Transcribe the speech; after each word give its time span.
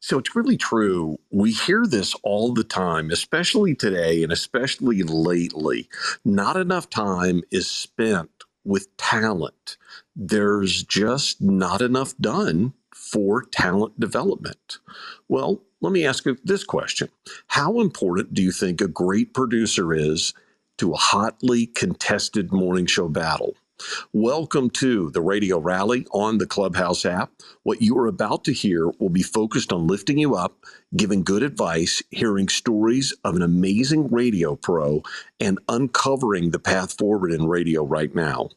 So 0.00 0.18
it's 0.18 0.36
really 0.36 0.56
true. 0.56 1.18
We 1.30 1.52
hear 1.52 1.86
this 1.86 2.14
all 2.22 2.54
the 2.54 2.64
time, 2.64 3.10
especially 3.10 3.74
today 3.74 4.22
and 4.22 4.32
especially 4.32 5.02
lately. 5.02 5.88
Not 6.24 6.56
enough 6.56 6.88
time 6.88 7.42
is 7.50 7.68
spent 7.68 8.30
with 8.64 8.96
talent. 8.96 9.76
There's 10.14 10.82
just 10.84 11.40
not 11.42 11.82
enough 11.82 12.16
done 12.18 12.74
for 12.94 13.42
talent 13.42 13.98
development. 13.98 14.78
Well, 15.28 15.62
let 15.80 15.92
me 15.92 16.06
ask 16.06 16.26
you 16.26 16.36
this 16.44 16.64
question 16.64 17.08
How 17.48 17.80
important 17.80 18.34
do 18.34 18.42
you 18.42 18.52
think 18.52 18.80
a 18.80 18.88
great 18.88 19.34
producer 19.34 19.92
is 19.94 20.34
to 20.78 20.92
a 20.92 20.96
hotly 20.96 21.66
contested 21.66 22.52
morning 22.52 22.86
show 22.86 23.08
battle? 23.08 23.56
Welcome 24.12 24.70
to 24.70 25.10
the 25.10 25.20
Radio 25.20 25.58
Rally 25.58 26.06
on 26.12 26.38
the 26.38 26.46
Clubhouse 26.46 27.04
app. 27.04 27.30
What 27.62 27.82
you 27.82 27.96
are 27.98 28.06
about 28.06 28.44
to 28.44 28.52
hear 28.52 28.90
will 28.98 29.10
be 29.10 29.22
focused 29.22 29.72
on 29.72 29.86
lifting 29.86 30.18
you 30.18 30.34
up, 30.34 30.56
giving 30.96 31.22
good 31.22 31.42
advice, 31.42 32.02
hearing 32.10 32.48
stories 32.48 33.14
of 33.24 33.36
an 33.36 33.42
amazing 33.42 34.08
radio 34.08 34.56
pro, 34.56 35.02
and 35.38 35.58
uncovering 35.68 36.50
the 36.50 36.58
path 36.58 36.96
forward 36.96 37.30
in 37.30 37.46
radio 37.46 37.84
right 37.84 38.14
now. 38.14 38.48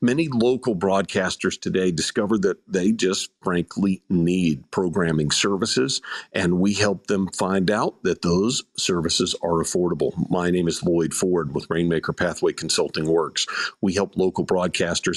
Many 0.00 0.28
local 0.28 0.74
broadcasters 0.74 1.60
today 1.60 1.90
discovered 1.90 2.42
that 2.42 2.58
they 2.66 2.92
just 2.92 3.30
frankly 3.42 4.02
need 4.08 4.70
programming 4.70 5.30
services, 5.30 6.00
and 6.32 6.60
we 6.60 6.74
help 6.74 7.06
them 7.06 7.28
find 7.28 7.70
out 7.70 8.02
that 8.02 8.22
those 8.22 8.64
services 8.76 9.34
are 9.42 9.62
affordable. 9.62 10.12
My 10.30 10.50
name 10.50 10.68
is 10.68 10.80
Loyd 10.80 11.12
Ford 11.14 11.54
with 11.54 11.68
Rainmaker 11.70 12.12
Pathway 12.12 12.52
Consulting 12.52 13.08
Works. 13.08 13.46
We 13.80 13.94
help 13.94 14.16
local 14.16 14.44
broadcasters 14.46 14.69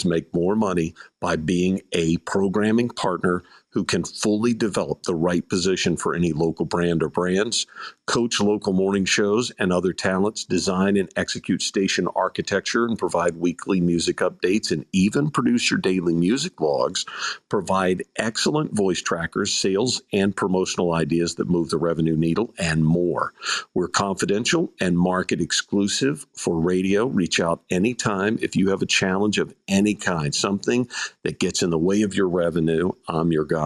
make 0.05 0.33
more 0.33 0.55
money 0.55 0.93
by 1.21 1.35
being 1.35 1.81
a 1.91 2.17
programming 2.17 2.89
partner 2.89 3.43
who 3.73 3.83
can 3.83 4.03
fully 4.03 4.53
develop 4.53 5.03
the 5.03 5.15
right 5.15 5.47
position 5.49 5.97
for 5.97 6.15
any 6.15 6.31
local 6.31 6.65
brand 6.65 7.01
or 7.01 7.09
brands, 7.09 7.65
coach 8.05 8.39
local 8.39 8.73
morning 8.73 9.05
shows 9.05 9.51
and 9.57 9.73
other 9.73 9.93
talents, 9.93 10.45
design 10.45 10.95
and 10.95 11.09
execute 11.15 11.61
station 11.61 12.07
architecture, 12.15 12.85
and 12.85 12.99
provide 12.99 13.35
weekly 13.37 13.81
music 13.81 14.17
updates, 14.17 14.71
and 14.71 14.85
even 14.91 15.31
produce 15.31 15.71
your 15.71 15.79
daily 15.79 16.13
music 16.13 16.61
logs, 16.61 17.05
provide 17.49 18.03
excellent 18.15 18.73
voice 18.75 19.01
trackers, 19.01 19.53
sales 19.53 20.01
and 20.11 20.35
promotional 20.35 20.93
ideas 20.93 21.35
that 21.35 21.49
move 21.49 21.69
the 21.69 21.77
revenue 21.77 22.15
needle, 22.15 22.53
and 22.59 22.85
more. 22.85 23.33
We're 23.73 23.87
confidential 23.87 24.71
and 24.79 24.97
market 24.97 25.41
exclusive 25.41 26.27
for 26.35 26.59
radio. 26.59 27.07
Reach 27.07 27.39
out 27.39 27.63
anytime 27.71 28.37
if 28.41 28.55
you 28.55 28.69
have 28.69 28.81
a 28.81 28.87
challenge 28.87 29.39
of 29.39 29.53
any 29.67 29.95
kind, 29.95 30.33
something 30.33 30.87
that 31.23 31.39
gets 31.39 31.63
in 31.63 31.71
the 31.71 31.77
way 31.79 32.03
of 32.03 32.13
your 32.15 32.29
revenue. 32.29 32.91
I'm 33.07 33.31
your 33.31 33.45
guy. 33.45 33.62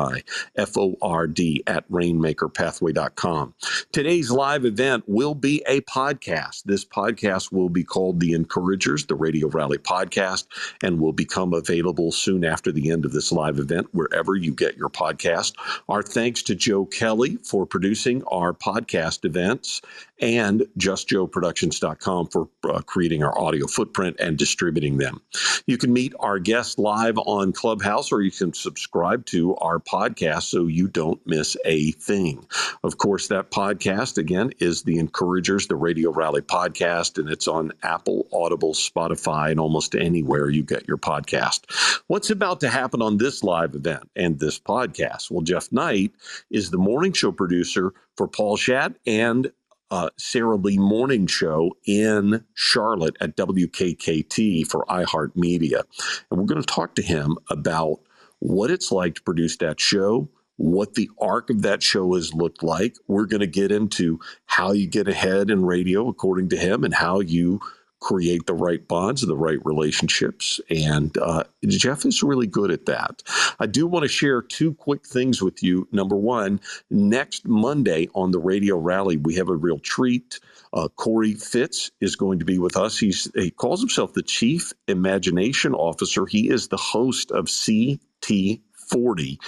F 0.56 0.78
O 0.78 0.96
R 1.02 1.28
D, 1.28 1.64
at 1.68 1.90
rainmakerpathway.com. 1.90 3.54
Today's 3.92 4.32
live 4.32 4.66
event 4.66 5.04
will 5.08 5.36
be 5.36 5.64
a 5.68 5.82
podcast. 5.82 6.64
This 6.64 6.86
podcast 6.86 7.52
will 7.52 7.70
be 7.70 7.84
called 7.84 8.20
The 8.20 8.34
Encouragers, 8.34 9.06
the 9.06 9.16
Radio 9.16 9.48
Rally 9.48 9.78
Podcast, 9.78 10.46
and 10.84 11.00
will 11.00 11.14
become 11.14 11.54
available 11.54 12.12
soon 12.12 12.46
after 12.46 12.72
the 12.72 12.92
end 12.92 13.06
of 13.06 13.12
this 13.12 13.32
live 13.32 13.60
event, 13.60 13.88
wherever 13.94 14.36
you 14.36 14.54
get 14.54 14.78
your 14.78 14.90
podcast. 14.90 15.54
Our 15.90 16.04
thanks 16.04 16.44
to 16.44 16.56
Joe 16.56 16.86
Kelley 16.86 17.38
for 17.44 17.66
producing 17.66 18.24
our 18.26 18.54
podcast 18.54 19.26
events 19.26 19.82
and 20.20 20.66
justjoeproductions.com 20.80 22.28
for 22.28 22.50
uh, 22.70 22.82
creating 22.82 23.24
our 23.24 23.38
audio 23.40 23.68
footprint 23.68 24.18
and 24.20 24.38
distributing 24.38 24.98
them. 24.98 25.22
You 25.68 25.78
can 25.78 25.94
meet 25.94 26.14
our 26.20 26.40
guests 26.40 26.78
live 26.78 27.18
on 27.18 27.54
Clubhouse 27.54 28.12
or 28.12 28.22
you 28.22 28.32
can 28.32 28.54
subscribe 28.54 29.26
to 29.28 29.56
our 29.58 29.80
podcast 29.80 30.44
so 30.44 30.68
you 30.68 30.88
don't 30.88 31.26
miss 31.26 31.56
a 31.66 31.92
thing. 31.94 32.46
Of 32.84 32.98
course, 32.98 33.28
that 33.28 33.52
podcast, 33.52 34.18
again, 34.18 34.52
is 34.60 34.84
the 34.84 35.00
Encouragers, 35.00 35.68
the 35.68 35.76
Radio 35.76 36.12
Rally 36.12 36.42
podcast, 36.42 37.18
and 37.18 37.30
it's 37.30 37.48
on 37.48 37.72
Apple, 37.84 38.28
Audible, 38.32 38.74
Spotify, 38.74 39.52
and 39.52 39.60
almost 39.60 39.96
anywhere 39.96 40.50
you 40.50 40.64
get 40.64 40.88
your 40.88 40.98
podcast. 40.98 42.02
What's 42.08 42.30
about 42.30 42.60
to 42.62 42.70
happen 42.70 43.02
on 43.02 43.18
this 43.18 43.44
live 43.44 43.76
event 43.76 44.10
and 44.16 44.40
this 44.40 44.60
podcast? 44.60 45.30
Well, 45.30 45.44
Geof 45.44 45.72
Knight 45.72 46.12
is 46.50 46.72
the 46.72 46.78
morning 46.78 47.14
show 47.14 47.32
producer 47.32 47.94
for 48.16 48.28
Paul 48.28 48.58
Schadt 48.58 48.96
and 49.06 49.52
uh, 49.92 50.10
Sara 50.18 50.56
Lee 50.56 50.78
Morning 50.78 51.28
Show 51.28 51.72
in 51.86 52.44
Charlotte 52.54 53.16
at 53.22 53.36
WKKT 53.38 54.68
for 54.68 54.86
iHeartMedia. 54.90 55.84
And 56.30 56.40
we're 56.40 56.46
going 56.46 56.62
to 56.62 56.74
talk 56.74 56.96
to 56.96 57.02
him 57.02 57.38
about 57.50 58.00
what 58.40 58.72
it's 58.72 58.92
like 58.92 59.16
to 59.16 59.22
produce 59.22 59.58
that 59.58 59.80
show, 59.80 60.30
what 60.58 60.96
the 60.96 61.10
arc 61.20 61.50
of 61.50 61.62
that 61.62 61.82
show 61.82 62.16
has 62.16 62.34
looked 62.34 62.64
like. 62.64 62.96
We're 63.08 63.26
going 63.26 63.42
to 63.42 63.48
get 63.48 63.72
into 63.72 64.20
how 64.46 64.72
you 64.74 64.88
get 64.88 65.08
ahead 65.08 65.50
in 65.50 65.66
radio, 65.66 66.08
according 66.08 66.50
to 66.50 66.58
him, 66.58 66.84
and 66.84 66.94
how 66.94 67.20
you 67.20 67.60
create 68.08 68.46
the 68.46 68.54
right 68.54 68.88
bonds, 68.88 69.22
the 69.22 69.36
right 69.36 69.60
relationships. 69.66 70.62
And 70.70 71.18
uh, 71.18 71.44
Geof 71.66 72.06
is 72.06 72.24
really 72.24 72.48
good 72.48 72.72
at 72.72 72.86
that. 72.86 73.22
I 73.60 73.66
do 73.66 73.86
want 73.86 74.04
to 74.04 74.08
share 74.08 74.42
two 74.42 74.76
quick 74.76 75.06
things 75.06 75.42
with 75.42 75.62
you. 75.62 75.90
Number 75.92 76.16
one, 76.16 76.62
next 76.90 77.46
Monday 77.46 78.08
on 78.16 78.32
the 78.32 78.40
Radio 78.40 78.78
Rally, 78.78 79.18
we 79.18 79.36
have 79.36 79.50
a 79.50 79.56
real 79.58 79.80
treat. 79.80 80.40
Uh, 80.72 80.88
Corey 80.88 81.34
Fitz 81.34 81.92
is 82.00 82.16
going 82.16 82.40
to 82.40 82.46
be 82.46 82.60
with 82.60 82.78
us. 82.78 82.98
He's 82.98 83.30
he 83.36 83.52
calls 83.52 83.82
himself 83.82 84.14
the 84.14 84.24
Chief 84.24 84.72
Imagination 84.88 85.74
Officer. 85.74 86.26
He 86.26 86.50
is 86.50 86.70
the 86.70 86.78
host 86.78 87.32
of 87.32 87.50
CT 87.50 88.62
40. 88.90 89.40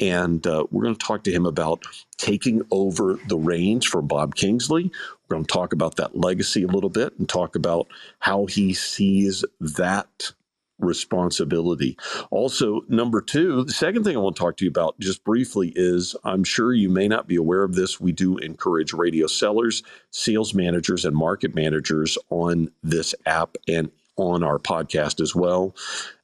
And 0.00 0.46
uh, 0.46 0.66
we're 0.70 0.82
going 0.82 0.96
to 0.96 1.06
talk 1.06 1.24
to 1.24 1.32
him 1.32 1.46
about 1.46 1.84
taking 2.16 2.62
over 2.70 3.18
the 3.28 3.36
reins 3.36 3.84
from 3.84 4.06
Bob 4.06 4.34
Kingsley. 4.34 4.90
We're 5.28 5.36
going 5.36 5.46
to 5.46 5.52
talk 5.52 5.72
about 5.72 5.96
that 5.96 6.16
legacy 6.16 6.62
a 6.62 6.68
little 6.68 6.90
bit 6.90 7.18
and 7.18 7.28
talk 7.28 7.56
about 7.56 7.88
how 8.20 8.46
he 8.46 8.74
sees 8.74 9.44
that 9.60 10.32
responsibility. 10.78 11.96
Also, 12.30 12.82
number 12.88 13.20
two, 13.20 13.64
the 13.64 13.72
second 13.72 14.04
thing 14.04 14.16
I 14.16 14.20
want 14.20 14.36
to 14.36 14.40
talk 14.40 14.56
to 14.58 14.64
you 14.64 14.70
about 14.70 14.98
just 15.00 15.24
briefly 15.24 15.72
is 15.74 16.14
I'm 16.24 16.44
sure 16.44 16.72
you 16.74 16.90
may 16.90 17.08
not 17.08 17.26
be 17.26 17.36
aware 17.36 17.62
of 17.62 17.74
this. 17.74 18.00
We 18.00 18.12
do 18.12 18.36
encourage 18.38 18.92
radio 18.92 19.26
sellers, 19.26 19.82
sales 20.10 20.54
managers, 20.54 21.04
and 21.04 21.16
market 21.16 21.54
managers 21.54 22.18
on 22.30 22.70
this 22.82 23.14
app 23.24 23.56
and 23.66 23.90
on 24.16 24.42
our 24.42 24.58
podcast 24.58 25.20
as 25.20 25.34
well. 25.34 25.74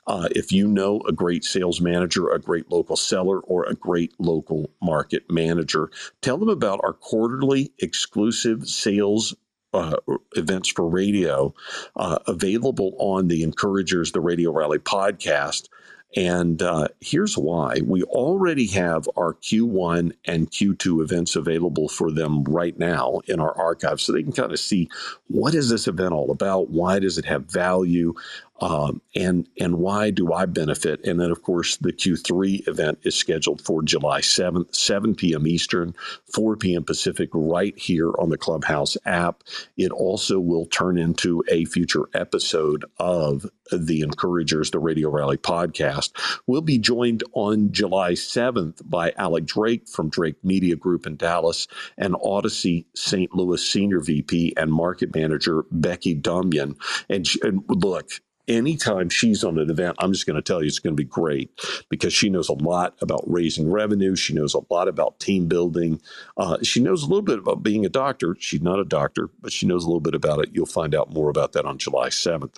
Uh, 0.06 0.28
if 0.32 0.50
you 0.52 0.66
know 0.66 1.00
a 1.08 1.12
great 1.12 1.44
sales 1.44 1.80
manager, 1.80 2.28
a 2.30 2.38
great 2.38 2.70
local 2.70 2.96
seller, 2.96 3.40
or 3.40 3.64
a 3.64 3.74
great 3.74 4.12
local 4.18 4.70
market 4.80 5.30
manager, 5.30 5.90
tell 6.20 6.38
them 6.38 6.48
about 6.48 6.80
our 6.82 6.92
quarterly 6.92 7.72
exclusive 7.78 8.68
sales 8.68 9.34
uh, 9.74 9.96
events 10.36 10.68
for 10.68 10.88
radio 10.88 11.54
uh, 11.96 12.18
available 12.26 12.94
on 12.98 13.28
the 13.28 13.42
Encouragers, 13.42 14.12
the 14.12 14.20
Radio 14.20 14.52
Rally 14.52 14.78
podcast. 14.78 15.68
And 16.14 16.60
uh, 16.60 16.88
here's 17.00 17.38
why. 17.38 17.80
We 17.84 18.02
already 18.02 18.66
have 18.68 19.08
our 19.16 19.34
Q1 19.34 20.12
and 20.26 20.50
Q2 20.50 21.02
events 21.02 21.36
available 21.36 21.88
for 21.88 22.10
them 22.10 22.44
right 22.44 22.78
now 22.78 23.20
in 23.26 23.40
our 23.40 23.56
archive 23.58 24.00
so 24.00 24.12
they 24.12 24.22
can 24.22 24.32
kind 24.32 24.52
of 24.52 24.60
see 24.60 24.90
what 25.28 25.54
is 25.54 25.70
this 25.70 25.88
event 25.88 26.12
all 26.12 26.30
about? 26.30 26.68
Why 26.68 26.98
does 26.98 27.16
it 27.16 27.24
have 27.24 27.50
value? 27.50 28.14
Um, 28.62 29.02
and 29.16 29.48
and 29.58 29.78
why 29.78 30.10
do 30.10 30.32
I 30.32 30.46
benefit? 30.46 31.04
And 31.04 31.18
then, 31.18 31.32
of 31.32 31.42
course, 31.42 31.76
the 31.78 31.92
Q3 31.92 32.68
event 32.68 33.00
is 33.02 33.16
scheduled 33.16 33.60
for 33.60 33.82
July 33.82 34.20
7th, 34.20 34.72
7 34.72 35.16
p.m. 35.16 35.48
Eastern, 35.48 35.96
4 36.32 36.56
p.m. 36.56 36.84
Pacific, 36.84 37.28
right 37.32 37.76
here 37.76 38.12
on 38.20 38.30
the 38.30 38.38
Clubhouse 38.38 38.96
app. 39.04 39.42
It 39.76 39.90
also 39.90 40.38
will 40.38 40.66
turn 40.66 40.96
into 40.96 41.42
a 41.48 41.64
future 41.64 42.08
episode 42.14 42.84
of 42.98 43.50
the 43.72 44.02
Encouragers, 44.02 44.70
the 44.70 44.78
Radio 44.78 45.10
Rally 45.10 45.38
podcast. 45.38 46.12
We'll 46.46 46.60
be 46.60 46.78
joined 46.78 47.24
on 47.32 47.72
July 47.72 48.12
7th 48.12 48.80
by 48.88 49.12
Alec 49.16 49.44
Drake 49.44 49.88
from 49.88 50.08
Drake 50.08 50.36
Media 50.44 50.76
Group 50.76 51.04
in 51.06 51.16
Dallas 51.16 51.66
and 51.98 52.14
Audacy 52.14 52.84
St. 52.94 53.34
Louis 53.34 53.64
Senior 53.64 54.00
VP 54.00 54.54
and 54.56 54.72
Market 54.72 55.12
Manager 55.14 55.64
Becky 55.72 56.14
Dumyan. 56.14 56.76
And, 57.08 57.26
and 57.42 57.64
look, 57.68 58.10
anytime 58.48 59.08
she's 59.08 59.44
on 59.44 59.58
an 59.58 59.70
event, 59.70 59.96
I'm 59.98 60.12
just 60.12 60.26
going 60.26 60.36
to 60.36 60.42
tell 60.42 60.62
you 60.62 60.66
it's 60.66 60.78
going 60.78 60.96
to 60.96 61.00
be 61.00 61.08
great 61.08 61.50
because 61.88 62.12
she 62.12 62.28
knows 62.28 62.48
a 62.48 62.54
lot 62.54 62.94
about 63.00 63.24
raising 63.26 63.70
revenue. 63.70 64.16
She 64.16 64.34
knows 64.34 64.54
a 64.54 64.60
lot 64.70 64.88
about 64.88 65.20
team 65.20 65.46
building. 65.46 66.00
Uh, 66.36 66.58
she 66.62 66.80
knows 66.80 67.02
a 67.02 67.06
little 67.06 67.22
bit 67.22 67.38
about 67.38 67.62
being 67.62 67.86
a 67.86 67.88
doctor. 67.88 68.36
She's 68.38 68.62
not 68.62 68.78
a 68.78 68.84
doctor, 68.84 69.30
but 69.40 69.52
she 69.52 69.66
knows 69.66 69.84
a 69.84 69.86
little 69.86 70.00
bit 70.00 70.14
about 70.14 70.40
it. 70.40 70.50
You'll 70.52 70.66
find 70.66 70.94
out 70.94 71.12
more 71.12 71.30
about 71.30 71.52
that 71.52 71.64
on 71.64 71.78
July 71.78 72.08
7th. 72.08 72.56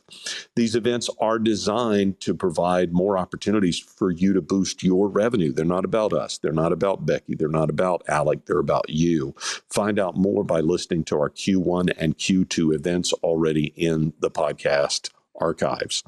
These 0.56 0.74
events 0.74 1.10
are 1.20 1.38
designed 1.38 2.20
to 2.20 2.34
provide 2.34 2.92
more 2.92 3.18
opportunities 3.18 3.78
for 3.78 4.10
you 4.10 4.32
to 4.32 4.42
boost 4.42 4.82
your 4.82 5.08
revenue. 5.08 5.52
They're 5.52 5.64
not 5.64 5.84
about 5.84 6.12
us. 6.12 6.38
They're 6.38 6.52
not 6.52 6.72
about 6.72 7.06
Becky. 7.06 7.34
They're 7.34 7.48
not 7.48 7.70
about 7.70 8.02
Alec. 8.08 8.46
They're 8.46 8.58
about 8.58 8.88
you. 8.88 9.34
Find 9.70 9.98
out 9.98 10.16
more 10.16 10.44
by 10.44 10.60
listening 10.60 11.04
to 11.04 11.18
our 11.18 11.30
Q1 11.30 11.92
and 11.98 12.16
Q2 12.16 12.74
events 12.74 13.12
already 13.14 13.66
in 13.76 14.12
the 14.20 14.30
podcast 14.30 15.10
archives. 15.40 16.02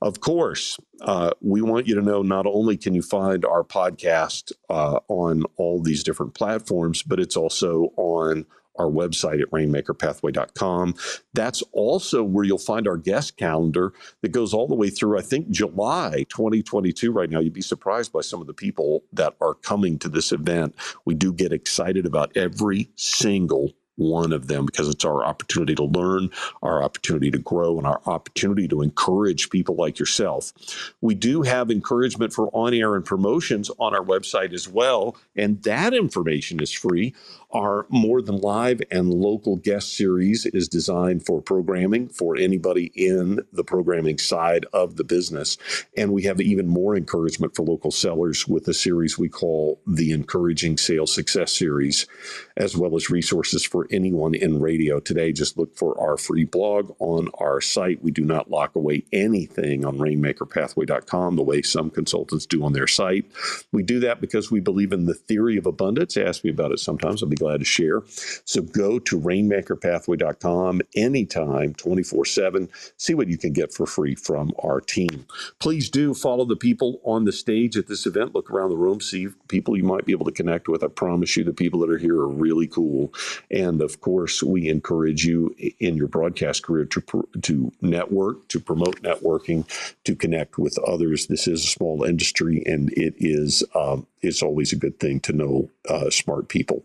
Of 0.00 0.20
course, 0.20 0.78
uh, 1.00 1.30
we 1.40 1.62
want 1.62 1.86
you 1.86 1.94
to 1.96 2.02
know 2.02 2.22
not 2.22 2.46
only 2.46 2.76
can 2.76 2.94
you 2.94 3.02
find 3.02 3.44
our 3.44 3.64
podcast 3.64 4.52
uh, 4.70 5.00
on 5.08 5.44
all 5.56 5.82
these 5.82 6.02
different 6.02 6.34
platforms, 6.34 7.02
but 7.02 7.20
it's 7.20 7.36
also 7.36 7.92
on 7.96 8.46
our 8.76 8.86
website 8.86 9.40
at 9.40 9.50
rainmakerpathway.com. 9.50 10.94
That's 11.32 11.62
also 11.72 12.22
where 12.22 12.44
you'll 12.44 12.58
find 12.58 12.88
our 12.88 12.96
guest 12.96 13.36
calendar 13.36 13.92
that 14.22 14.32
goes 14.32 14.52
all 14.52 14.66
the 14.66 14.74
way 14.74 14.90
through, 14.90 15.18
I 15.18 15.22
think, 15.22 15.50
July 15.50 16.26
2022 16.28 17.12
right 17.12 17.30
now. 17.30 17.40
You'd 17.40 17.52
be 17.52 17.62
surprised 17.62 18.12
by 18.12 18.20
some 18.20 18.40
of 18.40 18.46
the 18.46 18.54
people 18.54 19.04
that 19.12 19.34
are 19.40 19.54
coming 19.54 19.98
to 20.00 20.08
this 20.08 20.32
event. 20.32 20.74
We 21.04 21.14
do 21.14 21.32
get 21.32 21.52
excited 21.52 22.06
about 22.06 22.36
every 22.36 22.90
single 22.96 23.72
one 23.96 24.32
of 24.32 24.48
them 24.48 24.66
because 24.66 24.88
it's 24.88 25.04
our 25.04 25.24
opportunity 25.24 25.74
to 25.74 25.84
learn, 25.84 26.30
our 26.62 26.82
opportunity 26.82 27.30
to 27.30 27.38
grow, 27.38 27.78
and 27.78 27.86
our 27.86 28.00
opportunity 28.06 28.68
to 28.68 28.82
encourage 28.82 29.50
people 29.50 29.74
like 29.74 29.98
yourself. 29.98 30.52
We 31.00 31.14
do 31.14 31.42
have 31.42 31.70
encouragement 31.70 32.32
for 32.32 32.48
on 32.52 32.74
air 32.74 32.94
and 32.94 33.04
promotions 33.04 33.70
on 33.78 33.94
our 33.94 34.04
website 34.04 34.52
as 34.52 34.68
well, 34.68 35.16
and 35.36 35.62
that 35.62 35.94
information 35.94 36.60
is 36.60 36.72
free. 36.72 37.14
Our 37.52 37.86
More 37.88 38.20
Than 38.20 38.38
Live 38.38 38.82
and 38.90 39.14
local 39.14 39.54
guest 39.56 39.96
series 39.96 40.44
is 40.44 40.68
designed 40.68 41.24
for 41.24 41.40
programming 41.40 42.08
for 42.08 42.36
anybody 42.36 42.90
in 42.96 43.46
the 43.52 43.62
programming 43.62 44.18
side 44.18 44.66
of 44.72 44.96
the 44.96 45.04
business. 45.04 45.56
And 45.96 46.12
we 46.12 46.24
have 46.24 46.40
even 46.40 46.66
more 46.66 46.96
encouragement 46.96 47.54
for 47.54 47.62
local 47.62 47.92
sellers 47.92 48.48
with 48.48 48.66
a 48.66 48.74
series 48.74 49.18
we 49.18 49.28
call 49.28 49.80
the 49.86 50.10
Encouraging 50.10 50.78
Sales 50.78 51.14
Success 51.14 51.52
Series, 51.52 52.08
as 52.56 52.76
well 52.76 52.96
as 52.96 53.08
resources 53.08 53.64
for 53.64 53.83
anyone 53.90 54.34
in 54.34 54.60
radio. 54.60 55.00
Today, 55.00 55.32
just 55.32 55.56
look 55.58 55.76
for 55.76 55.98
our 56.00 56.16
free 56.16 56.44
blog 56.44 56.94
on 56.98 57.28
our 57.38 57.60
site. 57.60 58.02
We 58.02 58.10
do 58.10 58.24
not 58.24 58.50
lock 58.50 58.76
away 58.76 59.04
anything 59.12 59.84
on 59.84 59.98
rainmakerpathway.com 59.98 61.36
the 61.36 61.42
way 61.42 61.62
some 61.62 61.90
consultants 61.90 62.46
do 62.46 62.64
on 62.64 62.72
their 62.72 62.86
site. 62.86 63.26
We 63.72 63.82
do 63.82 64.00
that 64.00 64.20
because 64.20 64.50
we 64.50 64.60
believe 64.60 64.92
in 64.92 65.06
the 65.06 65.14
theory 65.14 65.56
of 65.56 65.66
abundance. 65.66 66.16
Ask 66.16 66.44
me 66.44 66.50
about 66.50 66.72
it 66.72 66.80
sometimes. 66.80 67.22
I'll 67.22 67.28
be 67.28 67.36
glad 67.36 67.58
to 67.58 67.64
share. 67.64 68.02
So 68.44 68.62
go 68.62 68.98
to 69.00 69.20
rainmakerpathway.com 69.20 70.82
anytime, 70.94 71.74
24 71.74 72.24
7. 72.24 72.68
See 72.96 73.14
what 73.14 73.28
you 73.28 73.38
can 73.38 73.52
get 73.52 73.72
for 73.72 73.86
free 73.86 74.14
from 74.14 74.52
our 74.62 74.80
team. 74.80 75.26
Please 75.58 75.90
do 75.90 76.14
follow 76.14 76.44
the 76.44 76.56
people 76.56 77.00
on 77.04 77.24
the 77.24 77.32
stage 77.32 77.76
at 77.76 77.86
this 77.86 78.06
event. 78.06 78.34
Look 78.34 78.50
around 78.50 78.70
the 78.70 78.76
room, 78.76 79.00
see 79.00 79.28
people 79.48 79.76
you 79.76 79.84
might 79.84 80.06
be 80.06 80.12
able 80.12 80.26
to 80.26 80.32
connect 80.32 80.68
with. 80.68 80.82
I 80.82 80.88
promise 80.88 81.36
you, 81.36 81.44
the 81.44 81.52
people 81.52 81.80
that 81.80 81.90
are 81.90 81.98
here 81.98 82.16
are 82.16 82.28
really 82.28 82.66
cool. 82.66 83.12
And 83.50 83.73
of 83.80 84.00
course, 84.00 84.42
we 84.42 84.68
encourage 84.68 85.24
you 85.24 85.54
in 85.78 85.96
your 85.96 86.08
broadcast 86.08 86.62
career 86.62 86.84
to, 86.86 87.28
to 87.42 87.72
network, 87.80 88.48
to 88.48 88.60
promote 88.60 89.02
networking, 89.02 89.66
to 90.04 90.14
connect 90.14 90.58
with 90.58 90.78
others. 90.78 91.26
This 91.26 91.46
is 91.48 91.64
a 91.64 91.68
small 91.68 92.04
industry, 92.04 92.62
and 92.66 92.92
it 92.92 93.14
is 93.18 93.64
um, 93.74 94.06
it's 94.22 94.42
always 94.42 94.72
a 94.72 94.76
good 94.76 94.98
thing 94.98 95.20
to 95.20 95.32
know 95.32 95.70
uh, 95.88 96.10
smart 96.10 96.48
people. 96.48 96.84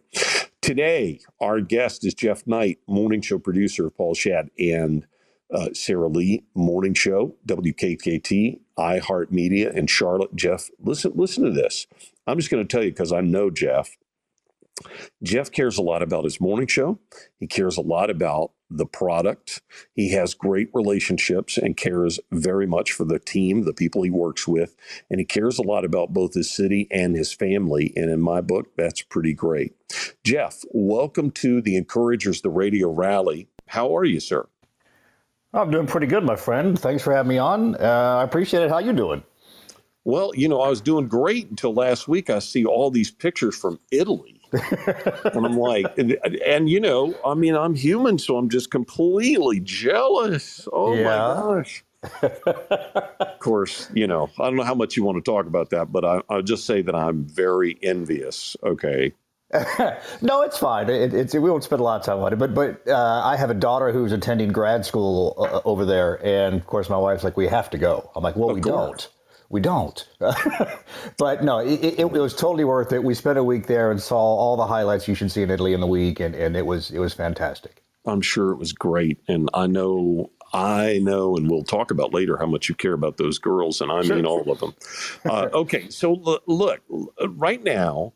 Today, 0.61 1.21
our 1.39 1.61
guest 1.61 2.05
is 2.05 2.13
Geof 2.13 2.45
Knight, 2.45 2.79
morning 2.85 3.21
show 3.21 3.39
producer 3.39 3.89
Paul 3.89 4.13
Schadt 4.13 4.49
and 4.59 5.05
uh, 5.53 5.69
Sara 5.73 6.07
Lee, 6.07 6.43
morning 6.53 6.93
show, 6.93 7.35
WKKT, 7.47 8.59
iHeartMedia, 8.77 9.75
and 9.75 9.89
Charlotte. 9.89 10.35
Geof, 10.35 10.69
listen, 10.79 11.13
listen 11.15 11.43
to 11.43 11.51
this. 11.51 11.87
I'm 12.27 12.37
just 12.37 12.51
going 12.51 12.65
to 12.65 12.71
tell 12.71 12.83
you 12.83 12.91
because 12.91 13.11
I 13.11 13.21
know 13.21 13.49
Geof. 13.49 13.89
Geof 15.23 15.51
cares 15.51 15.77
a 15.77 15.81
lot 15.81 16.01
about 16.01 16.23
his 16.23 16.39
morning 16.39 16.67
show. 16.67 16.99
He 17.37 17.47
cares 17.47 17.77
a 17.77 17.81
lot 17.81 18.09
about 18.09 18.51
the 18.69 18.85
product. 18.85 19.61
He 19.93 20.11
has 20.11 20.33
great 20.33 20.69
relationships 20.73 21.57
and 21.57 21.75
cares 21.75 22.19
very 22.31 22.67
much 22.67 22.91
for 22.91 23.03
the 23.03 23.19
team, 23.19 23.63
the 23.63 23.73
people 23.73 24.03
he 24.03 24.09
works 24.09 24.47
with, 24.47 24.75
and 25.09 25.19
he 25.19 25.25
cares 25.25 25.57
a 25.57 25.63
lot 25.63 25.85
about 25.85 26.13
both 26.13 26.33
his 26.33 26.51
city 26.51 26.87
and 26.91 27.15
his 27.15 27.33
family. 27.33 27.91
And 27.95 28.09
in 28.09 28.21
my 28.21 28.41
book, 28.41 28.75
that's 28.77 29.01
pretty 29.01 29.33
great. 29.33 29.73
Geof, 30.23 30.65
welcome 30.71 31.31
to 31.31 31.61
the 31.61 31.75
Encouragers, 31.75 32.41
the 32.41 32.49
Radio 32.49 32.89
Rally. 32.91 33.47
How 33.67 33.95
are 33.95 34.05
you, 34.05 34.19
sir? 34.19 34.47
I'm 35.51 35.71
doing 35.71 35.87
pretty 35.87 36.07
good, 36.07 36.23
my 36.23 36.35
friend. 36.35 36.77
Thanks 36.77 37.03
for 37.03 37.13
having 37.13 37.29
me 37.29 37.39
on. 37.39 37.75
Uh, 37.75 38.17
I 38.19 38.23
appreciate 38.23 38.63
it. 38.63 38.69
How 38.69 38.77
you 38.77 38.93
doing? 38.93 39.23
Well, 40.03 40.31
you 40.35 40.47
know, 40.47 40.61
I 40.61 40.69
was 40.69 40.79
doing 40.79 41.07
great 41.07 41.49
until 41.49 41.73
last 41.73 42.07
week. 42.07 42.29
I 42.29 42.39
see 42.39 42.65
all 42.65 42.91
these 42.91 43.11
pictures 43.11 43.55
from 43.55 43.79
Italy 43.91 44.38
and 44.51 45.45
I'm 45.45 45.57
like, 45.57 45.97
and, 45.97 46.17
and, 46.45 46.69
you 46.69 46.79
know, 46.79 47.15
I 47.25 47.33
mean, 47.33 47.55
I'm 47.55 47.75
human, 47.75 48.17
so 48.17 48.37
I'm 48.37 48.49
just 48.49 48.71
completely 48.71 49.59
jealous. 49.59 50.67
Oh 50.71 50.95
yeah. 50.95 51.03
my 51.03 51.09
gosh. 51.15 51.83
of 52.21 53.39
course, 53.39 53.89
you 53.93 54.07
know, 54.07 54.29
I 54.39 54.45
don't 54.45 54.55
know 54.55 54.63
how 54.63 54.75
much 54.75 54.95
you 54.95 55.03
want 55.03 55.23
to 55.23 55.31
talk 55.31 55.45
about 55.47 55.69
that, 55.71 55.91
but 55.91 56.05
I, 56.05 56.21
will 56.29 56.41
just 56.41 56.65
say 56.65 56.81
that 56.81 56.95
I'm 56.95 57.25
very 57.25 57.77
envious. 57.81 58.55
Okay. 58.63 59.13
no, 60.21 60.43
it's 60.43 60.57
fine. 60.57 60.89
It, 60.89 61.13
it's 61.13 61.33
we 61.33 61.39
won't 61.39 61.63
spend 61.63 61.79
a 61.79 61.83
lot 61.83 61.99
of 61.99 62.05
time 62.05 62.19
on 62.19 62.31
it, 62.31 62.35
but 62.35 62.53
but 62.53 62.87
uh, 62.87 63.21
I 63.25 63.35
have 63.35 63.49
a 63.49 63.55
daughter 63.55 63.91
who's 63.91 64.11
attending 64.11 64.49
grad 64.49 64.85
school 64.85 65.35
uh, 65.39 65.61
over 65.65 65.85
there, 65.85 66.23
and 66.23 66.55
of 66.55 66.67
course, 66.67 66.87
my 66.87 66.97
wife's 66.97 67.23
like, 67.23 67.35
"We 67.35 67.47
have 67.47 67.67
to 67.71 67.79
go." 67.79 68.11
I'm 68.15 68.23
like, 68.23 68.35
"Well, 68.35 68.51
of 68.51 68.55
we 68.55 68.61
course. 68.61 69.07
don't." 69.07 69.18
We 69.49 69.61
don't. 69.61 70.07
but 71.17 71.43
no, 71.43 71.57
it, 71.57 71.83
it, 71.83 71.99
it, 71.99 72.11
was 72.11 72.35
totally 72.35 72.63
worth 72.63 72.93
it. 72.93 73.03
We 73.03 73.15
spent 73.15 73.39
a 73.39 73.43
week 73.43 73.65
there 73.65 73.89
and 73.89 73.99
saw 73.99 74.17
all 74.17 74.55
the 74.55 74.67
highlights 74.67 75.07
you 75.07 75.15
should 75.15 75.31
see 75.31 75.41
in 75.41 75.49
Italy 75.49 75.73
in 75.73 75.81
the 75.81 75.87
week, 75.87 76.19
and, 76.19 76.35
and 76.35 76.55
it 76.55 76.65
was 76.65 76.91
it 76.91 76.99
was 76.99 77.13
fantastic. 77.13 77.83
I'm 78.05 78.21
sure 78.21 78.51
it 78.51 78.57
was 78.57 78.73
great, 78.73 79.19
and 79.27 79.49
I 79.55 79.65
know 79.65 80.29
I 80.53 80.99
know, 80.99 81.35
and 81.35 81.49
we'll 81.49 81.63
talk 81.63 81.91
about 81.91 82.13
later 82.13 82.37
how 82.37 82.45
much 82.45 82.69
you 82.69 82.75
care 82.75 82.93
about 82.93 83.17
those 83.17 83.37
girls, 83.37 83.81
and 83.81 83.91
I 83.91 84.01
sure. 84.01 84.15
mean 84.15 84.25
all 84.25 84.49
of 84.49 84.59
them. 84.59 84.75
Uh, 85.25 85.49
okay, 85.53 85.89
so 85.89 86.13
look, 86.13 86.43
look, 86.47 86.81
right 87.29 87.63
now, 87.63 88.13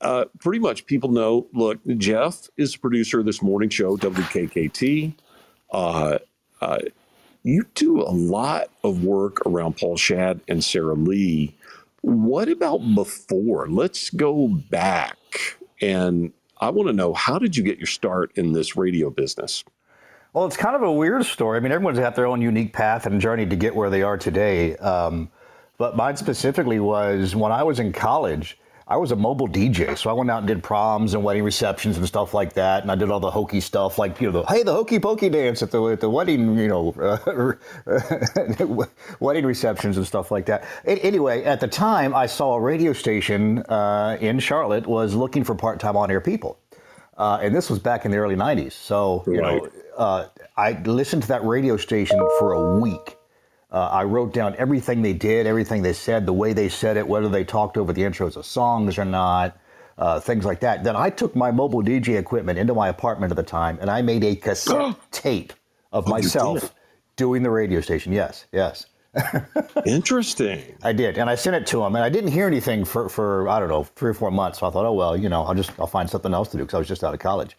uh, 0.00 0.26
pretty 0.38 0.60
much 0.60 0.86
people 0.86 1.10
know. 1.10 1.46
Look, 1.52 1.82
Geof 1.84 2.48
is 2.56 2.72
the 2.72 2.78
producer 2.78 3.20
of 3.20 3.26
this 3.26 3.42
morning 3.42 3.68
show, 3.68 3.96
WKKT. 3.96 5.14
Uh, 5.70 6.18
uh 6.60 6.78
you 7.42 7.66
do 7.74 8.00
a 8.00 8.10
lot 8.10 8.70
of 8.82 9.04
work 9.04 9.44
around 9.46 9.76
Paul 9.76 9.96
Schadt 9.96 10.40
and 10.48 10.62
Sara 10.62 10.94
Lee. 10.94 11.56
What 12.00 12.48
about 12.48 12.78
before? 12.94 13.68
Let's 13.68 14.10
go 14.10 14.48
back. 14.48 15.16
And 15.80 16.32
I 16.60 16.70
want 16.70 16.88
to 16.88 16.92
know 16.92 17.14
how 17.14 17.38
did 17.38 17.56
you 17.56 17.62
get 17.62 17.78
your 17.78 17.86
start 17.86 18.32
in 18.36 18.52
this 18.52 18.76
radio 18.76 19.10
business? 19.10 19.64
Well, 20.32 20.46
it's 20.46 20.56
kind 20.56 20.76
of 20.76 20.82
a 20.82 20.92
weird 20.92 21.24
story. 21.24 21.56
I 21.56 21.60
mean, 21.60 21.72
everyone's 21.72 21.98
got 21.98 22.14
their 22.14 22.26
own 22.26 22.42
unique 22.42 22.72
path 22.72 23.06
and 23.06 23.20
journey 23.20 23.46
to 23.46 23.56
get 23.56 23.74
where 23.74 23.90
they 23.90 24.02
are 24.02 24.16
today. 24.16 24.76
Um, 24.76 25.30
but 25.78 25.96
mine 25.96 26.16
specifically 26.16 26.80
was 26.80 27.34
when 27.34 27.52
I 27.52 27.62
was 27.62 27.78
in 27.80 27.92
college. 27.92 28.58
I 28.90 28.96
was 28.96 29.12
a 29.12 29.16
mobile 29.16 29.46
DJ, 29.46 29.98
so 29.98 30.08
I 30.08 30.14
went 30.14 30.30
out 30.30 30.38
and 30.38 30.46
did 30.46 30.62
proms 30.62 31.12
and 31.12 31.22
wedding 31.22 31.42
receptions 31.42 31.98
and 31.98 32.06
stuff 32.06 32.32
like 32.32 32.54
that, 32.54 32.82
and 32.82 32.90
I 32.90 32.94
did 32.94 33.10
all 33.10 33.20
the 33.20 33.30
hokey 33.30 33.60
stuff, 33.60 33.98
like 33.98 34.18
you 34.18 34.32
know, 34.32 34.40
the, 34.40 34.48
hey, 34.48 34.62
the 34.62 34.72
hokey 34.72 34.98
pokey 34.98 35.28
dance 35.28 35.62
at 35.62 35.70
the 35.70 35.84
at 35.88 36.00
the 36.00 36.08
wedding, 36.08 36.56
you 36.56 36.68
know, 36.68 36.94
uh, 36.98 38.86
wedding 39.20 39.44
receptions 39.44 39.98
and 39.98 40.06
stuff 40.06 40.30
like 40.30 40.46
that. 40.46 40.64
anyway, 40.86 41.44
at 41.44 41.60
the 41.60 41.68
time, 41.68 42.14
I 42.14 42.24
saw 42.24 42.54
a 42.54 42.60
radio 42.60 42.94
station 42.94 43.58
uh, 43.68 44.16
in 44.22 44.38
Charlotte 44.38 44.86
was 44.86 45.14
looking 45.14 45.44
for 45.44 45.54
part-time 45.54 45.94
on-air 45.94 46.22
people, 46.22 46.58
uh, 47.18 47.40
and 47.42 47.54
this 47.54 47.68
was 47.68 47.78
back 47.78 48.06
in 48.06 48.10
the 48.10 48.16
early 48.16 48.36
'90s. 48.36 48.72
So 48.72 49.22
you 49.26 49.42
right. 49.42 49.62
know, 49.62 49.70
uh, 49.98 50.28
I 50.56 50.80
listened 50.84 51.22
to 51.24 51.28
that 51.28 51.44
radio 51.44 51.76
station 51.76 52.18
for 52.38 52.54
a 52.54 52.80
week 52.80 53.17
uh, 53.70 53.88
I 53.88 54.04
wrote 54.04 54.32
down 54.32 54.54
everything 54.56 55.02
they 55.02 55.12
did, 55.12 55.46
everything 55.46 55.82
they 55.82 55.92
said, 55.92 56.26
the 56.26 56.32
way 56.32 56.52
they 56.52 56.68
said 56.68 56.96
it, 56.96 57.06
whether 57.06 57.28
they 57.28 57.44
talked 57.44 57.76
over 57.76 57.92
the 57.92 58.02
intros 58.02 58.36
of 58.36 58.46
songs 58.46 58.98
or 58.98 59.04
not, 59.04 59.58
uh, 59.98 60.20
things 60.20 60.44
like 60.44 60.60
that. 60.60 60.84
Then 60.84 60.96
I 60.96 61.10
took 61.10 61.36
my 61.36 61.50
mobile 61.50 61.82
DJ 61.82 62.18
equipment 62.18 62.58
into 62.58 62.74
my 62.74 62.88
apartment 62.88 63.30
at 63.32 63.36
the 63.36 63.42
time 63.42 63.78
and 63.80 63.90
I 63.90 64.00
made 64.00 64.24
a 64.24 64.36
cassette 64.36 64.96
tape 65.10 65.52
of 65.92 66.06
oh, 66.06 66.10
myself 66.10 66.74
doing 67.16 67.42
the 67.42 67.50
radio 67.50 67.80
station. 67.80 68.12
Yes, 68.12 68.46
yes. 68.52 68.86
Interesting. 69.86 70.62
I 70.82 70.92
did, 70.92 71.18
and 71.18 71.28
I 71.28 71.34
sent 71.34 71.56
it 71.56 71.66
to 71.68 71.82
him, 71.82 71.96
and 71.96 72.04
I 72.04 72.08
didn't 72.08 72.30
hear 72.30 72.46
anything 72.46 72.84
for, 72.84 73.08
for 73.08 73.48
I 73.48 73.58
don't 73.58 73.68
know 73.68 73.84
three 73.84 74.10
or 74.10 74.14
four 74.14 74.30
months. 74.30 74.60
So 74.60 74.66
I 74.66 74.70
thought, 74.70 74.84
oh 74.84 74.92
well, 74.92 75.16
you 75.16 75.28
know, 75.28 75.42
I'll 75.44 75.54
just 75.54 75.72
I'll 75.78 75.86
find 75.86 76.08
something 76.08 76.32
else 76.32 76.48
to 76.50 76.56
do 76.56 76.64
because 76.64 76.74
I 76.74 76.78
was 76.78 76.88
just 76.88 77.02
out 77.02 77.14
of 77.14 77.20
college. 77.20 77.56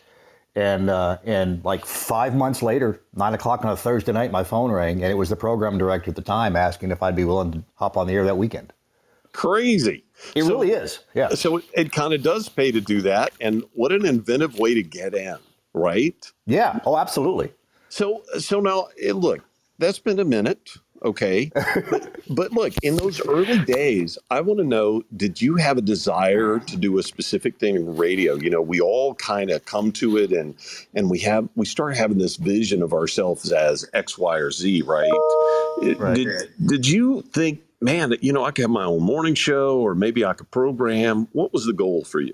And 0.55 0.89
uh, 0.89 1.19
and 1.23 1.63
like 1.63 1.85
five 1.85 2.35
months 2.35 2.61
later, 2.61 3.01
nine 3.15 3.33
o'clock 3.33 3.63
on 3.63 3.71
a 3.71 3.77
Thursday 3.77 4.11
night, 4.11 4.31
my 4.31 4.43
phone 4.43 4.71
rang, 4.71 5.03
and 5.03 5.11
it 5.11 5.15
was 5.15 5.29
the 5.29 5.35
program 5.35 5.77
director 5.77 6.09
at 6.09 6.15
the 6.15 6.23
time 6.23 6.55
asking 6.55 6.91
if 6.91 7.03
I'd 7.03 7.15
be 7.15 7.23
willing 7.23 7.51
to 7.51 7.63
hop 7.75 7.97
on 7.97 8.07
the 8.07 8.13
air 8.13 8.25
that 8.25 8.37
weekend. 8.37 8.73
Crazy. 9.31 10.03
It 10.35 10.43
so, 10.43 10.49
really 10.49 10.71
is. 10.71 10.99
Yeah. 11.13 11.29
So 11.29 11.57
it, 11.57 11.65
it 11.73 11.91
kind 11.91 12.13
of 12.13 12.23
does 12.23 12.49
pay 12.49 12.71
to 12.71 12.81
do 12.81 13.01
that, 13.03 13.31
and 13.39 13.63
what 13.73 13.91
an 13.91 14.05
inventive 14.05 14.57
way 14.57 14.73
to 14.73 14.81
get 14.81 15.13
in, 15.13 15.37
right? 15.73 16.31
Yeah. 16.47 16.79
Oh, 16.83 16.97
absolutely. 16.97 17.53
So 17.89 18.23
so 18.39 18.59
now 18.59 18.87
look, 19.13 19.41
that's 19.77 19.99
been 19.99 20.19
a 20.19 20.25
minute. 20.25 20.71
Okay. 21.03 21.51
but, 21.53 22.15
but 22.29 22.51
look, 22.51 22.73
in 22.83 22.95
those 22.95 23.25
early 23.25 23.59
days, 23.59 24.17
I 24.29 24.41
want 24.41 24.59
to 24.59 24.65
know 24.65 25.03
did 25.15 25.41
you 25.41 25.55
have 25.55 25.77
a 25.77 25.81
desire 25.81 26.59
to 26.59 26.77
do 26.77 26.97
a 26.97 27.03
specific 27.03 27.57
thing 27.57 27.75
in 27.75 27.95
radio? 27.95 28.35
You 28.35 28.49
know, 28.49 28.61
we 28.61 28.81
all 28.81 29.15
kind 29.15 29.49
of 29.49 29.65
come 29.65 29.91
to 29.93 30.17
it 30.17 30.31
and 30.31 30.55
and 30.93 31.09
we 31.09 31.19
have 31.19 31.47
we 31.55 31.65
start 31.65 31.95
having 31.95 32.17
this 32.17 32.35
vision 32.35 32.81
of 32.81 32.93
ourselves 32.93 33.51
as 33.51 33.89
X, 33.93 34.17
Y, 34.17 34.37
or 34.37 34.51
Z, 34.51 34.81
right? 34.83 35.09
right. 35.97 36.15
Did 36.15 36.49
did 36.65 36.87
you 36.87 37.21
think, 37.21 37.61
man, 37.81 38.09
that 38.09 38.23
you 38.23 38.33
know, 38.33 38.43
I 38.43 38.51
could 38.51 38.63
have 38.63 38.71
my 38.71 38.85
own 38.85 39.01
morning 39.01 39.35
show 39.35 39.79
or 39.79 39.95
maybe 39.95 40.25
I 40.25 40.33
could 40.33 40.51
program? 40.51 41.27
What 41.31 41.53
was 41.53 41.65
the 41.65 41.73
goal 41.73 42.03
for 42.03 42.19
you? 42.19 42.33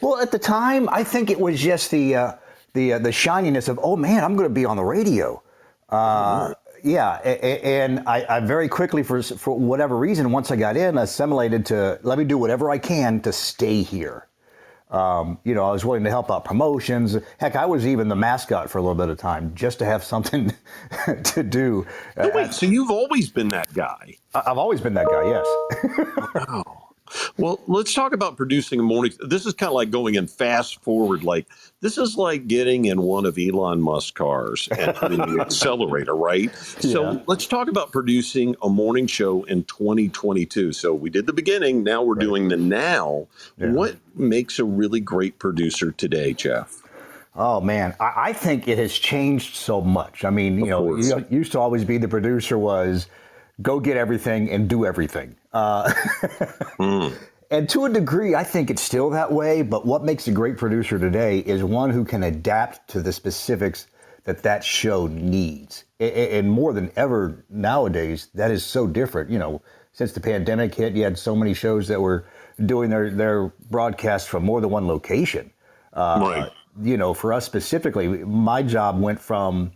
Well, 0.00 0.20
at 0.20 0.30
the 0.30 0.38
time, 0.38 0.88
I 0.90 1.04
think 1.04 1.30
it 1.30 1.40
was 1.40 1.60
just 1.60 1.90
the 1.90 2.14
uh, 2.14 2.32
the 2.74 2.94
uh, 2.94 2.98
the 2.98 3.12
shininess 3.12 3.68
of, 3.68 3.80
oh 3.82 3.96
man, 3.96 4.22
I'm 4.22 4.36
going 4.36 4.48
to 4.48 4.54
be 4.54 4.64
on 4.64 4.76
the 4.76 4.84
radio. 4.84 5.42
Uh, 5.88 6.52
yeah, 6.82 7.14
and 7.16 8.00
I, 8.06 8.24
I, 8.28 8.40
very 8.40 8.68
quickly, 8.68 9.02
for 9.02 9.22
for 9.22 9.58
whatever 9.58 9.96
reason, 9.96 10.30
once 10.32 10.50
I 10.50 10.56
got 10.56 10.76
in, 10.76 10.98
assimilated 10.98 11.66
to 11.66 11.98
let 12.02 12.18
me 12.18 12.24
do 12.24 12.38
whatever 12.38 12.70
I 12.70 12.78
can 12.78 13.20
to 13.22 13.32
stay 13.32 13.82
here. 13.82 14.28
Um, 14.90 15.38
you 15.44 15.54
know, 15.54 15.64
I 15.64 15.72
was 15.72 15.84
willing 15.84 16.04
to 16.04 16.10
help 16.10 16.30
out 16.30 16.44
promotions. 16.44 17.16
Heck, 17.38 17.56
I 17.56 17.66
was 17.66 17.86
even 17.86 18.08
the 18.08 18.14
mascot 18.16 18.70
for 18.70 18.78
a 18.78 18.82
little 18.82 18.94
bit 18.94 19.08
of 19.08 19.18
time 19.18 19.52
just 19.54 19.80
to 19.80 19.84
have 19.84 20.04
something 20.04 20.52
to 21.24 21.42
do. 21.42 21.86
No, 22.16 22.30
wait, 22.34 22.52
so 22.52 22.66
you've 22.66 22.90
always 22.90 23.28
been 23.28 23.48
that 23.48 23.72
guy? 23.74 24.14
I've 24.34 24.58
always 24.58 24.80
been 24.80 24.94
that 24.94 25.08
guy. 25.08 25.24
Yes. 25.28 25.46
wow. 26.34 26.85
Well, 27.36 27.60
let's 27.66 27.94
talk 27.94 28.12
about 28.12 28.36
producing 28.36 28.80
a 28.80 28.82
morning. 28.82 29.12
This 29.20 29.46
is 29.46 29.54
kind 29.54 29.68
of 29.68 29.74
like 29.74 29.90
going 29.90 30.14
in 30.14 30.26
fast 30.26 30.82
forward. 30.82 31.24
Like 31.24 31.46
this 31.80 31.98
is 31.98 32.16
like 32.16 32.46
getting 32.46 32.86
in 32.86 33.02
one 33.02 33.26
of 33.26 33.38
Elon 33.38 33.80
Musk's 33.80 34.10
cars 34.12 34.68
and 34.70 34.96
the 35.18 35.38
accelerator, 35.40 36.14
right? 36.14 36.50
Yeah. 36.80 36.92
So 36.92 37.22
let's 37.26 37.46
talk 37.46 37.68
about 37.68 37.92
producing 37.92 38.56
a 38.62 38.68
morning 38.68 39.06
show 39.06 39.44
in 39.44 39.64
2022. 39.64 40.72
So 40.72 40.94
we 40.94 41.10
did 41.10 41.26
the 41.26 41.32
beginning. 41.32 41.82
Now 41.84 42.02
we're 42.02 42.14
right. 42.14 42.20
doing 42.20 42.48
the 42.48 42.56
now. 42.56 43.28
Yeah. 43.58 43.72
What 43.72 43.96
makes 44.14 44.58
a 44.58 44.64
really 44.64 45.00
great 45.00 45.38
producer 45.38 45.92
today, 45.92 46.34
Geof? 46.34 46.82
Oh 47.36 47.60
man, 47.60 47.94
I, 48.00 48.12
I 48.16 48.32
think 48.32 48.66
it 48.66 48.78
has 48.78 48.94
changed 48.94 49.56
so 49.56 49.82
much. 49.82 50.24
I 50.24 50.30
mean, 50.30 50.56
you 50.56 50.64
of 50.64 50.68
know, 50.68 50.80
course. 50.80 51.08
you 51.08 51.38
used 51.38 51.52
to 51.52 51.60
always 51.60 51.84
be 51.84 51.98
the 51.98 52.08
producer 52.08 52.56
was 52.56 53.08
go 53.62 53.78
get 53.78 53.96
everything 53.96 54.50
and 54.50 54.68
do 54.68 54.86
everything. 54.86 55.36
Uh, 55.56 55.92
mm. 56.78 57.16
And 57.48 57.68
to 57.70 57.84
a 57.84 57.88
degree, 57.88 58.34
I 58.34 58.42
think 58.42 58.70
it's 58.70 58.82
still 58.82 59.10
that 59.10 59.30
way. 59.30 59.62
But 59.62 59.86
what 59.86 60.02
makes 60.02 60.26
a 60.26 60.32
great 60.32 60.56
producer 60.56 60.98
today 60.98 61.38
is 61.38 61.62
one 61.62 61.90
who 61.90 62.04
can 62.04 62.24
adapt 62.24 62.90
to 62.90 63.00
the 63.00 63.12
specifics 63.12 63.86
that 64.24 64.42
that 64.42 64.64
show 64.64 65.06
needs. 65.06 65.84
And 66.00 66.50
more 66.50 66.72
than 66.72 66.90
ever 66.96 67.44
nowadays, 67.48 68.30
that 68.34 68.50
is 68.50 68.64
so 68.64 68.88
different. 68.88 69.30
You 69.30 69.38
know, 69.38 69.62
since 69.92 70.10
the 70.12 70.20
pandemic 70.20 70.74
hit, 70.74 70.94
you 70.94 71.04
had 71.04 71.16
so 71.16 71.36
many 71.36 71.54
shows 71.54 71.86
that 71.86 72.00
were 72.00 72.26
doing 72.64 72.90
their, 72.90 73.10
their 73.10 73.46
broadcasts 73.70 74.28
from 74.28 74.44
more 74.44 74.60
than 74.60 74.70
one 74.70 74.88
location. 74.88 75.52
Uh, 75.92 76.18
right. 76.20 76.52
You 76.82 76.96
know, 76.96 77.14
for 77.14 77.32
us 77.32 77.46
specifically, 77.46 78.08
my 78.08 78.62
job 78.62 79.00
went 79.00 79.20
from 79.20 79.70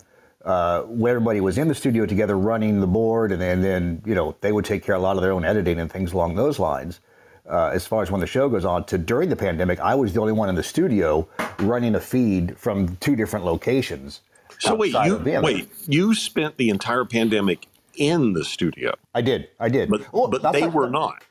uh, 0.44 0.82
where 0.82 1.16
everybody 1.16 1.40
was 1.40 1.58
in 1.58 1.68
the 1.68 1.74
studio 1.74 2.06
together 2.06 2.36
running 2.36 2.80
the 2.80 2.86
board, 2.86 3.32
and 3.32 3.40
then, 3.40 3.58
and 3.58 3.64
then 3.64 4.02
you 4.06 4.14
know 4.14 4.34
they 4.40 4.52
would 4.52 4.64
take 4.64 4.82
care 4.82 4.94
of 4.94 5.02
a 5.02 5.04
lot 5.04 5.16
of 5.16 5.22
their 5.22 5.32
own 5.32 5.44
editing 5.44 5.78
and 5.78 5.90
things 5.90 6.12
along 6.12 6.34
those 6.34 6.58
lines. 6.58 7.00
Uh, 7.48 7.70
as 7.74 7.86
far 7.86 8.02
as 8.02 8.10
when 8.10 8.20
the 8.20 8.26
show 8.26 8.48
goes 8.48 8.64
on, 8.64 8.84
to 8.84 8.96
during 8.96 9.28
the 9.28 9.36
pandemic, 9.36 9.80
I 9.80 9.94
was 9.94 10.12
the 10.12 10.20
only 10.20 10.32
one 10.32 10.48
in 10.48 10.54
the 10.54 10.62
studio 10.62 11.28
running 11.58 11.94
a 11.94 12.00
feed 12.00 12.56
from 12.56 12.96
two 12.96 13.16
different 13.16 13.44
locations. 13.44 14.20
So 14.60 14.74
wait, 14.74 14.92
you 14.92 15.18
wait, 15.42 15.68
you 15.86 16.14
spent 16.14 16.56
the 16.58 16.68
entire 16.70 17.04
pandemic 17.04 17.66
in 17.96 18.32
the 18.32 18.44
studio. 18.44 18.94
I 19.14 19.20
did, 19.20 19.48
I 19.58 19.68
did, 19.68 19.90
but, 19.90 20.12
well, 20.12 20.28
but 20.28 20.52
they 20.52 20.68
were 20.68 20.88
not. 20.88 21.22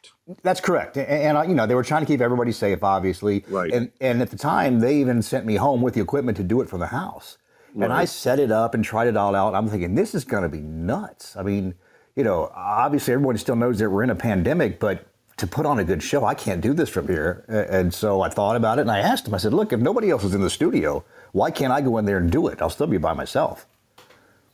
That's 0.43 0.61
correct, 0.61 0.97
and, 0.97 1.07
and, 1.07 1.49
you 1.49 1.55
know 1.55 1.65
they 1.65 1.73
were 1.73 1.83
trying 1.83 2.01
to 2.01 2.05
keep 2.05 2.21
everybody 2.21 2.51
safe, 2.51 2.83
obviously. 2.83 3.43
Right. 3.47 3.71
And 3.71 3.91
and 3.99 4.21
at 4.21 4.29
the 4.29 4.37
time, 4.37 4.79
they 4.79 4.97
even 4.97 5.23
sent 5.23 5.47
me 5.47 5.55
home 5.55 5.81
with 5.81 5.95
the 5.95 6.01
equipment 6.01 6.37
to 6.37 6.43
do 6.43 6.61
it 6.61 6.69
from 6.69 6.79
the 6.79 6.87
house. 6.87 7.38
Right. 7.73 7.85
And 7.85 7.93
I 7.93 8.05
set 8.05 8.39
it 8.39 8.51
up 8.51 8.73
and 8.73 8.83
tried 8.83 9.07
it 9.07 9.17
all 9.17 9.35
out. 9.35 9.53
I'm 9.53 9.67
thinking, 9.67 9.95
this 9.95 10.15
is 10.15 10.23
going 10.23 10.43
to 10.43 10.49
be 10.49 10.61
nuts. 10.61 11.35
I 11.35 11.43
mean, 11.43 11.75
you 12.15 12.23
know, 12.23 12.51
obviously 12.55 13.13
everyone 13.13 13.37
still 13.37 13.55
knows 13.55 13.79
that 13.79 13.89
we're 13.89 14.03
in 14.03 14.09
a 14.09 14.15
pandemic, 14.15 14.79
but 14.79 15.05
to 15.37 15.47
put 15.47 15.65
on 15.65 15.79
a 15.79 15.83
good 15.83 16.03
show, 16.03 16.25
I 16.25 16.33
can't 16.33 16.61
do 16.61 16.73
this 16.73 16.89
from 16.89 17.07
here. 17.07 17.45
And 17.47 17.93
so 17.93 18.21
I 18.21 18.29
thought 18.29 18.55
about 18.55 18.77
it 18.77 18.81
and 18.81 18.91
I 18.91 18.99
asked 18.99 19.27
him, 19.27 19.33
I 19.33 19.37
said, 19.37 19.53
look, 19.53 19.71
if 19.71 19.79
nobody 19.79 20.09
else 20.09 20.23
is 20.23 20.33
in 20.33 20.41
the 20.41 20.49
studio, 20.49 21.05
why 21.31 21.51
can't 21.51 21.71
I 21.71 21.79
go 21.81 21.97
in 21.97 22.05
there 22.05 22.17
and 22.17 22.29
do 22.29 22.47
it? 22.47 22.61
I'll 22.61 22.69
still 22.69 22.87
be 22.87 22.97
by 22.97 23.13
myself. 23.13 23.65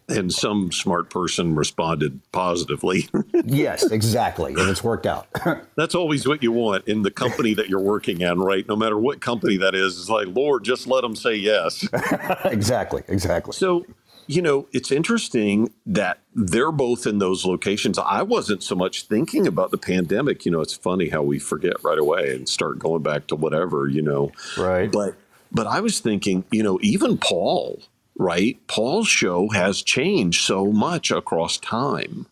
And 0.07 0.31
some 0.31 0.71
smart 0.71 1.09
person 1.09 1.55
responded 1.55 2.19
positively. 2.31 3.09
yes, 3.45 3.83
exactly. 3.83 4.53
And 4.53 4.69
it's 4.69 4.83
worked 4.83 5.07
out. 5.07 5.27
That's 5.75 5.95
always 5.95 6.27
what 6.27 6.43
you 6.43 6.51
want 6.51 6.87
in 6.87 7.01
the 7.01 7.11
company 7.11 7.55
that 7.55 7.69
you're 7.69 7.79
working 7.79 8.21
in, 8.21 8.39
right? 8.39 8.67
No 8.67 8.75
matter 8.75 8.99
what 8.99 9.19
company 9.19 9.57
that 9.57 9.73
is, 9.73 9.99
it's 9.99 10.09
like, 10.09 10.27
Lord, 10.27 10.63
just 10.63 10.85
let 10.85 11.01
them 11.01 11.15
say 11.15 11.35
yes. 11.35 11.87
exactly, 12.45 13.03
exactly. 13.07 13.53
So, 13.53 13.85
you 14.27 14.41
know, 14.41 14.67
it's 14.71 14.91
interesting 14.91 15.73
that 15.87 16.19
they're 16.35 16.71
both 16.71 17.07
in 17.07 17.17
those 17.17 17.45
locations. 17.45 17.97
I 17.97 18.21
wasn't 18.21 18.61
so 18.61 18.75
much 18.75 19.03
thinking 19.03 19.47
about 19.47 19.71
the 19.71 19.77
pandemic. 19.77 20.45
You 20.45 20.51
know, 20.51 20.61
it's 20.61 20.75
funny 20.75 21.09
how 21.09 21.23
we 21.23 21.39
forget 21.39 21.83
right 21.83 21.99
away 21.99 22.35
and 22.35 22.47
start 22.47 22.77
going 22.77 23.01
back 23.01 23.27
to 23.27 23.35
whatever, 23.35 23.87
you 23.87 24.01
know. 24.01 24.31
Right. 24.57 24.91
But 24.91 25.15
but 25.51 25.67
I 25.67 25.79
was 25.79 25.99
thinking, 25.99 26.43
you 26.51 26.61
know, 26.61 26.79
even 26.81 27.17
Paul 27.17 27.81
right? 28.17 28.57
Paul's 28.67 29.07
show 29.07 29.49
has 29.49 29.81
changed 29.81 30.41
so 30.41 30.71
much 30.71 31.11
across 31.11 31.57
time. 31.57 32.27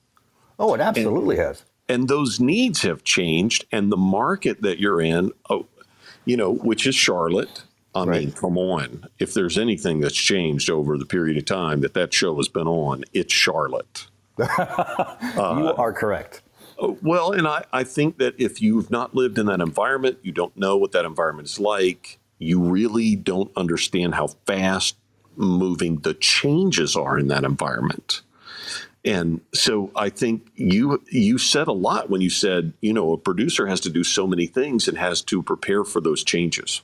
Oh, 0.59 0.73
it 0.73 0.81
absolutely 0.81 1.37
and, 1.37 1.47
has. 1.47 1.63
And 1.89 2.07
those 2.07 2.39
needs 2.39 2.81
have 2.83 3.03
changed, 3.03 3.65
and 3.71 3.91
the 3.91 3.97
market 3.97 4.61
that 4.61 4.79
you're 4.79 5.01
in, 5.01 5.31
oh, 5.49 5.65
you 6.25 6.37
know, 6.37 6.53
which 6.53 6.87
is 6.87 6.95
Charlotte. 6.95 7.63
I 7.95 8.05
right. 8.05 8.19
mean, 8.21 8.31
come 8.31 8.57
on. 8.57 9.07
If 9.19 9.33
there's 9.33 9.57
anything 9.57 9.99
that's 9.99 10.15
changed 10.15 10.69
over 10.69 10.97
the 10.97 11.05
period 11.05 11.37
of 11.37 11.45
time 11.45 11.81
that 11.81 11.93
that 11.93 12.13
show 12.13 12.35
has 12.37 12.47
been 12.47 12.67
on, 12.67 13.03
it's 13.13 13.33
Charlotte. 13.33 14.07
you 14.39 14.45
uh, 14.47 15.75
are 15.77 15.93
correct. 15.93 16.41
Uh, 16.81 16.93
well, 17.03 17.31
and 17.31 17.47
I, 17.47 17.65
I 17.71 17.83
think 17.83 18.17
that 18.17 18.33
if 18.39 18.61
you've 18.61 18.89
not 18.89 19.13
lived 19.13 19.37
in 19.37 19.45
that 19.45 19.61
environment, 19.61 20.17
you 20.23 20.31
don't 20.31 20.55
know 20.57 20.75
what 20.75 20.91
that 20.93 21.05
environment 21.05 21.49
is 21.49 21.59
like, 21.59 22.19
you 22.39 22.61
really 22.61 23.15
don't 23.15 23.51
understand 23.55 24.15
how 24.15 24.27
fast 24.47 24.95
moving 25.35 25.97
the 25.97 26.13
changes 26.13 26.95
are 26.95 27.17
in 27.17 27.27
that 27.27 27.43
environment. 27.43 28.21
And 29.05 29.41
so 29.53 29.91
I 29.95 30.09
think 30.09 30.47
you 30.55 31.03
you 31.09 31.37
said 31.37 31.67
a 31.67 31.73
lot 31.73 32.09
when 32.09 32.21
you 32.21 32.29
said, 32.29 32.73
you 32.79 32.93
know, 32.93 33.11
a 33.11 33.17
producer 33.17 33.67
has 33.67 33.81
to 33.81 33.89
do 33.89 34.03
so 34.03 34.25
many 34.25 34.47
things 34.47 34.87
and 34.87 34.97
has 34.97 35.21
to 35.23 35.43
prepare 35.43 35.83
for 35.83 35.99
those 35.99 36.23
changes. 36.23 36.81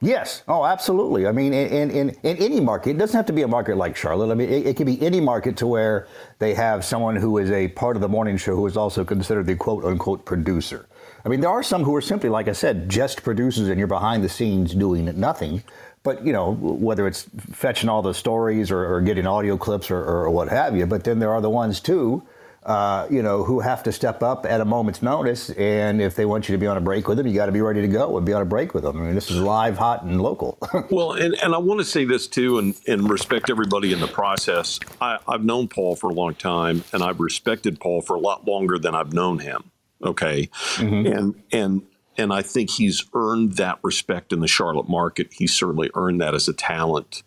Yes. 0.00 0.42
Oh, 0.48 0.66
absolutely. 0.66 1.26
I 1.26 1.32
mean, 1.32 1.54
in, 1.54 1.90
in, 1.90 2.10
in 2.22 2.36
any 2.36 2.60
market, 2.60 2.90
it 2.90 2.98
doesn't 2.98 3.16
have 3.16 3.26
to 3.26 3.32
be 3.32 3.40
a 3.42 3.48
market 3.48 3.76
like 3.76 3.96
Charlotte. 3.96 4.30
I 4.30 4.34
mean, 4.34 4.50
it, 4.50 4.66
it 4.66 4.76
can 4.76 4.84
be 4.84 5.00
any 5.00 5.18
market 5.18 5.56
to 5.58 5.66
where 5.66 6.08
they 6.40 6.52
have 6.52 6.84
someone 6.84 7.16
who 7.16 7.38
is 7.38 7.50
a 7.50 7.68
part 7.68 7.96
of 7.96 8.02
the 8.02 8.08
morning 8.08 8.36
show 8.36 8.54
who 8.54 8.66
is 8.66 8.76
also 8.76 9.02
considered 9.02 9.46
the 9.46 9.56
quote 9.56 9.84
unquote 9.84 10.26
producer. 10.26 10.86
I 11.24 11.30
mean, 11.30 11.40
there 11.40 11.50
are 11.50 11.62
some 11.62 11.84
who 11.84 11.94
are 11.94 12.02
simply, 12.02 12.28
like 12.28 12.48
I 12.48 12.52
said, 12.52 12.90
just 12.90 13.22
producers 13.22 13.68
and 13.68 13.78
you're 13.78 13.88
behind 13.88 14.22
the 14.22 14.28
scenes 14.28 14.74
doing 14.74 15.06
nothing. 15.18 15.62
But 16.04 16.24
you 16.24 16.32
know, 16.32 16.52
whether 16.52 17.06
it's 17.08 17.26
fetching 17.52 17.88
all 17.88 18.02
the 18.02 18.12
stories 18.12 18.70
or, 18.70 18.84
or 18.84 19.00
getting 19.00 19.26
audio 19.26 19.56
clips 19.56 19.90
or, 19.90 19.98
or, 19.98 20.30
what 20.30 20.48
have 20.48 20.76
you. 20.76 20.86
But 20.86 21.02
then 21.02 21.18
there 21.18 21.32
are 21.32 21.40
the 21.40 21.48
ones 21.48 21.80
too, 21.80 22.22
uh, 22.62 23.06
you 23.10 23.22
know, 23.22 23.42
who 23.42 23.60
have 23.60 23.82
to 23.84 23.90
step 23.92 24.22
up 24.22 24.44
at 24.44 24.60
a 24.60 24.66
moment's 24.66 25.00
notice. 25.00 25.48
And 25.50 26.02
if 26.02 26.14
they 26.14 26.26
want 26.26 26.46
you 26.46 26.54
to 26.54 26.58
be 26.58 26.66
on 26.66 26.76
a 26.76 26.80
break 26.80 27.08
with 27.08 27.16
them, 27.16 27.26
you 27.26 27.34
got 27.34 27.46
to 27.46 27.52
be 27.52 27.62
ready 27.62 27.80
to 27.80 27.88
go 27.88 28.18
and 28.18 28.26
be 28.26 28.34
on 28.34 28.42
a 28.42 28.44
break 28.44 28.74
with 28.74 28.84
them. 28.84 28.98
I 28.98 29.00
mean, 29.00 29.14
this 29.14 29.30
is 29.30 29.40
live, 29.40 29.78
hot, 29.78 30.04
and 30.04 30.20
local. 30.20 30.58
well, 30.90 31.12
and, 31.12 31.34
and 31.42 31.54
I 31.54 31.58
want 31.58 31.80
to 31.80 31.86
say 31.86 32.04
this 32.04 32.28
too, 32.28 32.58
and, 32.58 32.74
and 32.86 33.08
respect 33.08 33.48
everybody 33.48 33.90
in 33.94 34.00
the 34.00 34.06
process. 34.06 34.78
I, 35.00 35.18
I've 35.26 35.42
known 35.42 35.68
Paul 35.68 35.96
for 35.96 36.10
a 36.10 36.14
long 36.14 36.34
time, 36.34 36.84
and 36.92 37.02
I've 37.02 37.18
respected 37.18 37.80
Paul 37.80 38.02
for 38.02 38.14
a 38.14 38.20
lot 38.20 38.46
longer 38.46 38.78
than 38.78 38.94
I've 38.94 39.14
known 39.14 39.38
him. 39.38 39.70
Okay, 40.02 40.50
mm-hmm. 40.76 41.06
and 41.10 41.42
and 41.50 41.82
and 42.16 42.32
I 42.32 42.42
think 42.42 42.70
he's 42.70 43.04
earned 43.14 43.54
that 43.54 43.78
respect 43.82 44.32
in 44.32 44.40
the 44.40 44.48
Charlotte 44.48 44.88
market. 44.88 45.32
He's 45.32 45.54
certainly 45.54 45.90
earned 45.94 46.20
that 46.20 46.34
as 46.34 46.48
a 46.48 46.52
talent. 46.52 47.22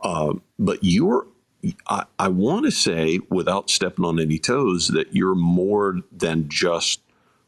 Uh, 0.00 0.34
but 0.58 0.78
you're, 0.82 1.26
I, 1.88 2.04
I 2.18 2.28
want 2.28 2.64
to 2.66 2.70
say, 2.70 3.20
without 3.30 3.68
stepping 3.70 4.04
on 4.04 4.20
any 4.20 4.38
toes, 4.38 4.88
that 4.88 5.14
you're 5.14 5.34
more 5.34 6.00
than 6.12 6.48
just 6.48 7.00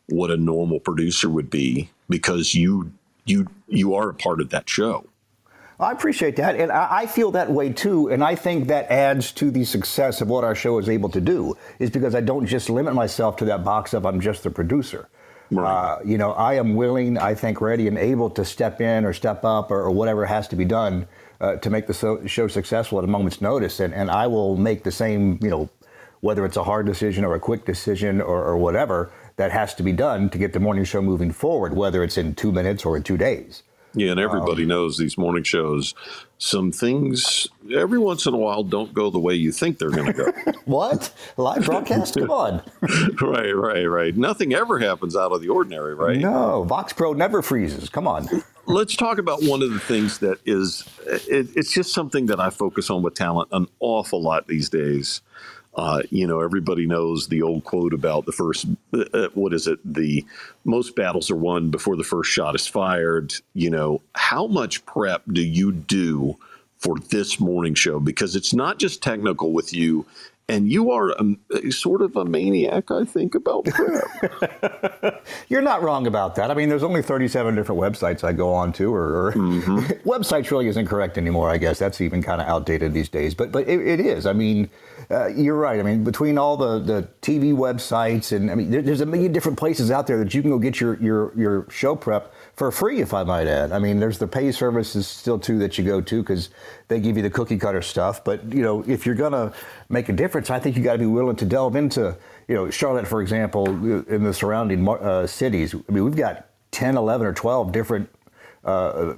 what 0.06 0.30
a 0.30 0.36
normal 0.36 0.80
producer 0.80 1.28
would 1.28 1.50
be 1.50 1.90
because 2.08 2.54
you 2.54 2.92
you 3.24 3.46
you 3.68 3.94
are 3.94 4.08
a 4.10 4.14
part 4.14 4.40
of 4.40 4.50
that 4.50 4.68
show. 4.68 5.06
I 5.78 5.92
appreciate 5.92 6.36
that, 6.36 6.56
and 6.56 6.70
I 6.70 7.06
feel 7.06 7.30
that 7.30 7.50
way 7.50 7.72
too. 7.72 8.10
And 8.10 8.22
I 8.22 8.34
think 8.34 8.68
that 8.68 8.90
adds 8.90 9.32
to 9.32 9.50
the 9.50 9.64
success 9.64 10.20
of 10.20 10.28
what 10.28 10.44
our 10.44 10.54
show 10.54 10.78
is 10.78 10.90
able 10.90 11.08
to 11.08 11.22
do, 11.22 11.56
is 11.78 11.88
because 11.88 12.14
I 12.14 12.20
don't 12.20 12.44
just 12.44 12.68
limit 12.68 12.92
myself 12.94 13.36
to 13.36 13.46
that 13.46 13.64
box 13.64 13.94
of 13.94 14.04
I'm 14.04 14.20
just 14.20 14.42
the 14.42 14.50
producer. 14.50 15.08
Right. 15.50 15.68
Uh, 15.68 15.98
you 16.04 16.16
know, 16.16 16.32
I 16.32 16.54
am 16.54 16.74
willing, 16.74 17.18
I 17.18 17.34
think, 17.34 17.60
ready 17.60 17.88
and 17.88 17.98
able 17.98 18.30
to 18.30 18.44
step 18.44 18.80
in 18.80 19.04
or 19.04 19.12
step 19.12 19.44
up 19.44 19.70
or, 19.70 19.80
or 19.82 19.90
whatever 19.90 20.26
has 20.26 20.46
to 20.48 20.56
be 20.56 20.64
done 20.64 21.08
uh, 21.40 21.56
to 21.56 21.70
make 21.70 21.86
the 21.86 21.94
so- 21.94 22.24
show 22.26 22.46
successful 22.46 22.98
at 22.98 23.04
a 23.04 23.08
moment's 23.08 23.40
notice. 23.40 23.80
And, 23.80 23.92
and 23.92 24.10
I 24.10 24.26
will 24.28 24.56
make 24.56 24.84
the 24.84 24.92
same, 24.92 25.38
you 25.42 25.50
know, 25.50 25.68
whether 26.20 26.44
it's 26.44 26.56
a 26.56 26.64
hard 26.64 26.86
decision 26.86 27.24
or 27.24 27.34
a 27.34 27.40
quick 27.40 27.64
decision 27.64 28.20
or, 28.20 28.44
or 28.44 28.56
whatever 28.56 29.10
that 29.36 29.50
has 29.50 29.74
to 29.74 29.82
be 29.82 29.92
done 29.92 30.28
to 30.30 30.38
get 30.38 30.52
the 30.52 30.60
morning 30.60 30.84
show 30.84 31.00
moving 31.00 31.32
forward, 31.32 31.74
whether 31.74 32.04
it's 32.04 32.18
in 32.18 32.34
two 32.34 32.52
minutes 32.52 32.84
or 32.84 32.96
in 32.96 33.02
two 33.02 33.16
days. 33.16 33.62
Yeah, 33.94 34.12
and 34.12 34.20
everybody 34.20 34.62
um, 34.62 34.68
knows 34.68 34.98
these 34.98 35.18
morning 35.18 35.42
shows. 35.42 35.94
Some 36.38 36.72
things 36.72 37.48
every 37.74 37.98
once 37.98 38.24
in 38.24 38.32
a 38.32 38.36
while 38.36 38.62
don't 38.62 38.94
go 38.94 39.10
the 39.10 39.18
way 39.18 39.34
you 39.34 39.52
think 39.52 39.78
they're 39.78 39.90
going 39.90 40.06
to 40.06 40.12
go. 40.12 40.32
what 40.64 41.12
live 41.36 41.64
broadcast? 41.66 42.14
Come 42.14 42.30
on. 42.30 42.62
right, 43.20 43.52
right, 43.52 43.84
right. 43.84 44.16
Nothing 44.16 44.54
ever 44.54 44.78
happens 44.78 45.16
out 45.16 45.32
of 45.32 45.42
the 45.42 45.48
ordinary, 45.48 45.94
right? 45.94 46.18
No, 46.18 46.64
Vox 46.64 46.92
Pro 46.92 47.12
never 47.12 47.42
freezes. 47.42 47.88
Come 47.88 48.06
on. 48.06 48.28
Let's 48.66 48.94
talk 48.94 49.18
about 49.18 49.42
one 49.42 49.62
of 49.62 49.72
the 49.72 49.80
things 49.80 50.18
that 50.18 50.38
is. 50.46 50.88
It, 51.06 51.50
it's 51.56 51.72
just 51.72 51.92
something 51.92 52.26
that 52.26 52.40
I 52.40 52.50
focus 52.50 52.88
on 52.88 53.02
with 53.02 53.14
talent 53.14 53.48
an 53.52 53.66
awful 53.80 54.22
lot 54.22 54.46
these 54.46 54.68
days. 54.68 55.20
Uh, 55.74 56.02
you 56.10 56.26
know, 56.26 56.40
everybody 56.40 56.86
knows 56.86 57.28
the 57.28 57.42
old 57.42 57.64
quote 57.64 57.94
about 57.94 58.26
the 58.26 58.32
first, 58.32 58.66
uh, 58.92 59.04
uh, 59.14 59.28
what 59.34 59.54
is 59.54 59.66
it? 59.66 59.78
The 59.84 60.24
most 60.64 60.96
battles 60.96 61.30
are 61.30 61.36
won 61.36 61.70
before 61.70 61.96
the 61.96 62.04
first 62.04 62.30
shot 62.30 62.54
is 62.54 62.66
fired. 62.66 63.34
You 63.54 63.70
know, 63.70 64.02
how 64.14 64.46
much 64.46 64.84
prep 64.84 65.22
do 65.28 65.42
you 65.42 65.70
do 65.70 66.36
for 66.78 66.96
this 67.10 67.38
morning 67.38 67.74
show? 67.74 68.00
Because 68.00 68.34
it's 68.34 68.52
not 68.52 68.78
just 68.78 69.02
technical 69.02 69.52
with 69.52 69.72
you, 69.72 70.06
and 70.50 70.70
you 70.70 70.90
are 70.90 71.10
a, 71.10 71.70
sort 71.70 72.02
of 72.02 72.16
a 72.16 72.24
maniac, 72.24 72.90
I 72.90 73.04
think, 73.04 73.36
about 73.36 73.66
prep. 73.66 75.24
You're 75.48 75.62
not 75.62 75.82
wrong 75.82 76.08
about 76.08 76.34
that. 76.34 76.50
I 76.50 76.54
mean, 76.54 76.68
there's 76.68 76.82
only 76.82 77.02
37 77.02 77.54
different 77.54 77.80
websites 77.80 78.24
I 78.24 78.32
go 78.32 78.52
on 78.52 78.72
to, 78.74 78.92
or, 78.92 79.26
or 79.26 79.32
mm-hmm. 79.32 79.78
websites 80.08 80.50
really 80.50 80.66
isn't 80.66 80.86
correct 80.86 81.18
anymore. 81.18 81.50
I 81.50 81.56
guess 81.56 81.78
that's 81.78 82.00
even 82.00 82.20
kind 82.20 82.40
of 82.40 82.48
outdated 82.48 82.92
these 82.92 83.08
days. 83.08 83.32
But 83.32 83.52
but 83.52 83.68
it, 83.68 83.80
it 83.86 84.00
is. 84.00 84.26
I 84.26 84.32
mean, 84.32 84.68
uh, 85.10 85.28
you're 85.28 85.56
right. 85.56 85.78
I 85.78 85.82
mean, 85.84 86.02
between 86.02 86.36
all 86.36 86.56
the, 86.56 86.80
the 86.80 87.08
TV 87.22 87.54
websites 87.54 88.32
and 88.32 88.50
I 88.50 88.54
mean, 88.56 88.70
there, 88.70 88.82
there's 88.82 89.02
a 89.02 89.06
million 89.06 89.32
different 89.32 89.58
places 89.58 89.90
out 89.90 90.06
there 90.06 90.18
that 90.18 90.34
you 90.34 90.42
can 90.42 90.50
go 90.50 90.58
get 90.58 90.80
your 90.80 90.96
your 90.96 91.32
your 91.36 91.70
show 91.70 91.94
prep 91.94 92.32
for 92.54 92.70
free, 92.70 93.00
if 93.00 93.14
I 93.14 93.22
might 93.22 93.46
add. 93.46 93.72
I 93.72 93.78
mean, 93.78 94.00
there's 94.00 94.18
the 94.18 94.26
pay 94.26 94.50
services 94.52 95.06
still 95.06 95.38
too 95.38 95.58
that 95.60 95.78
you 95.78 95.84
go 95.84 96.00
to 96.00 96.22
because 96.22 96.50
they 96.88 97.00
give 97.00 97.16
you 97.16 97.22
the 97.22 97.30
cookie 97.30 97.56
cutter 97.56 97.82
stuff. 97.82 98.24
But 98.24 98.52
you 98.52 98.62
know, 98.62 98.84
if 98.86 99.06
you're 99.06 99.14
gonna 99.14 99.52
make 99.88 100.08
a 100.08 100.12
difference, 100.12 100.39
I 100.48 100.60
think 100.60 100.76
you 100.76 100.82
got 100.82 100.92
to 100.92 100.98
be 100.98 101.06
willing 101.06 101.36
to 101.36 101.44
delve 101.44 101.76
into, 101.76 102.16
you 102.48 102.54
know, 102.54 102.70
Charlotte, 102.70 103.06
for 103.06 103.20
example, 103.20 103.66
in 103.66 104.22
the 104.22 104.32
surrounding 104.32 104.88
uh, 104.88 105.26
cities. 105.26 105.74
I 105.74 105.92
mean, 105.92 106.04
we've 106.04 106.16
got 106.16 106.46
10, 106.70 106.96
11, 106.96 107.26
or 107.26 107.32
12 107.32 107.72
different 107.72 108.08
uh, 108.64 109.14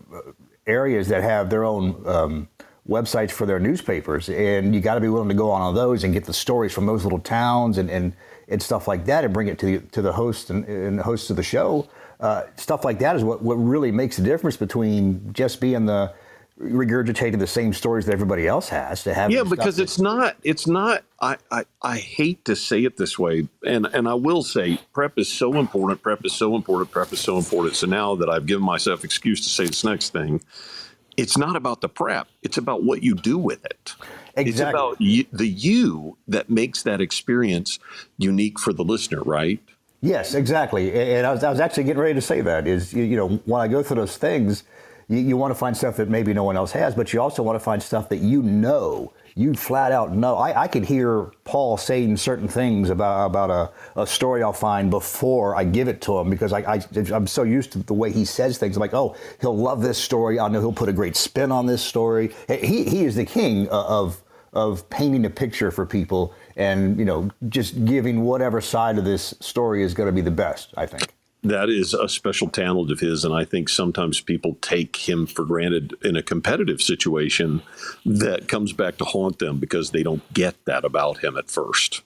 areas 0.66 1.08
that 1.08 1.22
have 1.22 1.50
their 1.50 1.64
own. 1.64 2.02
Um, 2.06 2.48
websites 2.88 3.30
for 3.30 3.46
their 3.46 3.60
newspapers 3.60 4.28
and 4.28 4.74
you 4.74 4.80
got 4.80 4.96
to 4.96 5.00
be 5.00 5.08
willing 5.08 5.28
to 5.28 5.36
go 5.36 5.52
on, 5.52 5.62
on 5.62 5.72
those 5.72 6.02
and 6.02 6.12
get 6.12 6.24
the 6.24 6.32
stories 6.32 6.72
from 6.72 6.84
those 6.84 7.04
little 7.04 7.20
towns 7.20 7.78
and, 7.78 7.88
and, 7.88 8.12
and 8.48 8.60
stuff 8.60 8.88
like 8.88 9.04
that 9.04 9.22
and 9.22 9.32
bring 9.32 9.46
it 9.46 9.56
to 9.56 9.66
the, 9.66 9.78
to 9.92 10.02
the 10.02 10.10
host 10.10 10.50
and, 10.50 10.64
and 10.64 11.00
hosts 11.00 11.30
of 11.30 11.36
the 11.36 11.44
show 11.44 11.88
uh, 12.22 12.44
stuff 12.56 12.84
like 12.84 13.00
that 13.00 13.16
is 13.16 13.24
what, 13.24 13.42
what 13.42 13.56
really 13.56 13.90
makes 13.90 14.16
the 14.16 14.22
difference 14.22 14.56
between 14.56 15.32
just 15.32 15.60
being 15.60 15.86
the 15.86 16.12
regurgitating 16.60 17.38
the 17.38 17.46
same 17.46 17.72
stories 17.72 18.06
that 18.06 18.12
everybody 18.12 18.46
else 18.46 18.68
has 18.68 19.02
to 19.02 19.14
have 19.14 19.30
yeah 19.30 19.42
because 19.42 19.78
it's 19.78 19.98
not 19.98 20.36
it's 20.44 20.66
not 20.66 21.02
I, 21.20 21.36
I 21.50 21.64
i 21.80 21.96
hate 21.96 22.44
to 22.44 22.54
say 22.54 22.84
it 22.84 22.98
this 22.98 23.18
way 23.18 23.48
and 23.66 23.86
and 23.86 24.06
i 24.06 24.14
will 24.14 24.42
say 24.42 24.78
prep 24.92 25.18
is 25.18 25.32
so 25.32 25.58
important 25.58 26.02
prep 26.02 26.24
is 26.26 26.34
so 26.34 26.54
important 26.54 26.90
prep 26.90 27.12
is 27.12 27.20
so 27.20 27.38
important 27.38 27.76
so 27.76 27.86
now 27.86 28.14
that 28.16 28.28
i've 28.28 28.44
given 28.46 28.64
myself 28.64 29.02
excuse 29.02 29.40
to 29.40 29.48
say 29.48 29.66
this 29.66 29.82
next 29.82 30.10
thing 30.10 30.42
it's 31.16 31.38
not 31.38 31.56
about 31.56 31.80
the 31.80 31.88
prep 31.88 32.28
it's 32.42 32.58
about 32.58 32.84
what 32.84 33.02
you 33.02 33.14
do 33.14 33.38
with 33.38 33.64
it 33.64 33.94
exactly. 34.36 34.50
it's 34.50 34.60
about 34.60 35.00
you, 35.00 35.24
the 35.32 35.48
you 35.48 36.18
that 36.28 36.50
makes 36.50 36.82
that 36.82 37.00
experience 37.00 37.78
unique 38.18 38.58
for 38.58 38.74
the 38.74 38.84
listener 38.84 39.22
right 39.22 39.60
Yes, 40.04 40.34
exactly. 40.34 40.92
And 40.92 41.24
I 41.24 41.30
was, 41.30 41.44
I 41.44 41.50
was 41.50 41.60
actually 41.60 41.84
getting 41.84 42.02
ready 42.02 42.14
to 42.14 42.20
say 42.20 42.40
that 42.40 42.66
is, 42.66 42.92
you, 42.92 43.04
you 43.04 43.16
know, 43.16 43.40
when 43.44 43.60
I 43.60 43.68
go 43.68 43.84
through 43.84 43.98
those 43.98 44.16
things, 44.16 44.64
you, 45.12 45.18
you 45.18 45.36
want 45.36 45.50
to 45.50 45.54
find 45.54 45.76
stuff 45.76 45.96
that 45.96 46.08
maybe 46.08 46.32
no 46.32 46.44
one 46.44 46.56
else 46.56 46.72
has, 46.72 46.94
but 46.94 47.12
you 47.12 47.20
also 47.20 47.42
want 47.42 47.56
to 47.56 47.60
find 47.60 47.82
stuff 47.82 48.08
that 48.08 48.18
you 48.18 48.42
know 48.42 49.12
you 49.34 49.54
flat 49.54 49.92
out 49.92 50.12
know. 50.12 50.36
I, 50.36 50.62
I 50.62 50.68
could 50.68 50.84
hear 50.84 51.32
Paul 51.44 51.76
saying 51.76 52.16
certain 52.18 52.48
things 52.48 52.90
about 52.90 53.26
about 53.26 53.50
a, 53.50 54.00
a 54.00 54.06
story 54.06 54.42
I'll 54.42 54.52
find 54.52 54.90
before 54.90 55.56
I 55.56 55.64
give 55.64 55.88
it 55.88 56.00
to 56.02 56.18
him 56.18 56.30
because 56.30 56.52
I, 56.52 56.60
I 56.60 56.82
am 57.14 57.26
so 57.26 57.42
used 57.42 57.72
to 57.72 57.78
the 57.78 57.94
way 57.94 58.12
he 58.12 58.24
says 58.24 58.58
things. 58.58 58.76
I'm 58.76 58.80
like, 58.80 58.94
oh, 58.94 59.16
he'll 59.40 59.56
love 59.56 59.82
this 59.82 59.98
story. 59.98 60.38
I 60.38 60.48
know 60.48 60.60
he'll 60.60 60.72
put 60.72 60.88
a 60.88 60.92
great 60.92 61.16
spin 61.16 61.50
on 61.52 61.66
this 61.66 61.82
story. 61.82 62.34
He 62.48 62.84
he 62.84 63.04
is 63.04 63.16
the 63.16 63.24
king 63.24 63.68
of 63.68 64.22
of 64.52 64.88
painting 64.90 65.24
a 65.24 65.30
picture 65.30 65.70
for 65.70 65.86
people 65.86 66.34
and 66.56 66.98
you 66.98 67.04
know 67.04 67.30
just 67.48 67.84
giving 67.86 68.22
whatever 68.22 68.60
side 68.60 68.98
of 68.98 69.04
this 69.04 69.34
story 69.40 69.82
is 69.82 69.94
going 69.94 70.06
to 70.06 70.12
be 70.12 70.20
the 70.20 70.30
best 70.30 70.74
i 70.76 70.84
think 70.84 71.14
that 71.42 71.68
is 71.68 71.92
a 71.92 72.08
special 72.08 72.48
talent 72.48 72.90
of 72.90 73.00
his 73.00 73.24
and 73.24 73.34
i 73.34 73.44
think 73.44 73.68
sometimes 73.68 74.20
people 74.20 74.56
take 74.60 74.96
him 74.96 75.26
for 75.26 75.44
granted 75.44 75.94
in 76.02 76.16
a 76.16 76.22
competitive 76.22 76.80
situation 76.80 77.62
that 78.04 78.48
comes 78.48 78.72
back 78.72 78.96
to 78.96 79.04
haunt 79.04 79.38
them 79.38 79.58
because 79.58 79.90
they 79.90 80.02
don't 80.02 80.32
get 80.32 80.54
that 80.64 80.84
about 80.84 81.18
him 81.18 81.36
at 81.36 81.50
first 81.50 82.02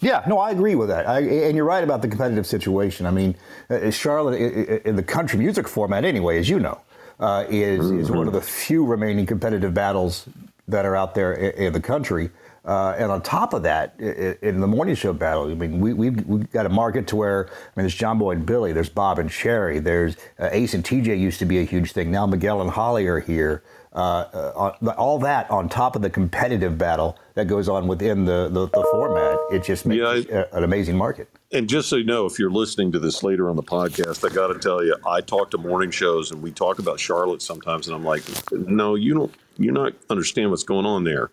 yeah, 0.00 0.22
no, 0.28 0.38
I 0.38 0.52
agree 0.52 0.76
with 0.76 0.88
that. 0.88 1.08
I, 1.08 1.20
and 1.20 1.56
you're 1.56 1.64
right 1.64 1.82
about 1.82 2.02
the 2.02 2.08
competitive 2.08 2.46
situation. 2.46 3.04
I 3.04 3.10
mean, 3.10 3.34
uh, 3.68 3.90
Charlotte, 3.90 4.82
in 4.84 4.94
the 4.94 5.02
country 5.02 5.38
music 5.38 5.66
format, 5.66 6.04
anyway, 6.04 6.38
as 6.38 6.48
you 6.48 6.60
know, 6.60 6.80
uh, 7.18 7.44
is, 7.48 7.80
mm-hmm. 7.80 8.00
is 8.00 8.10
one 8.10 8.28
of 8.28 8.32
the 8.32 8.40
few 8.40 8.84
remaining 8.84 9.26
competitive 9.26 9.74
battles 9.74 10.28
that 10.68 10.84
are 10.84 10.94
out 10.94 11.14
there 11.14 11.32
in 11.32 11.72
the 11.72 11.80
country. 11.80 12.30
Uh, 12.68 12.94
and 12.98 13.10
on 13.10 13.22
top 13.22 13.54
of 13.54 13.62
that, 13.62 13.98
in 13.98 14.60
the 14.60 14.66
morning 14.66 14.94
show 14.94 15.14
battle, 15.14 15.50
I 15.50 15.54
mean, 15.54 15.80
we, 15.80 15.94
we've, 15.94 16.22
we've 16.26 16.52
got 16.52 16.66
a 16.66 16.68
market 16.68 17.06
to 17.06 17.16
where, 17.16 17.46
I 17.46 17.50
mean, 17.50 17.84
there's 17.84 17.94
John 17.94 18.18
Boy 18.18 18.32
and 18.32 18.44
Billy, 18.44 18.74
there's 18.74 18.90
Bob 18.90 19.18
and 19.18 19.30
Sheri, 19.30 19.82
there's 19.82 20.18
uh, 20.38 20.50
Ace 20.52 20.74
and 20.74 20.84
TJ 20.84 21.18
used 21.18 21.38
to 21.38 21.46
be 21.46 21.60
a 21.60 21.64
huge 21.64 21.92
thing. 21.92 22.10
Now 22.10 22.26
Miguel 22.26 22.60
and 22.60 22.70
Holly 22.70 23.06
are 23.06 23.20
here. 23.20 23.62
Uh, 23.94 24.68
uh 24.84 24.92
all 24.98 25.18
that 25.18 25.50
on 25.50 25.66
top 25.66 25.96
of 25.96 26.02
the 26.02 26.10
competitive 26.10 26.76
battle 26.76 27.18
that 27.32 27.46
goes 27.46 27.70
on 27.70 27.88
within 27.88 28.26
the, 28.26 28.50
the, 28.50 28.66
the 28.66 28.86
format, 28.92 29.38
it 29.50 29.64
just 29.64 29.86
makes 29.86 30.28
yeah, 30.28 30.44
I, 30.52 30.58
an 30.58 30.62
amazing 30.62 30.94
market. 30.94 31.26
And 31.50 31.70
just 31.70 31.88
so 31.88 31.96
you 31.96 32.04
know, 32.04 32.26
if 32.26 32.38
you're 32.38 32.50
listening 32.50 32.92
to 32.92 32.98
this 32.98 33.22
later 33.22 33.48
on 33.48 33.56
the 33.56 33.62
podcast, 33.62 34.30
I 34.30 34.34
got 34.34 34.48
to 34.48 34.58
tell 34.58 34.84
you, 34.84 34.94
I 35.06 35.22
talk 35.22 35.50
to 35.52 35.58
morning 35.58 35.90
shows 35.90 36.32
and 36.32 36.42
we 36.42 36.50
talk 36.50 36.78
about 36.78 37.00
Charlotte 37.00 37.40
sometimes, 37.40 37.86
and 37.86 37.96
I'm 37.96 38.04
like, 38.04 38.22
no, 38.52 38.94
you 38.94 39.14
don't 39.14 39.34
you 39.58 39.72
not 39.72 39.92
understand 40.08 40.50
what's 40.50 40.62
going 40.62 40.86
on 40.86 41.04
there. 41.04 41.30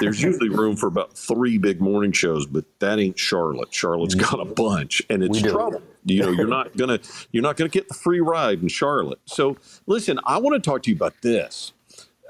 There's 0.00 0.20
usually 0.22 0.48
room 0.48 0.76
for 0.76 0.88
about 0.88 1.16
three 1.16 1.58
big 1.58 1.80
morning 1.80 2.12
shows, 2.12 2.46
but 2.46 2.64
that 2.80 2.98
ain't 2.98 3.18
Charlotte. 3.18 3.72
Charlotte's 3.72 4.14
got 4.14 4.40
a 4.40 4.44
bunch, 4.44 5.02
and 5.08 5.22
it's 5.22 5.40
trouble. 5.40 5.82
You 6.04 6.22
know, 6.22 6.30
you're 6.30 6.48
not 6.48 6.76
gonna 6.76 6.98
you're 7.32 7.42
not 7.42 7.56
gonna 7.56 7.68
get 7.68 7.88
the 7.88 7.94
free 7.94 8.20
ride 8.20 8.62
in 8.62 8.68
Charlotte. 8.68 9.20
So 9.26 9.56
listen, 9.86 10.18
I 10.24 10.38
want 10.38 10.62
to 10.62 10.70
talk 10.70 10.82
to 10.84 10.90
you 10.90 10.96
about 10.96 11.14
this. 11.22 11.72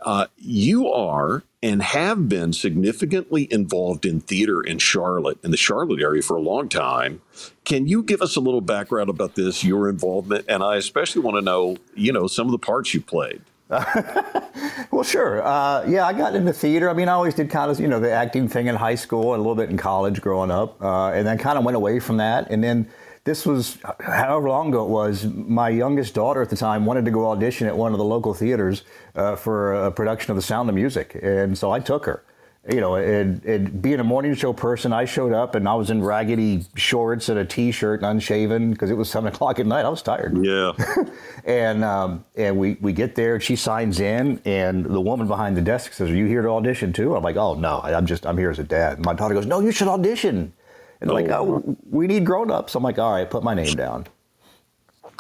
Uh, 0.05 0.27
you 0.37 0.89
are 0.89 1.43
and 1.61 1.83
have 1.83 2.29
been 2.29 2.53
significantly 2.53 3.53
involved 3.53 4.07
in 4.07 4.21
theater 4.21 4.61
in 4.61 4.79
Charlotte, 4.79 5.39
in 5.43 5.51
the 5.51 5.57
Charlotte 5.57 6.01
area 6.01 6.23
for 6.23 6.37
a 6.37 6.41
long 6.41 6.69
time. 6.69 7.21
Can 7.65 7.89
you 7.89 8.03
give 8.05 8.23
us 8.23 8.37
a 8.37 8.41
little 8.41 8.61
background 8.61 9.11
about 9.11 9.35
this, 9.35 9.65
your 9.65 9.89
involvement? 9.89 10.45
And 10.49 10.63
I 10.63 10.77
especially 10.77 11.23
want 11.23 11.37
to 11.37 11.43
know, 11.43 11.77
you 11.97 12.13
know, 12.13 12.29
some 12.29 12.47
of 12.47 12.53
the 12.53 12.59
parts 12.59 12.95
you 12.95 13.01
played. 13.01 13.43
well, 14.91 15.03
sure. 15.03 15.47
Uh, 15.47 15.85
yeah, 15.87 16.07
I 16.07 16.15
got 16.15 16.35
into 16.35 16.53
theater. 16.53 16.89
I 16.89 16.95
mean, 16.95 17.09
I 17.09 17.13
always 17.13 17.35
did 17.35 17.51
kind 17.51 17.71
of, 17.71 17.79
you 17.79 17.87
know, 17.87 18.01
the 18.01 18.11
acting 18.11 18.49
thing 18.49 18.67
in 18.67 18.75
high 18.75 18.95
school 18.95 19.35
and 19.35 19.41
a 19.41 19.43
little 19.43 19.55
bit 19.55 19.69
in 19.69 19.77
college 19.77 20.23
growing 20.23 20.51
up, 20.51 20.81
uh, 20.83 21.11
and 21.11 21.27
then 21.27 21.37
kind 21.37 21.59
of 21.59 21.65
went 21.65 21.77
away 21.77 22.01
from 22.01 22.17
that. 22.17 22.51
And 22.51 22.65
then 22.65 22.89
this 23.25 23.45
was 23.45 23.77
however 24.01 24.49
long 24.49 24.69
ago 24.69 24.85
it 24.85 24.89
was. 24.89 25.27
My 25.27 25.69
youngest 25.69 26.15
daughter 26.15 26.41
at 26.41 26.49
the 26.49 26.57
time 26.57 26.87
wanted 26.87 27.05
to 27.05 27.11
go 27.11 27.31
audition 27.31 27.67
at 27.67 27.77
one 27.77 27.93
of 27.93 27.99
the 27.99 28.05
local 28.05 28.33
theaters 28.33 28.85
uh, 29.15 29.37
for 29.37 29.75
a 29.75 29.93
production 29.93 30.31
of 30.31 30.37
The 30.37 30.43
Sound 30.43 30.71
of 30.71 30.75
Music, 30.75 31.19
and 31.23 31.57
so 31.57 31.71
I 31.71 31.81
took 31.81 32.07
her 32.07 32.25
you 32.71 32.81
know, 32.81 32.97
and, 32.97 33.43
and, 33.45 33.81
being 33.81 34.01
a 34.01 34.05
morning 34.05 34.35
show 34.35 34.53
person, 34.53 34.93
I 34.93 35.05
showed 35.07 35.33
up 35.33 35.55
and 35.55 35.67
I 35.69 35.75
was 35.75 35.91
in 35.91 36.03
raggedy 36.03 36.65
shorts 36.75 37.29
and 37.29 37.39
a 37.39 37.45
t-shirt 37.45 38.01
and 38.03 38.11
unshaven 38.11 38.73
because 38.73 38.91
it 38.91 38.97
was 38.97 39.09
seven 39.09 39.29
o'clock 39.33 39.59
at 39.59 39.67
night. 39.67 39.85
I 39.85 39.89
was 39.89 40.03
tired. 40.03 40.45
Yeah. 40.45 40.73
and 41.45 41.83
um, 41.83 42.25
and 42.37 42.59
we, 42.59 42.77
we 42.81 42.93
get 42.93 43.15
there 43.15 43.35
and 43.35 43.43
she 43.43 43.57
signs 43.57 44.01
in 44.01 44.41
and 44.45 44.85
the 44.85 45.01
woman 45.01 45.29
behind 45.29 45.57
the 45.57 45.63
desk 45.63 45.93
says, 45.93 46.11
"Are 46.11 46.15
you 46.15 46.27
here 46.27 46.43
to 46.43 46.49
audition 46.49 46.93
too?" 46.93 47.17
I'm 47.17 47.23
like, 47.23 47.37
"Oh 47.37 47.55
no, 47.55 47.81
I'm 47.81 48.07
just 48.07 48.27
I'm 48.27 48.37
here 48.37 48.51
as 48.51 48.59
a 48.59 48.65
dad." 48.65 48.99
And 48.99 49.07
my 49.07 49.15
daughter 49.15 49.35
goes, 49.35 49.47
"No, 49.47 49.61
you 49.61 49.73
should 49.73 49.89
audition." 49.89 50.53
And 51.01 51.11
oh. 51.11 51.15
like, 51.15 51.29
"Oh, 51.31 51.77
we 51.89 52.07
need 52.07 52.27
grown-ups." 52.27 52.75
I'm 52.75 52.83
like, 52.83 52.99
"All 52.99 53.13
right, 53.13 53.31
put 53.31 53.43
my 53.43 53.55
name 53.55 53.75
down." 53.75 54.07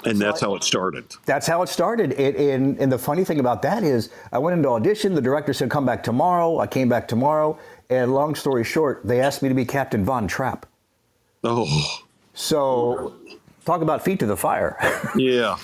And 0.05 0.19
that's 0.19 0.41
how 0.41 0.55
it 0.55 0.63
started. 0.63 1.05
That's 1.27 1.47
how 1.47 1.63
it 1.63 1.69
started. 1.69 2.13
It, 2.13 2.37
and, 2.37 2.79
and 2.79 2.91
the 2.91 2.99
funny 2.99 3.25
thing 3.25 3.41
about 3.41 3.63
that 3.63 3.83
is, 3.83 4.11
I 4.33 4.39
went 4.39 4.57
into 4.57 4.69
audition. 4.69 5.15
The 5.15 5.21
director 5.21 5.53
said, 5.53 5.71
"Come 5.71 5.85
back 5.85 6.03
tomorrow." 6.03 6.59
I 6.59 6.67
came 6.67 6.89
back 6.89 7.09
tomorrow, 7.09 7.59
and 7.91 8.15
long 8.15 8.35
story 8.35 8.65
short, 8.65 9.01
they 9.05 9.21
asked 9.21 9.43
me 9.43 9.49
to 9.49 9.55
be 9.55 9.65
Captain 9.65 10.05
Von 10.05 10.29
Trapp. 10.29 10.67
Oh. 11.43 12.03
So, 12.35 13.15
talk 13.65 13.83
about 13.83 14.05
feet 14.05 14.19
to 14.21 14.27
the 14.27 14.37
fire. 14.37 14.77
yeah. 15.17 15.57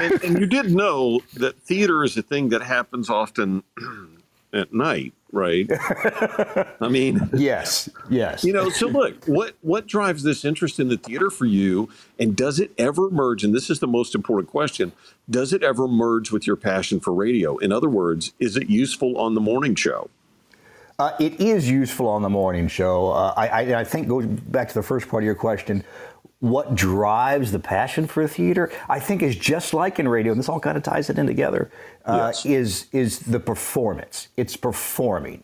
And, 0.00 0.22
and, 0.22 0.40
you 0.40 0.46
did 0.46 0.72
know 0.72 1.20
that 1.34 1.56
theater 1.60 2.04
is 2.04 2.16
a 2.16 2.22
thing 2.22 2.50
that 2.50 2.62
happens 2.62 3.10
often 3.10 3.62
at 4.52 4.72
night, 4.72 5.12
right? 5.36 5.70
I 6.80 6.88
mean, 6.88 7.30
yes, 7.34 7.88
yes. 8.10 8.42
You 8.42 8.52
know, 8.52 8.70
so 8.70 8.88
look, 8.88 9.24
what 9.26 9.54
what 9.60 9.86
drives 9.86 10.22
this 10.22 10.44
interest 10.44 10.80
in 10.80 10.88
the 10.88 10.96
theater 10.96 11.30
for 11.30 11.44
you, 11.44 11.88
and 12.18 12.34
does 12.34 12.58
it 12.58 12.72
ever 12.78 13.10
merge? 13.10 13.44
And 13.44 13.54
this 13.54 13.70
is 13.70 13.78
the 13.78 13.86
most 13.86 14.14
important 14.14 14.50
question: 14.50 14.92
Does 15.30 15.52
it 15.52 15.62
ever 15.62 15.86
merge 15.86 16.32
with 16.32 16.46
your 16.46 16.56
passion 16.56 16.98
for 16.98 17.12
radio? 17.12 17.58
In 17.58 17.70
other 17.70 17.88
words, 17.88 18.32
is 18.40 18.56
it 18.56 18.68
useful 18.68 19.18
on 19.18 19.34
the 19.34 19.40
morning 19.40 19.74
show? 19.74 20.10
Uh, 20.98 21.12
it 21.20 21.38
is 21.40 21.68
useful 21.68 22.08
on 22.08 22.22
the 22.22 22.28
morning 22.28 22.68
show. 22.68 23.10
Uh, 23.10 23.34
I, 23.36 23.48
I, 23.48 23.80
I 23.80 23.84
think 23.84 24.08
going 24.08 24.36
back 24.36 24.68
to 24.68 24.74
the 24.74 24.82
first 24.82 25.08
part 25.08 25.22
of 25.22 25.26
your 25.26 25.34
question, 25.34 25.84
what 26.40 26.74
drives 26.74 27.50
the 27.52 27.58
passion 27.58 28.06
for 28.06 28.26
theater, 28.28 28.70
I 28.88 29.00
think, 29.00 29.22
is 29.22 29.36
just 29.36 29.72
like 29.72 29.98
in 29.98 30.08
radio, 30.08 30.32
and 30.32 30.38
this 30.38 30.48
all 30.48 30.60
kind 30.60 30.76
of 30.76 30.82
ties 30.82 31.08
it 31.08 31.18
in 31.18 31.26
together. 31.26 31.70
Uh, 32.04 32.32
yes. 32.34 32.46
Is 32.46 32.86
is 32.92 33.18
the 33.20 33.40
performance? 33.40 34.28
It's 34.36 34.56
performing. 34.56 35.42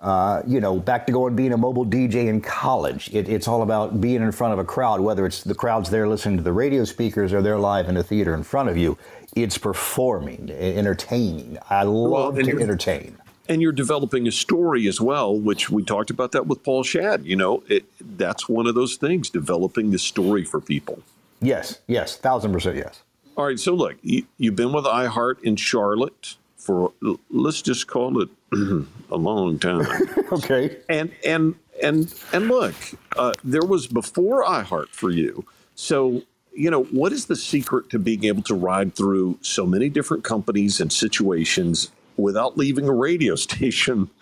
Uh, 0.00 0.42
you 0.48 0.60
know, 0.60 0.80
back 0.80 1.06
to 1.06 1.12
going 1.12 1.36
being 1.36 1.52
a 1.52 1.56
mobile 1.56 1.86
DJ 1.86 2.26
in 2.26 2.40
college. 2.40 3.08
It, 3.14 3.28
it's 3.28 3.46
all 3.46 3.62
about 3.62 4.00
being 4.00 4.20
in 4.20 4.32
front 4.32 4.52
of 4.52 4.58
a 4.58 4.64
crowd, 4.64 5.00
whether 5.00 5.24
it's 5.26 5.44
the 5.44 5.54
crowd's 5.54 5.90
there 5.90 6.08
listening 6.08 6.36
to 6.38 6.42
the 6.42 6.52
radio 6.52 6.82
speakers 6.84 7.32
or 7.32 7.40
they're 7.40 7.56
live 7.56 7.88
in 7.88 7.96
a 7.96 8.02
theater 8.02 8.34
in 8.34 8.42
front 8.42 8.68
of 8.68 8.76
you. 8.76 8.98
It's 9.36 9.56
performing, 9.58 10.50
entertaining. 10.50 11.56
I 11.70 11.84
love 11.84 12.34
well, 12.34 12.44
to 12.44 12.60
entertain 12.60 13.16
and 13.48 13.60
you're 13.60 13.72
developing 13.72 14.26
a 14.28 14.32
story 14.32 14.86
as 14.86 15.00
well, 15.00 15.36
which 15.36 15.70
we 15.70 15.82
talked 15.82 16.10
about 16.10 16.32
that 16.32 16.46
with 16.46 16.62
Paul 16.62 16.84
Schadt. 16.84 17.24
You 17.24 17.36
know, 17.36 17.62
it, 17.68 17.84
that's 18.00 18.48
one 18.48 18.66
of 18.66 18.74
those 18.74 18.96
things, 18.96 19.30
developing 19.30 19.90
the 19.90 19.98
story 19.98 20.44
for 20.44 20.60
people. 20.60 21.02
Yes, 21.40 21.80
yes, 21.86 22.16
thousand 22.16 22.52
percent 22.52 22.76
yes. 22.76 23.02
All 23.36 23.46
right, 23.46 23.58
so 23.58 23.74
look, 23.74 23.96
you, 24.02 24.24
have 24.42 24.56
been 24.56 24.72
with 24.72 24.84
iHeart 24.84 25.42
in 25.42 25.56
Charlotte 25.56 26.36
for 26.56 26.92
let's 27.30 27.62
just 27.62 27.88
call 27.88 28.22
it 28.22 28.28
a 29.10 29.16
long 29.16 29.58
time. 29.58 29.86
okay. 30.32 30.76
And 30.88 31.10
and 31.26 31.54
and 31.82 32.14
and 32.32 32.48
look, 32.48 32.74
uh, 33.16 33.32
there 33.42 33.64
was 33.64 33.86
before 33.86 34.44
iHeart 34.44 34.88
for 34.88 35.10
you. 35.10 35.44
So 35.74 36.22
you 36.54 36.70
know, 36.70 36.84
what 36.84 37.12
is 37.12 37.26
the 37.26 37.36
secret 37.36 37.88
to 37.90 37.98
being 37.98 38.24
able 38.24 38.42
to 38.42 38.54
ride 38.54 38.94
through 38.94 39.38
so 39.40 39.66
many 39.66 39.88
different 39.88 40.22
companies 40.22 40.80
and 40.80 40.92
situations 40.92 41.90
without 42.22 42.56
leaving 42.56 42.88
a 42.88 42.92
radio 42.92 43.34
station 43.48 44.10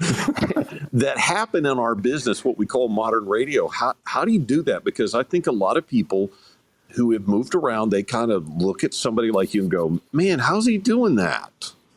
that 0.93 1.15
happen 1.19 1.67
in 1.67 1.79
our 1.79 1.95
business, 1.95 2.45
what 2.45 2.59
we 2.59 2.67
call 2.67 2.89
modern 2.89 3.27
radio. 3.27 3.69
How, 3.69 3.95
how 4.05 4.25
do 4.25 4.33
you 4.33 4.39
do 4.39 4.63
that? 4.63 4.85
Because 4.85 5.15
I 5.15 5.23
think 5.23 5.47
a 5.47 5.53
lot 5.53 5.77
of 5.77 5.87
people 5.87 6.31
who 6.91 7.13
have 7.13 7.29
moved 7.29 7.55
around, 7.55 7.91
they 7.91 8.03
kind 8.03 8.33
of 8.33 8.49
look 8.49 8.83
at 8.83 8.95
somebody 8.95 9.31
like 9.31 9.55
you 9.55 9.63
and 9.63 9.71
go, 9.71 10.01
man, 10.13 10.41
how's 10.41 10.67
he 10.67 10.77
doing 10.79 11.15
that? 11.17 11.73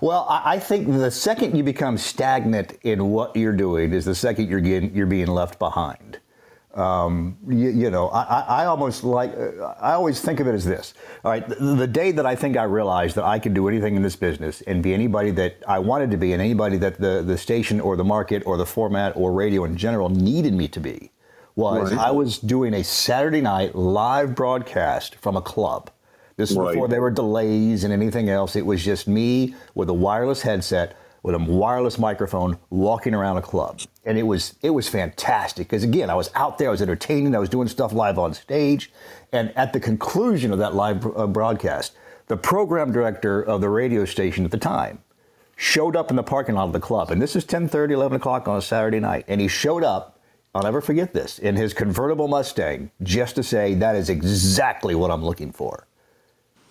well, 0.00 0.26
I 0.28 0.58
think 0.58 0.88
the 0.88 1.10
second 1.10 1.56
you 1.56 1.62
become 1.62 1.98
stagnant 1.98 2.78
in 2.82 3.10
what 3.10 3.36
you're 3.36 3.52
doing 3.52 3.92
is 3.92 4.04
the 4.04 4.14
second 4.14 4.48
you're 4.48 4.60
getting, 4.60 4.94
you're 4.94 5.06
being 5.06 5.26
left 5.26 5.58
behind. 5.58 6.18
Um, 6.74 7.36
you, 7.48 7.70
you, 7.70 7.90
know, 7.90 8.10
I, 8.10 8.44
I, 8.62 8.64
almost 8.66 9.02
like, 9.02 9.36
I 9.36 9.92
always 9.94 10.20
think 10.20 10.38
of 10.38 10.46
it 10.46 10.54
as 10.54 10.64
this. 10.64 10.94
All 11.24 11.30
right, 11.32 11.46
the, 11.48 11.56
the, 11.74 11.86
day 11.86 12.12
that 12.12 12.24
I 12.24 12.36
think 12.36 12.56
I 12.56 12.62
realized 12.62 13.16
that 13.16 13.24
I 13.24 13.40
could 13.40 13.54
do 13.54 13.66
anything 13.66 13.96
in 13.96 14.02
this 14.02 14.14
business 14.14 14.60
and 14.62 14.80
be 14.80 14.94
anybody 14.94 15.32
that 15.32 15.56
I 15.66 15.80
wanted 15.80 16.12
to 16.12 16.16
be 16.16 16.32
and 16.32 16.40
anybody 16.40 16.76
that 16.76 17.00
the, 17.00 17.22
the 17.26 17.36
station 17.36 17.80
or 17.80 17.96
the 17.96 18.04
market 18.04 18.44
or 18.46 18.56
the 18.56 18.66
format 18.66 19.16
or 19.16 19.32
radio 19.32 19.64
in 19.64 19.76
general 19.76 20.10
needed 20.10 20.54
me 20.54 20.68
to 20.68 20.78
be 20.78 21.10
was 21.56 21.92
right. 21.92 22.06
I 22.06 22.12
was 22.12 22.38
doing 22.38 22.74
a 22.74 22.84
Saturday 22.84 23.40
night 23.40 23.74
live 23.74 24.36
broadcast 24.36 25.16
from 25.16 25.36
a 25.36 25.42
club. 25.42 25.90
This 26.36 26.52
is 26.52 26.56
right. 26.56 26.72
before 26.72 26.88
there 26.88 27.02
were 27.02 27.10
delays 27.10 27.84
and 27.84 27.92
anything 27.92 28.30
else. 28.30 28.56
It 28.56 28.64
was 28.64 28.84
just 28.84 29.08
me 29.08 29.54
with 29.74 29.90
a 29.90 29.94
wireless 29.94 30.42
headset 30.42 30.96
with 31.22 31.34
a 31.34 31.38
wireless 31.38 31.98
microphone 31.98 32.58
walking 32.70 33.14
around 33.14 33.36
a 33.36 33.42
club. 33.42 33.80
And 34.04 34.18
it 34.18 34.22
was 34.22 34.54
it 34.62 34.70
was 34.70 34.88
fantastic 34.88 35.68
because 35.68 35.84
again, 35.84 36.10
I 36.10 36.14
was 36.14 36.30
out 36.34 36.58
there, 36.58 36.68
I 36.68 36.70
was 36.70 36.82
entertaining, 36.82 37.34
I 37.34 37.38
was 37.38 37.48
doing 37.48 37.68
stuff 37.68 37.92
live 37.92 38.18
on 38.18 38.34
stage, 38.34 38.90
and 39.32 39.56
at 39.56 39.72
the 39.72 39.80
conclusion 39.80 40.52
of 40.52 40.58
that 40.58 40.74
live 40.74 41.06
uh, 41.16 41.26
broadcast, 41.26 41.94
the 42.28 42.36
program 42.36 42.92
director 42.92 43.42
of 43.42 43.60
the 43.60 43.68
radio 43.68 44.04
station 44.04 44.44
at 44.44 44.50
the 44.50 44.58
time 44.58 45.02
showed 45.56 45.94
up 45.94 46.10
in 46.10 46.16
the 46.16 46.22
parking 46.22 46.54
lot 46.54 46.64
of 46.64 46.72
the 46.72 46.80
club. 46.80 47.10
And 47.10 47.20
this 47.20 47.36
is 47.36 47.44
10:30, 47.44 47.92
11 47.92 48.16
o'clock 48.16 48.48
on 48.48 48.56
a 48.56 48.62
Saturday 48.62 49.00
night, 49.00 49.24
and 49.28 49.40
he 49.40 49.48
showed 49.48 49.84
up 49.84 50.18
I'll 50.54 50.62
never 50.62 50.80
forget 50.80 51.14
this 51.14 51.38
in 51.38 51.54
his 51.54 51.72
convertible 51.72 52.26
Mustang 52.26 52.90
just 53.04 53.36
to 53.36 53.42
say 53.42 53.74
that 53.74 53.94
is 53.94 54.10
exactly 54.10 54.96
what 54.96 55.10
I'm 55.12 55.24
looking 55.24 55.52
for. 55.52 55.86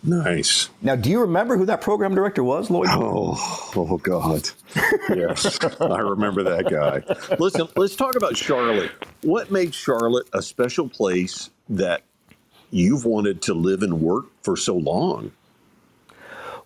Nice. 0.01 0.69
Now, 0.81 0.95
do 0.95 1.09
you 1.09 1.19
remember 1.21 1.57
who 1.57 1.65
that 1.65 1.81
program 1.81 2.15
director 2.15 2.43
was, 2.43 2.69
Loyd? 2.69 2.87
Oh, 2.89 3.71
oh 3.75 3.97
God. 3.97 4.49
yes, 5.09 5.59
I 5.81 5.99
remember 5.99 6.43
that 6.43 6.69
guy. 6.69 7.35
Listen, 7.37 7.67
let's 7.75 7.97
talk 7.97 8.15
about 8.15 8.37
Charlotte. 8.37 8.91
What 9.21 9.51
made 9.51 9.73
Charlotte 9.73 10.29
a 10.31 10.41
special 10.41 10.87
place 10.87 11.49
that 11.67 12.03
you've 12.71 13.03
wanted 13.03 13.41
to 13.43 13.53
live 13.53 13.83
and 13.83 14.01
work 14.01 14.27
for 14.41 14.55
so 14.55 14.75
long? 14.75 15.31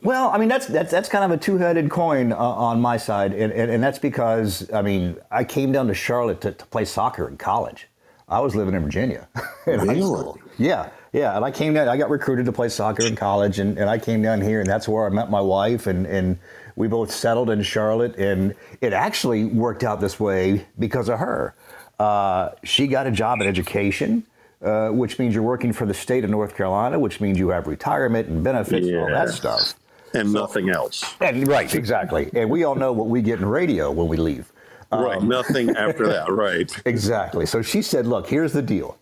Well, 0.04 0.30
I 0.32 0.38
mean 0.38 0.50
that's 0.50 0.68
that's 0.68 0.92
that's 0.92 1.08
kind 1.08 1.24
of 1.24 1.32
a 1.32 1.38
two-headed 1.42 1.90
coin 1.90 2.34
uh, 2.34 2.36
on 2.36 2.82
my 2.82 2.98
side, 2.98 3.34
and, 3.34 3.54
and, 3.54 3.72
and 3.72 3.82
that's 3.82 4.00
because 4.00 4.70
I 4.74 4.82
mean 4.82 5.16
I 5.32 5.46
came 5.46 5.72
down 5.72 5.88
to 5.88 5.94
Charlotte 5.94 6.42
to, 6.42 6.52
to 6.52 6.66
play 6.68 6.84
soccer 6.84 7.28
in 7.28 7.38
college. 7.38 7.88
I 8.28 8.42
was 8.42 8.54
living 8.56 8.76
in 8.76 8.84
Virginia 8.84 9.30
in 9.66 9.80
really? 9.80 9.96
high 9.96 10.02
school. 10.02 10.40
Yeah, 10.58 10.90
yeah, 11.14 11.36
and 11.36 11.46
I 11.46 11.52
came 11.52 11.76
down. 11.76 11.88
I 11.88 11.96
got 11.96 12.10
recruited 12.10 12.48
to 12.48 12.52
play 12.52 12.70
soccer 12.70 13.06
in 13.06 13.16
college, 13.16 13.60
and, 13.60 13.78
and 13.78 13.88
I 13.88 14.00
came 14.00 14.24
down 14.24 14.42
here, 14.42 14.60
and 14.60 14.70
that's 14.70 14.88
where 14.88 15.06
I 15.06 15.10
met 15.10 15.30
my 15.30 15.42
wife, 15.42 15.86
and 15.86 16.08
and 16.08 16.40
we 16.76 16.88
both 16.88 17.12
settled 17.12 17.52
in 17.52 17.62
Charlotte, 17.62 18.18
and 18.18 18.56
it 18.82 18.94
actually 18.94 19.46
worked 19.46 19.84
out 19.84 20.02
this 20.02 20.20
way 20.20 20.66
because 20.80 21.10
of 21.10 21.20
her. 21.20 21.54
Uh, 22.00 22.50
she 22.64 22.88
got 22.88 23.06
a 23.06 23.12
job 23.12 23.42
in 23.42 23.48
education. 23.48 24.26
Uh, 24.62 24.88
which 24.92 25.20
means 25.20 25.36
you're 25.36 25.44
working 25.44 25.74
for 25.74 25.86
the 25.86 25.94
state 25.94 26.24
of 26.24 26.30
North 26.30 26.56
Carolina, 26.56 26.98
which 26.98 27.20
means 27.20 27.38
you 27.38 27.50
have 27.50 27.68
retirement 27.68 28.30
and 28.30 28.46
benefits 28.46 28.88
yeah. 28.88 28.94
and 28.94 29.02
all 29.02 29.26
that 29.26 29.28
stuff. 29.28 29.74
And 30.14 30.32
so, 30.32 30.40
nothing 30.40 30.70
else. 30.70 31.04
And 31.20 31.46
right, 31.50 31.76
exactly. 31.76 32.30
And 32.34 32.50
we 32.50 32.64
all 32.64 32.76
know 32.76 32.94
what 32.94 33.10
we 33.10 33.22
get 33.22 33.40
in 33.40 33.46
radio 33.46 33.92
when 33.92 34.08
we 34.08 34.16
leave. 34.16 34.54
Right, 34.90 35.18
um, 35.18 35.28
nothing 35.28 35.76
after 35.76 36.08
that, 36.08 36.30
right. 36.32 36.72
Exactly. 36.86 37.46
So 37.46 37.62
she 37.62 37.82
said, 37.82 38.08
look, 38.08 38.26
here's 38.26 38.54
the 38.54 38.62
deal 38.62 38.98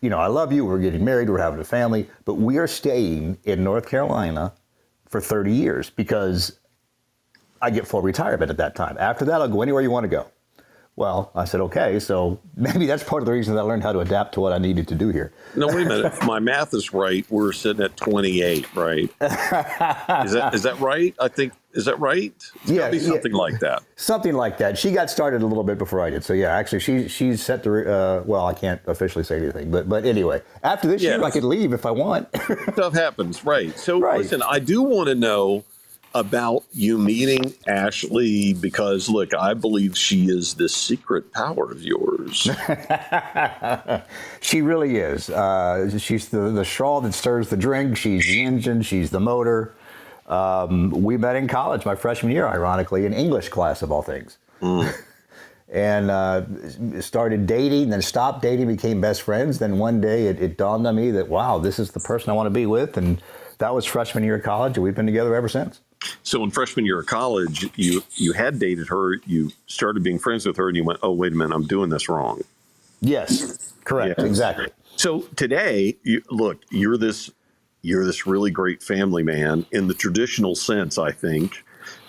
you 0.00 0.10
know, 0.10 0.18
I 0.18 0.26
love 0.26 0.52
you. 0.52 0.64
We're 0.64 0.78
getting 0.78 1.04
married. 1.04 1.30
We're 1.30 1.38
having 1.38 1.60
a 1.60 1.64
family, 1.64 2.08
but 2.24 2.34
we 2.34 2.58
are 2.58 2.66
staying 2.66 3.38
in 3.44 3.64
North 3.64 3.88
Carolina 3.88 4.52
for 5.06 5.20
30 5.20 5.52
years 5.52 5.90
because 5.90 6.58
I 7.62 7.70
get 7.70 7.86
full 7.86 8.02
retirement 8.02 8.50
at 8.50 8.56
that 8.58 8.74
time. 8.76 8.96
After 8.98 9.24
that, 9.24 9.40
I'll 9.40 9.48
go 9.48 9.62
anywhere 9.62 9.82
you 9.82 9.90
want 9.90 10.04
to 10.04 10.08
go. 10.08 10.26
Well, 10.96 11.30
I 11.34 11.44
said, 11.44 11.60
okay, 11.60 12.00
so 12.00 12.40
maybe 12.56 12.86
that's 12.86 13.04
part 13.04 13.22
of 13.22 13.26
the 13.26 13.32
reason 13.32 13.54
that 13.54 13.60
I 13.60 13.64
learned 13.64 13.82
how 13.82 13.92
to 13.92 14.00
adapt 14.00 14.32
to 14.34 14.40
what 14.40 14.52
I 14.54 14.58
needed 14.58 14.88
to 14.88 14.94
do 14.94 15.10
here. 15.10 15.32
No, 15.54 15.66
wait 15.68 15.86
a 15.86 15.88
minute. 15.88 16.06
If 16.06 16.24
my 16.24 16.38
math 16.38 16.72
is 16.72 16.94
right, 16.94 17.24
we're 17.28 17.52
sitting 17.52 17.84
at 17.84 17.96
28, 17.98 18.74
right? 18.74 19.02
is, 19.02 19.10
that, 19.20 20.50
is 20.54 20.62
that 20.62 20.80
right? 20.80 21.14
I 21.20 21.28
think, 21.28 21.52
is 21.74 21.84
that 21.84 22.00
right? 22.00 22.32
It's 22.34 22.70
yeah. 22.70 22.90
Something 22.98 23.32
yeah, 23.32 23.38
like 23.38 23.60
that. 23.60 23.82
Something 23.96 24.32
like 24.32 24.56
that. 24.56 24.78
She 24.78 24.90
got 24.90 25.10
started 25.10 25.42
a 25.42 25.46
little 25.46 25.64
bit 25.64 25.76
before 25.76 26.00
I 26.00 26.08
did. 26.08 26.24
So, 26.24 26.32
yeah, 26.32 26.56
actually, 26.56 26.80
she, 26.80 27.08
she's 27.08 27.42
set 27.42 27.62
to, 27.64 27.92
uh, 27.92 28.22
well, 28.24 28.46
I 28.46 28.54
can't 28.54 28.80
officially 28.86 29.24
say 29.24 29.36
anything, 29.36 29.70
but, 29.70 29.86
but 29.86 30.06
anyway, 30.06 30.40
after 30.62 30.88
this 30.88 31.02
yes. 31.02 31.18
year, 31.18 31.24
I 31.24 31.30
could 31.30 31.44
leave 31.44 31.74
if 31.74 31.84
I 31.84 31.90
want. 31.90 32.28
Stuff 32.72 32.94
happens, 32.94 33.44
right. 33.44 33.78
So, 33.78 34.00
right. 34.00 34.18
listen, 34.18 34.40
I 34.42 34.60
do 34.60 34.82
want 34.82 35.08
to 35.08 35.14
know 35.14 35.62
about 36.16 36.64
you 36.72 36.96
meeting 36.96 37.52
Ashley 37.66 38.54
because, 38.54 39.08
look, 39.08 39.34
I 39.34 39.52
believe 39.52 39.96
she 39.96 40.30
is 40.30 40.54
the 40.54 40.68
secret 40.68 41.30
power 41.30 41.70
of 41.70 41.82
yours. 41.82 42.48
she 44.40 44.62
really 44.62 44.96
is. 44.96 45.28
Uh, 45.28 45.98
she's 45.98 46.30
the, 46.30 46.50
the 46.50 46.64
straw 46.64 47.00
that 47.02 47.12
stirs 47.12 47.50
the 47.50 47.56
drink. 47.56 47.98
She's 47.98 48.24
the 48.24 48.42
engine. 48.42 48.80
She's 48.80 49.10
the 49.10 49.20
motor. 49.20 49.74
Um, 50.26 50.90
we 50.90 51.18
met 51.18 51.36
in 51.36 51.48
college, 51.48 51.84
my 51.84 51.94
freshman 51.94 52.32
year, 52.32 52.48
ironically, 52.48 53.04
in 53.04 53.12
English 53.12 53.50
class 53.50 53.82
of 53.82 53.92
all 53.92 54.02
things. 54.02 54.38
Mm. 54.62 54.90
and 55.68 56.10
uh, 56.10 57.00
started 57.02 57.46
dating, 57.46 57.90
then 57.90 58.00
stopped 58.00 58.40
dating, 58.40 58.68
became 58.68 59.02
best 59.02 59.20
friends. 59.20 59.58
Then 59.58 59.76
one 59.76 60.00
day 60.00 60.28
it, 60.28 60.40
it 60.40 60.56
dawned 60.56 60.86
on 60.86 60.96
me 60.96 61.10
that, 61.10 61.28
wow, 61.28 61.58
this 61.58 61.78
is 61.78 61.90
the 61.90 62.00
person 62.00 62.30
I 62.30 62.32
want 62.32 62.46
to 62.46 62.50
be 62.50 62.64
with. 62.64 62.96
And 62.96 63.20
that 63.58 63.74
was 63.74 63.84
freshman 63.84 64.24
year 64.24 64.36
of 64.36 64.42
college, 64.42 64.76
and 64.76 64.84
we've 64.84 64.94
been 64.94 65.06
together 65.06 65.34
ever 65.34 65.48
since. 65.48 65.80
So 66.22 66.42
in 66.44 66.50
freshman 66.50 66.84
year 66.84 67.00
of 67.00 67.06
college, 67.06 67.68
you 67.76 68.02
you 68.14 68.32
had 68.32 68.58
dated 68.58 68.88
her, 68.88 69.16
you 69.26 69.50
started 69.66 70.02
being 70.02 70.18
friends 70.18 70.46
with 70.46 70.56
her, 70.56 70.68
and 70.68 70.76
you 70.76 70.84
went, 70.84 71.00
"Oh, 71.02 71.12
wait 71.12 71.32
a 71.32 71.36
minute, 71.36 71.54
I'm 71.54 71.66
doing 71.66 71.90
this 71.90 72.08
wrong." 72.08 72.42
Yes, 73.00 73.72
correct, 73.84 74.20
exactly. 74.20 74.68
So 74.96 75.20
today, 75.36 75.96
you, 76.02 76.22
look, 76.30 76.62
you're 76.70 76.96
this 76.96 77.30
you're 77.82 78.04
this 78.04 78.26
really 78.26 78.50
great 78.50 78.82
family 78.82 79.22
man 79.22 79.64
in 79.70 79.86
the 79.86 79.94
traditional 79.94 80.54
sense, 80.54 80.98
I 80.98 81.12
think, 81.12 81.62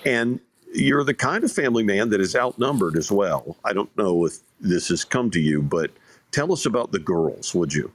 and 0.05 0.39
you're 0.73 1.03
the 1.03 1.13
kind 1.13 1.43
of 1.43 1.51
family 1.51 1.83
man 1.83 2.09
that 2.09 2.21
is 2.21 2.35
outnumbered 2.35 2.97
as 2.97 3.11
well. 3.11 3.57
I 3.63 3.73
don't 3.73 3.95
know 3.97 4.25
if 4.25 4.37
this 4.59 4.87
has 4.89 5.03
come 5.03 5.29
to 5.31 5.39
you, 5.39 5.61
but 5.61 5.91
tell 6.31 6.51
us 6.51 6.65
about 6.65 6.91
the 6.91 6.99
girls, 6.99 7.53
would 7.53 7.73
you? 7.73 7.91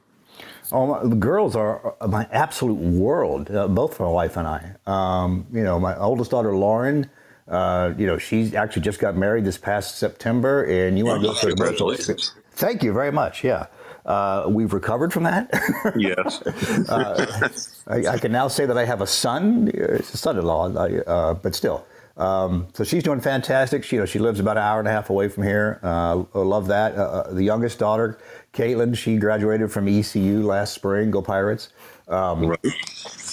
Oh, 0.73 0.87
my, 0.87 1.03
the 1.03 1.17
girls 1.17 1.55
are 1.55 1.95
my 2.09 2.27
absolute 2.33 2.79
world, 2.79 3.51
uh, 3.51 3.69
both 3.69 4.01
my 4.01 4.09
wife 4.09 4.37
and 4.37 4.49
I. 4.49 4.75
Um, 4.87 5.47
you 5.53 5.63
know, 5.63 5.79
my 5.79 5.97
oldest 5.97 6.31
daughter, 6.31 6.55
Lauren, 6.57 7.11
Uh, 7.49 7.93
you 7.99 8.07
know, 8.07 8.17
she 8.19 8.57
actually 8.57 8.83
just 8.83 8.99
got 8.99 9.17
married 9.17 9.45
this 9.45 9.59
past 9.59 9.99
September, 9.99 10.65
and 10.65 10.97
you 10.97 11.05
want 11.05 11.21
to 11.21 11.29
go 11.29 11.35
for 11.35 11.49
Congratulations. 11.49 12.33
Thank 12.53 12.83
you 12.83 12.93
very 12.93 13.13
much. 13.13 13.45
Yeah. 13.45 13.67
Uh, 14.07 14.47
we've 14.49 14.73
recovered 14.73 15.13
from 15.13 15.25
that. 15.25 15.51
yes. 15.97 16.41
uh, 16.89 17.49
I, 17.89 18.15
I, 18.15 18.19
can 18.19 18.33
now 18.33 18.49
say 18.49 18.65
that 18.67 18.79
I 18.79 18.85
have 18.85 19.01
a 19.01 19.07
son, 19.07 19.71
it's 19.75 20.15
a 20.15 20.17
son-in-law, 20.17 20.73
uh, 20.75 21.35
but 21.35 21.55
still. 21.55 21.85
Um, 22.17 22.69
so 22.75 22.85
she's 22.85 23.03
doing 23.03 23.21
fantastic. 23.21 23.85
She, 23.85 23.97
you 23.97 24.03
know, 24.03 24.07
she 24.07 24.19
lives 24.19 24.41
about 24.41 24.57
an 24.57 24.65
hour 24.65 24.79
and 24.79 24.89
a 24.89 24.91
half 24.91 25.09
away 25.11 25.29
from 25.29 25.45
here. 25.45 25.81
Uh, 25.83 26.25
I 26.35 26.39
love 26.39 26.67
that. 26.67 26.97
Uh, 26.97 27.03
uh, 27.03 27.33
the 27.33 27.45
youngest 27.45 27.79
daughter, 27.79 28.19
Caitlin, 28.53 28.97
she 28.97 29.17
graduated 29.17 29.73
from 29.73 29.89
ECU 29.89 30.45
last 30.45 30.75
spring. 30.75 31.11
Go 31.11 31.23
Pirates! 31.23 31.71
Um. 32.09 32.57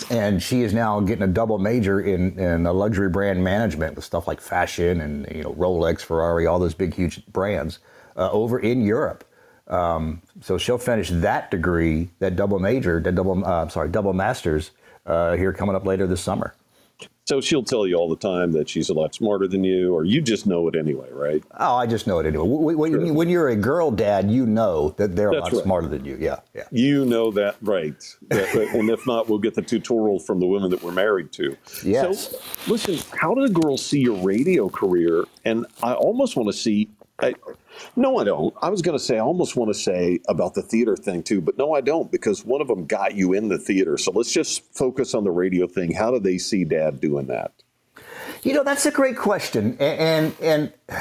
And 0.09 0.41
she 0.41 0.61
is 0.61 0.73
now 0.73 0.99
getting 1.01 1.23
a 1.23 1.27
double 1.27 1.57
major 1.57 1.99
in, 1.99 2.39
in 2.39 2.63
luxury 2.63 3.09
brand 3.09 3.43
management 3.43 3.95
with 3.95 4.05
stuff 4.05 4.27
like 4.27 4.39
fashion 4.39 5.01
and 5.01 5.27
you 5.29 5.43
know 5.43 5.53
Rolex, 5.53 6.01
Ferrari, 6.01 6.47
all 6.47 6.57
those 6.57 6.73
big 6.73 6.93
huge 6.93 7.25
brands 7.27 7.79
uh, 8.15 8.31
over 8.31 8.59
in 8.59 8.81
Europe. 8.81 9.25
Um, 9.67 10.21
so 10.41 10.57
she'll 10.57 10.77
finish 10.77 11.09
that 11.09 11.51
degree, 11.51 12.09
that 12.19 12.35
double 12.35 12.59
major, 12.59 12.99
that 12.99 13.13
double, 13.13 13.45
uh, 13.45 13.61
I'm 13.61 13.69
sorry, 13.69 13.89
double 13.89 14.13
masters 14.13 14.71
uh, 15.05 15.35
here 15.35 15.53
coming 15.53 15.75
up 15.75 15.85
later 15.85 16.07
this 16.07 16.21
summer. 16.21 16.55
So 17.29 17.39
she'll 17.41 17.61
tell 17.61 17.85
you 17.85 17.93
all 17.93 18.09
the 18.09 18.15
time 18.15 18.53
that 18.53 18.67
she's 18.67 18.89
a 18.89 18.93
lot 18.95 19.13
smarter 19.13 19.47
than 19.47 19.63
you, 19.63 19.93
or 19.93 20.03
you 20.03 20.19
just 20.19 20.47
know 20.47 20.67
it 20.67 20.75
anyway, 20.75 21.09
right? 21.11 21.43
Oh, 21.59 21.75
I 21.75 21.85
just 21.85 22.07
know 22.07 22.17
it 22.17 22.25
anyway. 22.25 22.73
When, 22.73 22.91
sure. 22.91 23.13
when 23.13 23.29
you're 23.29 23.49
a 23.49 23.55
girl 23.55 23.91
dad, 23.91 24.31
you 24.31 24.47
know 24.47 24.95
that 24.97 25.15
they're 25.15 25.29
That's 25.29 25.41
a 25.41 25.43
lot 25.43 25.53
right. 25.53 25.63
smarter 25.63 25.87
than 25.87 26.05
you. 26.05 26.17
Yeah, 26.19 26.39
yeah. 26.55 26.63
You 26.71 27.05
know 27.05 27.29
that, 27.29 27.57
right? 27.61 27.93
and 28.31 28.89
if 28.89 29.05
not, 29.05 29.29
we'll 29.29 29.37
get 29.37 29.53
the 29.53 29.61
tutorial 29.61 30.19
from 30.19 30.39
the 30.39 30.47
women 30.47 30.71
that 30.71 30.81
we're 30.81 30.91
married 30.91 31.31
to. 31.33 31.55
Yes. 31.83 32.31
So, 32.31 32.39
listen, 32.65 32.97
how 33.15 33.35
did 33.35 33.47
a 33.47 33.53
girl 33.53 33.77
see 33.77 33.99
your 33.99 34.17
radio 34.23 34.67
career? 34.67 35.25
And 35.45 35.67
I 35.83 35.93
almost 35.93 36.35
want 36.35 36.49
to 36.49 36.53
see. 36.53 36.89
I, 37.19 37.35
no, 37.95 38.17
I 38.17 38.23
don't. 38.23 38.53
I 38.61 38.69
was 38.69 38.81
going 38.81 38.97
to 38.97 39.03
say, 39.03 39.17
I 39.17 39.21
almost 39.21 39.55
want 39.55 39.69
to 39.69 39.79
say 39.79 40.19
about 40.27 40.53
the 40.53 40.61
theater 40.61 40.95
thing 40.95 41.23
too, 41.23 41.41
but 41.41 41.57
no, 41.57 41.73
I 41.73 41.81
don't 41.81 42.11
because 42.11 42.45
one 42.45 42.61
of 42.61 42.67
them 42.67 42.85
got 42.85 43.15
you 43.15 43.33
in 43.33 43.49
the 43.49 43.57
theater. 43.57 43.97
So 43.97 44.11
let's 44.11 44.31
just 44.31 44.63
focus 44.73 45.13
on 45.13 45.23
the 45.23 45.31
radio 45.31 45.67
thing. 45.67 45.91
How 45.91 46.11
do 46.11 46.19
they 46.19 46.37
see 46.37 46.63
dad 46.63 46.99
doing 46.99 47.27
that? 47.27 47.51
You 48.43 48.53
know, 48.53 48.63
that's 48.63 48.85
a 48.85 48.91
great 48.91 49.17
question. 49.17 49.77
And, 49.79 50.35
and, 50.41 50.73
and 50.89 50.99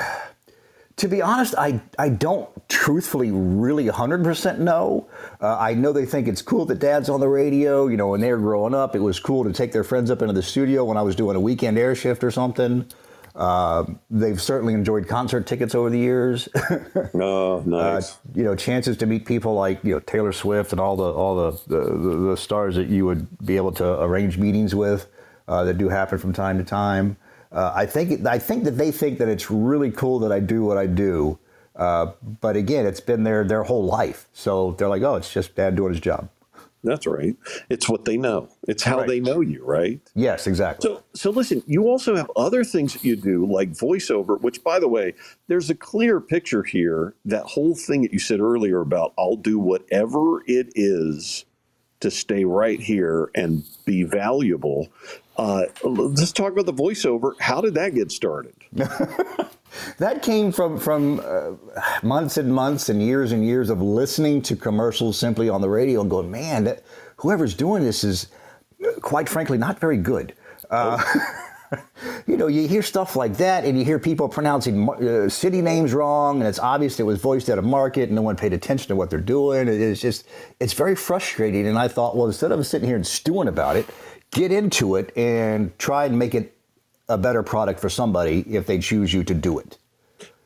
to 0.96 1.08
be 1.08 1.22
honest, 1.22 1.54
I, 1.56 1.80
I 1.98 2.08
don't 2.08 2.48
truthfully 2.68 3.30
really 3.30 3.86
100% 3.86 4.58
know. 4.58 5.08
Uh, 5.40 5.56
I 5.56 5.74
know 5.74 5.92
they 5.92 6.04
think 6.04 6.26
it's 6.26 6.42
cool 6.42 6.66
that 6.66 6.80
dad's 6.80 7.08
on 7.08 7.20
the 7.20 7.28
radio. 7.28 7.86
You 7.86 7.96
know, 7.96 8.08
when 8.08 8.20
they 8.20 8.32
were 8.32 8.38
growing 8.38 8.74
up, 8.74 8.96
it 8.96 9.00
was 9.00 9.20
cool 9.20 9.44
to 9.44 9.52
take 9.52 9.72
their 9.72 9.84
friends 9.84 10.10
up 10.10 10.22
into 10.22 10.34
the 10.34 10.42
studio 10.42 10.84
when 10.84 10.96
I 10.96 11.02
was 11.02 11.14
doing 11.14 11.36
a 11.36 11.40
weekend 11.40 11.78
air 11.78 11.94
shift 11.94 12.24
or 12.24 12.32
something. 12.32 12.86
Uh, 13.38 13.84
they've 14.10 14.42
certainly 14.42 14.74
enjoyed 14.74 15.06
concert 15.06 15.46
tickets 15.46 15.72
over 15.76 15.90
the 15.90 15.98
years. 15.98 16.48
oh, 17.14 17.62
nice. 17.64 18.12
Uh, 18.12 18.16
you 18.34 18.42
know, 18.42 18.56
chances 18.56 18.96
to 18.96 19.06
meet 19.06 19.24
people 19.24 19.54
like 19.54 19.82
you 19.84 19.94
know 19.94 20.00
Taylor 20.00 20.32
Swift 20.32 20.72
and 20.72 20.80
all 20.80 20.96
the 20.96 21.04
all 21.04 21.36
the 21.36 21.60
the, 21.68 22.16
the 22.30 22.36
stars 22.36 22.74
that 22.74 22.88
you 22.88 23.06
would 23.06 23.28
be 23.46 23.56
able 23.56 23.70
to 23.72 24.02
arrange 24.02 24.38
meetings 24.38 24.74
with 24.74 25.06
uh, 25.46 25.62
that 25.62 25.78
do 25.78 25.88
happen 25.88 26.18
from 26.18 26.32
time 26.32 26.58
to 26.58 26.64
time. 26.64 27.16
Uh, 27.52 27.72
I 27.76 27.86
think 27.86 28.26
I 28.26 28.40
think 28.40 28.64
that 28.64 28.72
they 28.72 28.90
think 28.90 29.18
that 29.18 29.28
it's 29.28 29.52
really 29.52 29.92
cool 29.92 30.18
that 30.18 30.32
I 30.32 30.40
do 30.40 30.64
what 30.64 30.76
I 30.76 30.86
do. 30.86 31.38
Uh, 31.76 32.10
but 32.40 32.56
again, 32.56 32.86
it's 32.86 33.00
been 33.00 33.22
their 33.22 33.44
their 33.44 33.62
whole 33.62 33.84
life, 33.84 34.26
so 34.32 34.72
they're 34.72 34.88
like, 34.88 35.02
oh, 35.02 35.14
it's 35.14 35.32
just 35.32 35.54
dad 35.54 35.76
doing 35.76 35.92
his 35.92 36.00
job. 36.00 36.28
That's 36.84 37.06
right. 37.06 37.36
It's 37.68 37.88
what 37.88 38.04
they 38.04 38.16
know. 38.16 38.48
It's 38.68 38.82
how 38.82 38.98
right. 38.98 39.08
they 39.08 39.20
know 39.20 39.40
you, 39.40 39.64
right? 39.64 40.00
Yes, 40.14 40.46
exactly. 40.46 40.88
So, 40.88 41.02
so 41.12 41.30
listen. 41.30 41.62
You 41.66 41.88
also 41.88 42.14
have 42.14 42.30
other 42.36 42.62
things 42.62 42.92
that 42.92 43.04
you 43.04 43.16
do, 43.16 43.46
like 43.46 43.72
voiceover. 43.72 44.40
Which, 44.40 44.62
by 44.62 44.78
the 44.78 44.88
way, 44.88 45.14
there's 45.48 45.70
a 45.70 45.74
clear 45.74 46.20
picture 46.20 46.62
here. 46.62 47.14
That 47.24 47.44
whole 47.44 47.74
thing 47.74 48.02
that 48.02 48.12
you 48.12 48.18
said 48.18 48.40
earlier 48.40 48.80
about 48.80 49.12
I'll 49.18 49.36
do 49.36 49.58
whatever 49.58 50.42
it 50.46 50.72
is 50.74 51.44
to 52.00 52.10
stay 52.10 52.44
right 52.44 52.80
here 52.80 53.30
and 53.34 53.64
be 53.84 54.04
valuable. 54.04 54.88
Uh, 55.36 55.64
let's 55.82 56.32
talk 56.32 56.52
about 56.52 56.66
the 56.66 56.72
voiceover. 56.72 57.32
How 57.40 57.60
did 57.60 57.74
that 57.74 57.94
get 57.94 58.12
started? 58.12 58.54
that 59.98 60.22
came 60.22 60.52
from 60.52 60.78
from 60.78 61.20
uh, 61.24 61.52
months 62.02 62.36
and 62.36 62.52
months 62.52 62.88
and 62.88 63.02
years 63.02 63.32
and 63.32 63.44
years 63.44 63.70
of 63.70 63.80
listening 63.80 64.42
to 64.42 64.56
commercials 64.56 65.18
simply 65.18 65.48
on 65.48 65.60
the 65.60 65.68
radio 65.68 66.00
and 66.00 66.10
going, 66.10 66.30
man, 66.30 66.64
that, 66.64 66.82
whoever's 67.16 67.54
doing 67.54 67.82
this 67.82 68.04
is, 68.04 68.28
quite 69.00 69.28
frankly, 69.28 69.58
not 69.58 69.78
very 69.78 69.96
good. 69.96 70.34
Uh, 70.70 71.02
you 72.26 72.36
know, 72.36 72.46
you 72.46 72.68
hear 72.68 72.82
stuff 72.82 73.16
like 73.16 73.36
that, 73.36 73.64
and 73.64 73.78
you 73.78 73.84
hear 73.84 73.98
people 73.98 74.28
pronouncing 74.28 74.88
uh, 74.88 75.28
city 75.28 75.62
names 75.62 75.92
wrong, 75.92 76.40
and 76.40 76.48
it's 76.48 76.58
obvious 76.58 76.98
it 77.00 77.04
was 77.04 77.20
voiced 77.20 77.48
out 77.50 77.58
of 77.58 77.64
market, 77.64 78.04
and 78.04 78.12
no 78.12 78.22
one 78.22 78.36
paid 78.36 78.52
attention 78.52 78.88
to 78.88 78.96
what 78.96 79.10
they're 79.10 79.20
doing. 79.20 79.68
It 79.68 79.80
is 79.80 80.00
just, 80.00 80.26
it's 80.60 80.72
very 80.72 80.94
frustrating. 80.94 81.66
And 81.66 81.78
I 81.78 81.88
thought, 81.88 82.16
well, 82.16 82.26
instead 82.26 82.52
of 82.52 82.66
sitting 82.66 82.86
here 82.86 82.96
and 82.96 83.06
stewing 83.06 83.48
about 83.48 83.76
it, 83.76 83.86
get 84.30 84.52
into 84.52 84.96
it 84.96 85.16
and 85.16 85.76
try 85.78 86.04
and 86.04 86.18
make 86.18 86.34
it 86.34 86.57
a 87.08 87.18
better 87.18 87.42
product 87.42 87.80
for 87.80 87.88
somebody 87.88 88.40
if 88.48 88.66
they 88.66 88.78
choose 88.78 89.12
you 89.12 89.24
to 89.24 89.34
do 89.34 89.58
it. 89.58 89.78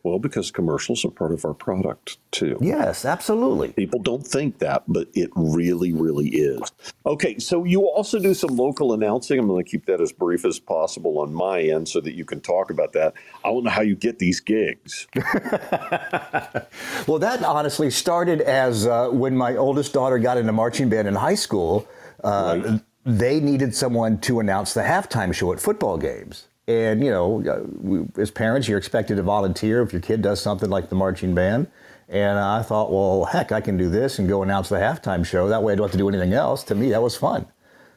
Well, 0.04 0.18
because 0.18 0.50
commercials 0.50 1.04
are 1.04 1.10
part 1.10 1.30
of 1.30 1.44
our 1.44 1.54
product 1.54 2.18
too. 2.32 2.58
Yes, 2.60 3.04
absolutely. 3.04 3.68
People 3.68 4.00
don't 4.00 4.26
think 4.26 4.58
that, 4.58 4.82
but 4.88 5.06
it 5.14 5.30
really, 5.36 5.92
really 5.92 6.28
is. 6.28 6.60
Okay, 7.06 7.38
so 7.38 7.62
you 7.62 7.82
also 7.86 8.18
do 8.18 8.34
some 8.34 8.56
local 8.56 8.94
announcing. 8.94 9.38
I'm 9.38 9.46
going 9.46 9.64
to 9.64 9.70
keep 9.70 9.86
that 9.86 10.00
as 10.00 10.10
brief 10.10 10.44
as 10.44 10.58
possible 10.58 11.20
on 11.20 11.32
my 11.32 11.62
end 11.62 11.88
so 11.88 12.00
that 12.00 12.14
you 12.14 12.24
can 12.24 12.40
talk 12.40 12.70
about 12.70 12.92
that. 12.94 13.14
I 13.44 13.50
don't 13.50 13.62
know 13.62 13.70
how 13.70 13.82
you 13.82 13.94
get 13.94 14.18
these 14.18 14.40
gigs. 14.40 15.06
well, 17.06 17.20
that 17.20 17.44
honestly 17.44 17.88
started 17.88 18.40
as 18.40 18.88
uh, 18.88 19.08
when 19.08 19.36
my 19.36 19.54
oldest 19.56 19.92
daughter 19.92 20.18
got 20.18 20.36
into 20.36 20.52
marching 20.52 20.88
band 20.88 21.06
in 21.06 21.14
high 21.14 21.36
school. 21.36 21.86
Uh, 22.24 22.60
right. 22.64 22.80
They 23.04 23.40
needed 23.40 23.74
someone 23.74 24.18
to 24.22 24.40
announce 24.40 24.74
the 24.74 24.82
halftime 24.82 25.32
show 25.32 25.52
at 25.52 25.60
football 25.60 25.96
games. 25.96 26.48
And, 26.68 27.04
you 27.04 27.10
know, 27.10 27.42
uh, 27.44 27.60
we, 27.80 28.06
as 28.20 28.30
parents, 28.30 28.68
you're 28.68 28.78
expected 28.78 29.16
to 29.16 29.22
volunteer 29.22 29.82
if 29.82 29.92
your 29.92 30.00
kid 30.00 30.22
does 30.22 30.40
something 30.40 30.70
like 30.70 30.88
the 30.88 30.94
marching 30.94 31.34
band. 31.34 31.66
And 32.08 32.38
I 32.38 32.62
thought, 32.62 32.92
well, 32.92 33.24
heck, 33.24 33.52
I 33.52 33.60
can 33.60 33.76
do 33.76 33.88
this 33.88 34.18
and 34.18 34.28
go 34.28 34.42
announce 34.42 34.68
the 34.68 34.76
halftime 34.76 35.24
show. 35.24 35.48
That 35.48 35.62
way 35.62 35.72
I 35.72 35.76
don't 35.76 35.84
have 35.84 35.92
to 35.92 35.98
do 35.98 36.08
anything 36.08 36.34
else. 36.34 36.62
To 36.64 36.74
me, 36.74 36.90
that 36.90 37.02
was 37.02 37.16
fun 37.16 37.46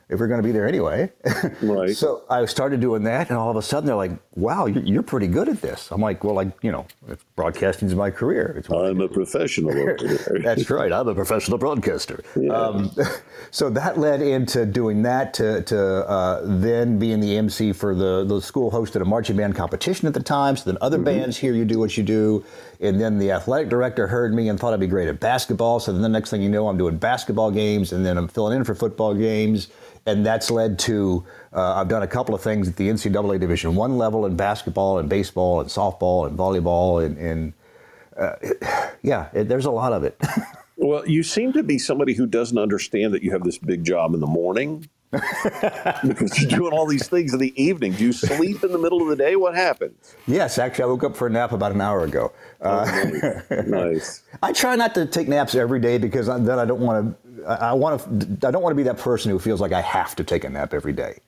if 0.10 0.20
we're 0.20 0.28
going 0.28 0.42
to 0.42 0.48
be 0.48 0.52
there 0.52 0.68
anyway. 0.68 1.12
Right. 1.62 1.96
so 1.96 2.24
I 2.30 2.46
started 2.46 2.80
doing 2.80 3.04
that, 3.04 3.30
and 3.30 3.38
all 3.38 3.50
of 3.50 3.56
a 3.56 3.62
sudden 3.62 3.88
they're 3.88 3.96
like, 3.96 4.12
"Wow, 4.36 4.66
you're, 4.66 5.04
pretty 5.04 5.28
good 5.28 5.48
at 5.48 5.62
this." 5.62 5.90
I'm 5.92 6.02
like, 6.02 6.24
"Well, 6.24 6.36
like 6.36 6.50
you 6.62 6.72
know, 6.72 6.86
broadcasting 7.36 7.88
is 7.88 7.96
my 7.96 8.10
career. 8.10 8.56
It's 8.58 8.70
I'm 8.70 9.02
a 9.02 9.08
professional." 9.08 9.74
That's 10.44 10.70
right. 10.70 10.92
I'm 10.92 11.08
a 11.08 11.16
professional 11.16 11.58
broadcaster. 11.58 12.24
Yeah. 12.36 12.54
Um, 12.54 12.92
so 13.52 13.70
that 13.70 13.98
led 13.98 14.22
into 14.22 14.66
doing 14.66 15.02
that 15.04 15.34
to 15.36 15.62
to 15.64 15.80
uh, 16.08 16.42
then 16.44 16.98
being 16.98 17.20
the 17.20 17.38
MC 17.38 17.74
for 17.74 17.94
the 17.94 18.24
the 18.26 18.42
school 18.42 18.72
hosted 18.72 19.02
a 19.02 19.06
marching 19.06 19.38
band 19.38 19.56
competition 19.56 20.08
at 20.08 20.14
the 20.14 20.24
time. 20.24 20.56
So 20.56 20.72
then 20.72 20.78
other 20.82 20.98
mm-hmm. 20.98 21.06
bands 21.06 21.38
hear 21.38 21.54
you 21.54 21.66
do 21.66 21.80
what 21.80 21.98
you 21.98 22.04
do, 22.04 22.44
and 22.80 23.00
then 23.00 23.18
the 23.18 23.32
athletic 23.32 23.70
director 23.70 24.08
heard 24.08 24.34
me 24.34 24.50
and 24.50 24.60
thought 24.60 24.74
I'd 24.74 24.80
be 24.80 24.88
great 24.88 25.08
at 25.08 25.20
basketball. 25.20 25.80
So 25.80 25.92
then 25.92 26.02
the 26.02 26.10
next 26.10 26.30
thing 26.30 26.42
you 26.42 26.50
know, 26.50 26.68
I'm 26.68 26.78
doing 26.78 26.98
basketball 26.98 27.52
games, 27.52 27.92
and 27.92 28.06
then 28.06 28.18
I'm 28.18 28.28
filling 28.28 28.58
in 28.58 28.64
for 28.64 28.76
football 28.76 29.14
games 29.14 29.70
and 30.06 30.26
that's 30.26 30.52
led 30.52 30.78
to 30.78 31.26
uh, 31.56 31.76
I've 31.76 31.88
done 31.88 32.04
a 32.04 32.08
couple 32.08 32.36
of 32.36 32.42
things 32.42 32.68
at 32.68 32.76
the 32.76 32.90
NCAA 32.90 33.40
Division 33.40 33.76
One 33.76 33.98
level 33.98 34.26
in 34.26 34.36
basketball 34.36 35.00
and 35.00 35.08
baseball 35.08 35.62
and 35.62 35.70
softball 35.70 36.28
and 36.28 36.38
volleyball 36.38 37.04
and, 37.04 37.18
and 37.18 37.54
uh, 38.18 38.36
yeah, 39.02 39.30
it, 39.34 39.48
there's 39.48 39.66
a 39.66 39.72
lot 39.72 39.94
of 39.94 40.04
it. 40.04 40.20
well, 40.78 41.08
you 41.08 41.24
seem 41.24 41.54
to 41.54 41.64
be 41.64 41.80
somebody 41.80 42.14
who 42.14 42.26
doesn't 42.26 42.58
understand 42.58 43.14
that 43.14 43.24
you 43.24 43.32
have 43.32 43.44
this 43.44 43.58
big 43.58 43.84
job 43.84 44.14
in 44.14 44.20
the 44.20 44.28
morning. 44.28 44.90
because 45.12 46.42
you're 46.42 46.50
doing 46.50 46.74
all 46.74 46.86
these 46.86 47.08
things 47.08 47.34
in 47.34 47.40
the 47.40 47.54
evening. 47.62 47.94
Do 47.94 48.04
you 48.04 48.12
sleep 48.12 48.62
in 48.66 48.74
the 48.74 48.78
middle 48.78 49.02
of 49.02 49.08
the 49.08 49.16
day? 49.16 49.38
What 49.38 49.56
happens? 49.56 50.14
Yes, 50.28 50.58
actually, 50.58 50.84
I 50.84 50.88
woke 50.88 51.06
up 51.06 51.16
for 51.16 51.28
a 51.28 51.30
nap 51.30 51.54
about 51.54 51.72
an 51.72 51.80
hour 51.80 52.04
ago. 52.04 52.34
Uh, 52.60 52.86
oh, 52.86 53.42
nice. 53.50 53.66
nice. 53.66 54.24
I 54.44 54.52
try 54.52 54.76
not 54.76 54.94
to 54.96 55.06
take 55.06 55.30
naps 55.30 55.56
every 55.56 55.80
day 55.80 56.00
because 56.00 56.28
then 56.28 56.50
I 56.50 56.66
don't 56.66 56.82
want 56.82 57.18
to 57.24 57.46
I, 57.46 57.72
want 57.74 58.02
to. 58.02 58.48
I 58.48 58.52
don't 58.52 58.62
want 58.62 58.72
to 58.72 58.76
be 58.76 58.84
that 58.84 58.98
person 58.98 59.32
who 59.32 59.40
feels 59.40 59.62
like 59.62 59.72
I 59.72 59.82
have 59.82 60.18
to 60.18 60.24
take 60.26 60.44
a 60.44 60.50
nap 60.50 60.74
every 60.74 60.94
day. 60.94 61.20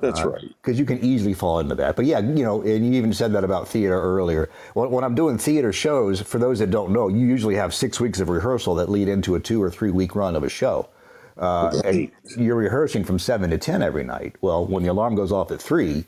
That's 0.00 0.20
uh, 0.20 0.30
right. 0.30 0.44
Because 0.62 0.78
you 0.78 0.84
can 0.84 1.02
easily 1.04 1.34
fall 1.34 1.58
into 1.58 1.74
that. 1.74 1.96
But 1.96 2.04
yeah, 2.04 2.20
you 2.20 2.44
know, 2.44 2.62
and 2.62 2.86
you 2.86 2.92
even 2.92 3.12
said 3.12 3.32
that 3.32 3.44
about 3.44 3.68
theater 3.68 4.00
earlier. 4.00 4.48
When, 4.74 4.90
when, 4.90 5.04
I'm 5.04 5.14
doing 5.14 5.38
theater 5.38 5.72
shows, 5.72 6.20
for 6.20 6.38
those 6.38 6.60
that 6.60 6.70
don't 6.70 6.92
know, 6.92 7.08
you 7.08 7.26
usually 7.26 7.56
have 7.56 7.74
six 7.74 7.98
weeks 7.98 8.20
of 8.20 8.28
rehearsal 8.28 8.76
that 8.76 8.88
lead 8.88 9.08
into 9.08 9.34
a 9.34 9.40
two 9.40 9.62
or 9.62 9.70
three 9.70 9.90
week 9.90 10.14
run 10.14 10.36
of 10.36 10.44
a 10.44 10.48
show. 10.48 10.88
Uh, 11.36 11.80
and 11.84 12.10
you're 12.36 12.56
rehearsing 12.56 13.04
from 13.04 13.18
seven 13.18 13.50
to 13.50 13.58
ten 13.58 13.82
every 13.82 14.04
night. 14.04 14.36
Well, 14.40 14.66
when 14.66 14.82
the 14.82 14.88
alarm 14.88 15.14
goes 15.14 15.32
off 15.32 15.50
at 15.50 15.60
three, 15.60 16.04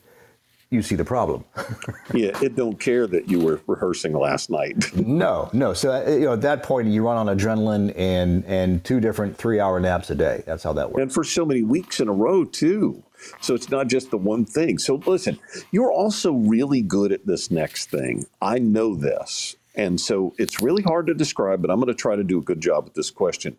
you 0.70 0.82
see 0.82 0.94
the 0.94 1.04
problem. 1.04 1.44
yeah, 2.14 2.38
it 2.40 2.54
don't 2.54 2.78
care 2.78 3.06
that 3.08 3.28
you 3.28 3.40
were 3.40 3.60
rehearsing 3.66 4.12
last 4.12 4.50
night. 4.50 4.94
no, 4.94 5.50
no. 5.52 5.72
So 5.72 5.92
uh, 5.92 6.10
you 6.10 6.20
know, 6.20 6.34
at 6.34 6.42
that 6.42 6.62
point, 6.62 6.88
you 6.88 7.04
run 7.04 7.16
on 7.16 7.36
adrenaline 7.36 7.92
and 7.96 8.44
and 8.46 8.84
two 8.84 9.00
different 9.00 9.36
three-hour 9.36 9.80
naps 9.80 10.10
a 10.10 10.14
day. 10.14 10.42
That's 10.46 10.62
how 10.62 10.72
that 10.74 10.90
works. 10.90 11.02
And 11.02 11.12
for 11.12 11.24
so 11.24 11.44
many 11.44 11.62
weeks 11.62 12.00
in 12.00 12.08
a 12.08 12.12
row 12.12 12.44
too. 12.44 13.02
So 13.40 13.54
it's 13.54 13.68
not 13.68 13.88
just 13.88 14.10
the 14.10 14.16
one 14.16 14.44
thing. 14.44 14.78
So 14.78 14.94
listen, 15.04 15.38
you're 15.72 15.92
also 15.92 16.32
really 16.32 16.80
good 16.80 17.12
at 17.12 17.26
this 17.26 17.50
next 17.50 17.90
thing. 17.90 18.26
I 18.40 18.58
know 18.58 18.94
this. 18.94 19.56
And 19.74 20.00
so 20.00 20.34
it's 20.36 20.60
really 20.60 20.82
hard 20.82 21.06
to 21.06 21.14
describe, 21.14 21.62
but 21.62 21.70
I'm 21.70 21.78
going 21.78 21.88
to 21.88 21.94
try 21.94 22.16
to 22.16 22.24
do 22.24 22.38
a 22.38 22.42
good 22.42 22.60
job 22.60 22.84
with 22.84 22.94
this 22.94 23.10
question. 23.10 23.56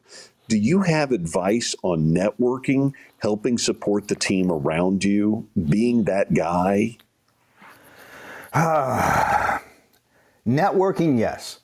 Do 0.52 0.58
you 0.58 0.82
have 0.82 1.14
advice 1.14 1.76
on 1.82 2.14
networking, 2.14 2.92
helping 3.20 3.58
support 3.58 4.10
the 4.10 4.16
team 4.16 4.52
around 4.52 5.06
you, 5.06 5.48
being 5.58 6.04
that 6.04 6.34
guy? 6.34 6.98
networking, 10.46 11.18
yes. 11.18 11.62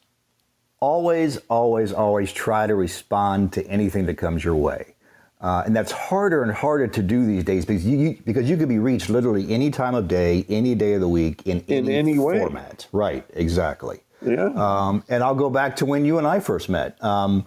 Always, 0.79 1.35
always, 1.49 1.91
always 1.91 2.31
try 2.31 2.65
to 2.65 2.75
respond 2.75 3.51
to 3.51 3.67
anything 3.67 4.05
that 4.05 4.13
comes 4.13 4.41
your 4.41 4.55
way. 4.55 4.95
Uh, 5.41 5.63
and 5.65 5.75
that's 5.75 5.91
harder 5.91 6.43
and 6.43 6.53
harder 6.53 6.87
to 6.87 7.03
do 7.03 7.25
these 7.25 7.43
days 7.43 7.65
because 7.65 7.85
you, 7.85 7.97
you, 7.97 8.17
because 8.23 8.49
you 8.49 8.55
can 8.55 8.69
be 8.69 8.79
reached 8.79 9.09
literally 9.09 9.53
any 9.53 9.69
time 9.69 9.95
of 9.95 10.07
day, 10.07 10.45
any 10.47 10.75
day 10.75 10.93
of 10.93 11.01
the 11.01 11.09
week, 11.09 11.45
in, 11.45 11.59
in 11.67 11.89
any, 11.89 11.95
any 11.97 12.15
format. 12.15 12.87
Right, 12.93 13.25
exactly. 13.33 13.99
Yeah. 14.25 14.45
Um, 14.55 15.03
and 15.09 15.21
I'll 15.25 15.35
go 15.35 15.49
back 15.49 15.75
to 15.77 15.85
when 15.85 16.05
you 16.05 16.19
and 16.19 16.25
I 16.25 16.39
first 16.39 16.69
met. 16.69 17.03
Um, 17.03 17.45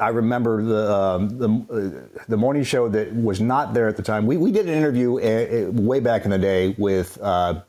I 0.00 0.08
remember 0.08 0.62
the 0.62 0.94
um, 0.94 1.28
the, 1.38 2.08
uh, 2.18 2.20
the 2.28 2.36
morning 2.36 2.62
show 2.62 2.88
that 2.88 3.12
was 3.14 3.40
not 3.40 3.74
there 3.74 3.88
at 3.88 3.96
the 3.96 4.02
time. 4.02 4.26
We, 4.26 4.36
we 4.36 4.52
did 4.52 4.68
an 4.68 4.74
interview 4.74 5.18
uh, 5.18 5.70
way 5.72 6.00
back 6.00 6.24
in 6.24 6.30
the 6.30 6.38
day 6.38 6.74
with 6.78 7.18
uh, 7.20 7.62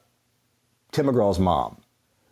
Tim 0.92 1.08
McGraw's 1.08 1.40
mom, 1.40 1.78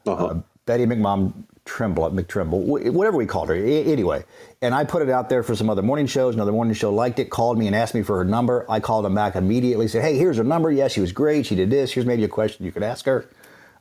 uh-huh. 0.05 0.25
Uh, 0.25 0.41
Betty 0.65 0.85
McMom 0.85 1.33
Trimble, 1.65 2.09
McTrimble, 2.11 2.91
whatever 2.91 3.17
we 3.17 3.25
called 3.25 3.49
her. 3.49 3.55
Anyway, 3.55 4.23
and 4.61 4.73
I 4.73 4.83
put 4.83 5.01
it 5.01 5.09
out 5.09 5.29
there 5.29 5.43
for 5.43 5.55
some 5.55 5.69
other 5.69 5.81
morning 5.81 6.07
shows. 6.07 6.35
Another 6.35 6.51
morning 6.51 6.73
show 6.73 6.93
liked 6.93 7.19
it, 7.19 7.29
called 7.29 7.57
me 7.57 7.67
and 7.67 7.75
asked 7.75 7.93
me 7.93 8.03
for 8.03 8.17
her 8.17 8.25
number. 8.25 8.65
I 8.69 8.79
called 8.79 9.05
him 9.05 9.15
back 9.15 9.35
immediately, 9.35 9.87
said, 9.87 10.01
"Hey, 10.01 10.17
here's 10.17 10.37
her 10.37 10.43
number. 10.43 10.71
Yes, 10.71 10.93
she 10.93 11.01
was 11.01 11.11
great. 11.11 11.45
She 11.45 11.55
did 11.55 11.69
this. 11.69 11.91
Here's 11.91 12.05
maybe 12.05 12.23
a 12.23 12.29
question 12.29 12.65
you 12.65 12.71
could 12.71 12.83
ask 12.83 13.05
her." 13.05 13.29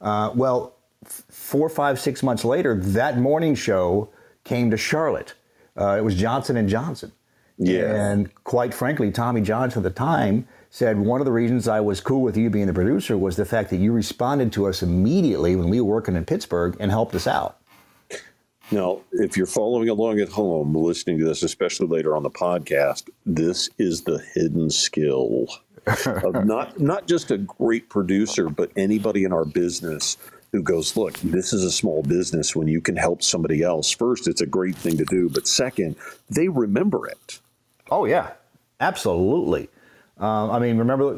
Uh, 0.01 0.31
well, 0.35 0.75
four, 1.05 1.69
five, 1.69 1.99
six 1.99 2.23
months 2.23 2.45
later, 2.45 2.79
that 2.81 3.19
morning 3.19 3.55
show 3.55 4.11
came 4.45 4.71
to 4.71 4.77
Charlotte. 4.77 5.35
Uh, 5.77 5.97
it 5.99 6.05
was 6.05 6.15
Johnson 6.15 6.57
and 6.57 6.69
Johnson. 6.69 7.13
Yeah. 7.59 8.11
And 8.11 8.33
quite 8.45 8.75
frankly, 8.75 9.11
Tommy 9.11 9.41
Johnson 9.41 9.81
at 9.81 9.85
the 9.85 9.91
time 9.91 10.47
said 10.71 10.99
one 10.99 11.21
of 11.21 11.25
the 11.25 11.33
reasons 11.33 11.69
I 11.69 11.81
was 11.81 12.01
cool 12.01 12.23
with 12.23 12.37
you 12.37 12.51
being 12.51 12.67
the 12.67 12.75
producer 12.75 13.17
was 13.17 13.37
the 13.37 13.45
fact 13.45 13.71
that 13.71 13.79
you 13.79 13.93
responded 13.93 14.53
to 14.53 14.67
us 14.67 14.83
immediately 14.83 15.57
when 15.57 15.71
we 15.71 15.81
were 15.81 15.95
working 15.95 16.17
in 16.17 16.25
Pittsburgh 16.25 16.77
and 16.79 16.91
helped 16.91 17.15
us 17.15 17.27
out. 17.27 17.59
Now, 18.71 19.01
if 19.13 19.37
you're 19.37 19.47
following 19.47 19.89
along 19.89 20.19
at 20.21 20.29
home, 20.29 20.75
listening 20.75 21.19
to 21.21 21.25
this, 21.25 21.45
especially 21.45 21.87
later 21.87 22.17
on 22.17 22.25
the 22.25 22.31
podcast, 22.31 23.09
this 23.25 23.71
is 23.79 24.03
the 24.03 24.19
hidden 24.35 24.71
skill 24.71 25.47
of 25.87 26.45
not 26.45 26.81
not 26.81 27.07
just 27.07 27.31
a 27.31 27.39
great 27.39 27.89
producer, 27.89 28.49
but 28.49 28.73
anybody 28.77 29.23
in 29.23 29.33
our 29.33 29.45
business 29.45 30.17
who 30.57 30.63
goes, 30.63 30.97
look, 30.97 31.19
this 31.19 31.53
is 31.53 31.63
a 31.63 31.71
small 31.71 32.03
business. 32.03 32.57
When 32.57 32.67
you 32.67 32.81
can 32.81 32.97
help 32.97 33.23
somebody 33.23 33.63
else, 33.63 33.91
first, 33.91 34.27
it's 34.27 34.41
a 34.41 34.47
great 34.47 34.75
thing 34.75 34.97
to 34.97 35.05
do. 35.05 35.29
But 35.29 35.47
second, 35.47 35.97
they 36.31 36.49
remember 36.49 37.07
it. 37.07 37.41
Oh, 37.91 38.07
yeah, 38.07 38.33
absolutely. 38.81 39.69
Uh, 40.19 40.51
I 40.51 40.59
mean, 40.59 40.79
remember, 40.79 41.15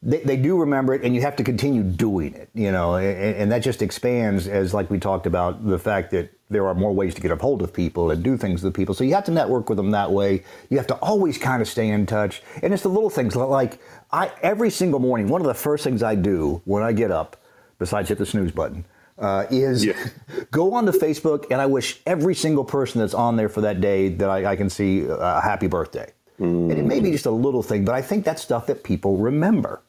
they, 0.00 0.20
they 0.20 0.36
do 0.36 0.56
remember 0.56 0.94
it, 0.94 1.02
and 1.02 1.12
you 1.12 1.20
have 1.22 1.34
to 1.36 1.44
continue 1.44 1.82
doing 1.82 2.34
it, 2.34 2.48
you 2.54 2.70
know, 2.70 2.94
and, 2.94 3.36
and 3.36 3.52
that 3.52 3.58
just 3.58 3.82
expands 3.82 4.46
as, 4.46 4.72
like 4.72 4.90
we 4.90 5.00
talked 5.00 5.26
about, 5.26 5.66
the 5.66 5.78
fact 5.78 6.12
that 6.12 6.32
there 6.50 6.68
are 6.68 6.74
more 6.74 6.92
ways 6.92 7.14
to 7.14 7.20
get 7.20 7.32
a 7.32 7.36
hold 7.36 7.62
of 7.62 7.72
people 7.72 8.12
and 8.12 8.22
do 8.22 8.36
things 8.36 8.62
with 8.62 8.74
people. 8.74 8.94
So 8.94 9.02
you 9.02 9.14
have 9.14 9.24
to 9.24 9.32
network 9.32 9.68
with 9.68 9.76
them 9.76 9.90
that 9.90 10.12
way. 10.12 10.44
You 10.70 10.78
have 10.78 10.86
to 10.86 10.94
always 10.94 11.36
kind 11.36 11.60
of 11.60 11.68
stay 11.68 11.88
in 11.88 12.06
touch. 12.06 12.42
And 12.62 12.72
it's 12.72 12.84
the 12.84 12.88
little 12.88 13.10
things 13.10 13.34
like 13.34 13.80
I 14.12 14.30
every 14.40 14.70
single 14.70 15.00
morning, 15.00 15.28
one 15.28 15.40
of 15.40 15.46
the 15.48 15.52
first 15.52 15.84
things 15.84 16.02
I 16.02 16.14
do 16.14 16.62
when 16.64 16.82
I 16.82 16.92
get 16.92 17.10
up 17.10 17.36
besides 17.78 18.08
hit 18.08 18.18
the 18.18 18.26
snooze 18.26 18.52
button, 18.52 18.84
uh, 19.18 19.46
is 19.50 19.84
yeah. 19.84 19.94
go 20.50 20.74
on 20.74 20.86
to 20.86 20.92
Facebook 20.92 21.46
and 21.50 21.60
I 21.60 21.66
wish 21.66 22.00
every 22.06 22.34
single 22.34 22.64
person 22.64 23.00
that's 23.00 23.14
on 23.14 23.36
there 23.36 23.48
for 23.48 23.60
that 23.62 23.80
day 23.80 24.08
that 24.08 24.28
I, 24.28 24.52
I 24.52 24.56
can 24.56 24.70
see 24.70 25.04
a 25.08 25.40
happy 25.40 25.66
birthday. 25.66 26.12
Mm. 26.38 26.70
And 26.70 26.72
it 26.72 26.84
may 26.84 27.00
be 27.00 27.10
just 27.10 27.26
a 27.26 27.30
little 27.30 27.62
thing, 27.62 27.84
but 27.84 27.94
I 27.94 28.02
think 28.02 28.24
that's 28.24 28.42
stuff 28.42 28.66
that 28.66 28.84
people 28.84 29.16
remember. 29.16 29.82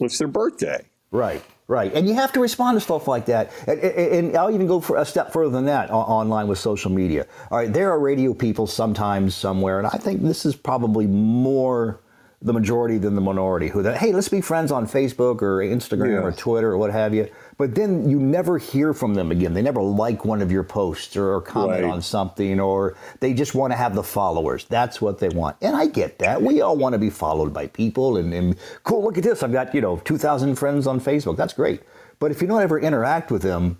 It's 0.00 0.18
their 0.18 0.28
birthday. 0.28 0.86
Right, 1.10 1.44
right. 1.68 1.92
And 1.92 2.08
you 2.08 2.14
have 2.14 2.32
to 2.32 2.40
respond 2.40 2.76
to 2.76 2.80
stuff 2.80 3.06
like 3.06 3.26
that. 3.26 3.52
And, 3.66 3.78
and 3.80 4.36
I'll 4.36 4.50
even 4.50 4.66
go 4.66 4.80
for 4.80 4.96
a 4.96 5.04
step 5.04 5.32
further 5.32 5.50
than 5.50 5.66
that 5.66 5.90
online 5.90 6.48
with 6.48 6.58
social 6.58 6.90
media. 6.90 7.26
All 7.50 7.58
right, 7.58 7.70
there 7.70 7.90
are 7.90 8.00
radio 8.00 8.32
people 8.32 8.66
sometimes 8.66 9.34
somewhere, 9.34 9.78
and 9.78 9.86
I 9.86 9.98
think 9.98 10.22
this 10.22 10.46
is 10.46 10.56
probably 10.56 11.06
more 11.06 12.00
the 12.42 12.52
majority 12.52 12.98
than 12.98 13.14
the 13.14 13.20
minority 13.20 13.68
who 13.68 13.82
that 13.82 13.96
hey 13.98 14.12
let's 14.12 14.28
be 14.28 14.40
friends 14.40 14.72
on 14.72 14.86
facebook 14.86 15.42
or 15.42 15.58
instagram 15.58 16.22
or 16.22 16.32
twitter 16.32 16.72
or 16.72 16.78
what 16.78 16.90
have 16.90 17.14
you. 17.14 17.28
But 17.56 17.76
then 17.76 18.08
you 18.08 18.18
never 18.18 18.58
hear 18.58 18.92
from 18.92 19.14
them 19.14 19.30
again. 19.30 19.54
They 19.54 19.62
never 19.62 19.80
like 19.80 20.24
one 20.24 20.42
of 20.42 20.50
your 20.50 20.64
posts 20.64 21.16
or, 21.16 21.34
or 21.34 21.40
comment 21.40 21.84
right. 21.84 21.92
on 21.92 22.02
something 22.02 22.58
or 22.58 22.96
they 23.20 23.34
just 23.34 23.54
want 23.54 23.72
to 23.72 23.76
have 23.76 23.94
the 23.94 24.02
followers. 24.02 24.64
That's 24.64 25.00
what 25.00 25.18
they 25.18 25.28
want. 25.28 25.56
And 25.62 25.76
i 25.76 25.86
get 25.86 26.18
that. 26.18 26.42
We 26.42 26.60
all 26.60 26.76
want 26.76 26.94
to 26.94 26.98
be 26.98 27.10
followed 27.10 27.52
by 27.52 27.68
people 27.68 28.16
and, 28.16 28.34
and 28.34 28.56
cool 28.82 29.04
look 29.04 29.16
at 29.16 29.24
this 29.24 29.42
i've 29.42 29.52
got 29.52 29.74
you 29.74 29.80
know 29.80 29.98
2000 29.98 30.56
friends 30.56 30.86
on 30.86 31.00
facebook. 31.00 31.36
That's 31.36 31.52
great. 31.52 31.82
But 32.18 32.30
if 32.30 32.42
you 32.42 32.48
don't 32.48 32.62
ever 32.62 32.80
interact 32.80 33.30
with 33.30 33.42
them 33.42 33.78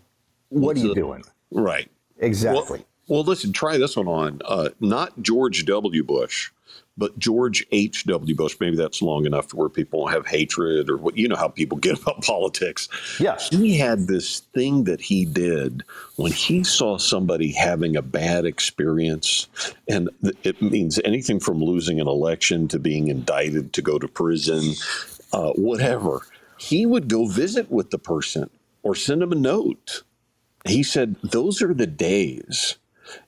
what 0.50 0.62
What's 0.62 0.80
are 0.80 0.82
you 0.82 0.88
the, 0.90 1.00
doing? 1.00 1.24
Right. 1.50 1.90
Exactly. 2.18 2.84
well, 3.08 3.18
well, 3.18 3.24
listen 3.24 3.52
try 3.52 3.78
this 3.78 3.96
one 3.96 4.06
on 4.06 4.40
uh, 4.44 4.68
not 4.78 5.20
george 5.20 5.64
w. 5.64 6.04
Bush 6.04 6.50
but 6.96 7.18
George 7.18 7.66
H.W. 7.72 8.34
Bush, 8.34 8.56
maybe 8.60 8.76
that's 8.76 9.00
long 9.00 9.24
enough 9.24 9.48
to 9.48 9.56
where 9.56 9.68
people 9.68 10.06
have 10.06 10.26
hatred 10.26 10.90
or 10.90 10.96
what 10.96 11.16
you 11.16 11.28
know 11.28 11.36
how 11.36 11.48
people 11.48 11.78
get 11.78 11.98
about 12.02 12.22
politics. 12.22 12.88
Yes. 13.18 13.48
He 13.48 13.78
had 13.78 14.06
this 14.06 14.40
thing 14.54 14.84
that 14.84 15.00
he 15.00 15.24
did 15.24 15.82
when 16.16 16.32
he 16.32 16.64
saw 16.64 16.98
somebody 16.98 17.52
having 17.52 17.96
a 17.96 18.02
bad 18.02 18.44
experience, 18.44 19.48
and 19.88 20.10
it 20.42 20.60
means 20.60 21.00
anything 21.04 21.40
from 21.40 21.62
losing 21.62 22.00
an 22.00 22.08
election 22.08 22.68
to 22.68 22.78
being 22.78 23.08
indicted 23.08 23.72
to 23.72 23.82
go 23.82 23.98
to 23.98 24.08
prison, 24.08 24.74
uh, 25.32 25.52
whatever. 25.52 26.22
He 26.58 26.86
would 26.86 27.08
go 27.08 27.26
visit 27.26 27.70
with 27.70 27.90
the 27.90 27.98
person 27.98 28.50
or 28.82 28.94
send 28.94 29.22
them 29.22 29.32
a 29.32 29.36
note. 29.36 30.02
He 30.64 30.82
said, 30.82 31.16
Those 31.22 31.60
are 31.62 31.74
the 31.74 31.88
days 31.88 32.76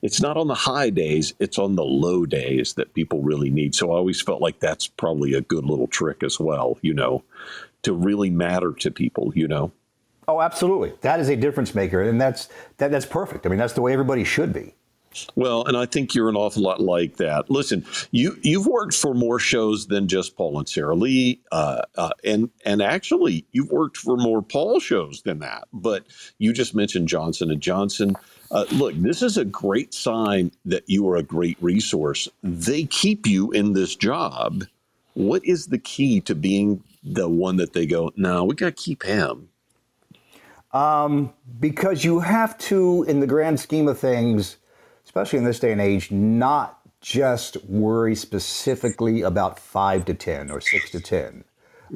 it's 0.01 0.21
not 0.21 0.37
on 0.37 0.47
the 0.47 0.55
high 0.55 0.89
days, 0.89 1.33
it's 1.39 1.57
on 1.57 1.75
the 1.75 1.83
low 1.83 2.25
days 2.25 2.73
that 2.73 2.93
people 2.93 3.21
really 3.21 3.49
need. 3.49 3.75
So 3.75 3.91
I 3.91 3.95
always 3.95 4.21
felt 4.21 4.41
like 4.41 4.59
that's 4.59 4.87
probably 4.87 5.33
a 5.33 5.41
good 5.41 5.65
little 5.65 5.87
trick 5.87 6.23
as 6.23 6.39
well, 6.39 6.77
you 6.81 6.93
know, 6.93 7.23
to 7.83 7.93
really 7.93 8.29
matter 8.29 8.73
to 8.73 8.91
people, 8.91 9.31
you 9.35 9.47
know. 9.47 9.71
Oh, 10.27 10.41
absolutely. 10.41 10.93
That 11.01 11.19
is 11.19 11.29
a 11.29 11.35
difference 11.35 11.75
maker 11.75 12.01
and 12.01 12.19
that's 12.19 12.49
that, 12.77 12.91
that's 12.91 13.05
perfect. 13.05 13.45
I 13.45 13.49
mean, 13.49 13.59
that's 13.59 13.73
the 13.73 13.81
way 13.81 13.93
everybody 13.93 14.23
should 14.23 14.53
be. 14.53 14.73
Well, 15.35 15.65
and 15.65 15.77
I 15.77 15.85
think 15.85 16.13
you're 16.13 16.29
an 16.29 16.35
awful 16.35 16.63
lot 16.63 16.81
like 16.81 17.17
that. 17.17 17.49
Listen, 17.49 17.85
you 18.11 18.37
you've 18.41 18.67
worked 18.67 18.93
for 18.93 19.13
more 19.13 19.39
shows 19.39 19.87
than 19.87 20.07
just 20.07 20.35
Paul 20.35 20.59
and 20.59 20.67
Sara 20.67 20.95
Lee, 20.95 21.41
uh, 21.51 21.81
uh, 21.95 22.11
and 22.23 22.49
and 22.65 22.81
actually 22.81 23.45
you've 23.51 23.71
worked 23.71 23.97
for 23.97 24.17
more 24.17 24.41
Paul 24.41 24.79
shows 24.79 25.21
than 25.21 25.39
that. 25.39 25.67
But 25.71 26.05
you 26.37 26.53
just 26.53 26.75
mentioned 26.75 27.07
Johnson 27.07 27.51
and 27.51 27.61
Johnson. 27.61 28.15
Uh, 28.51 28.65
look, 28.71 28.93
this 28.95 29.21
is 29.21 29.37
a 29.37 29.45
great 29.45 29.93
sign 29.93 30.51
that 30.65 30.83
you 30.87 31.07
are 31.09 31.17
a 31.17 31.23
great 31.23 31.57
resource. 31.61 32.27
They 32.43 32.83
keep 32.83 33.25
you 33.25 33.51
in 33.51 33.73
this 33.73 33.95
job. 33.95 34.65
What 35.13 35.43
is 35.45 35.67
the 35.67 35.79
key 35.79 36.21
to 36.21 36.35
being 36.35 36.83
the 37.03 37.29
one 37.29 37.57
that 37.57 37.73
they 37.73 37.85
go? 37.85 38.11
No, 38.15 38.43
we 38.43 38.55
got 38.55 38.65
to 38.65 38.71
keep 38.71 39.03
him. 39.03 39.49
Um, 40.73 41.33
because 41.59 42.03
you 42.03 42.19
have 42.19 42.57
to, 42.59 43.03
in 43.07 43.21
the 43.21 43.27
grand 43.27 43.59
scheme 43.59 43.87
of 43.87 43.97
things 43.97 44.57
especially 45.05 45.39
in 45.39 45.45
this 45.45 45.59
day 45.59 45.71
and 45.71 45.79
age, 45.79 46.11
not 46.11 46.81
just 46.99 47.63
worry 47.65 48.15
specifically 48.15 49.21
about 49.21 49.57
five 49.59 50.03
to 50.05 50.13
10 50.13 50.51
or 50.51 50.59
six 50.59 50.89
to 50.89 50.99
10. 50.99 51.45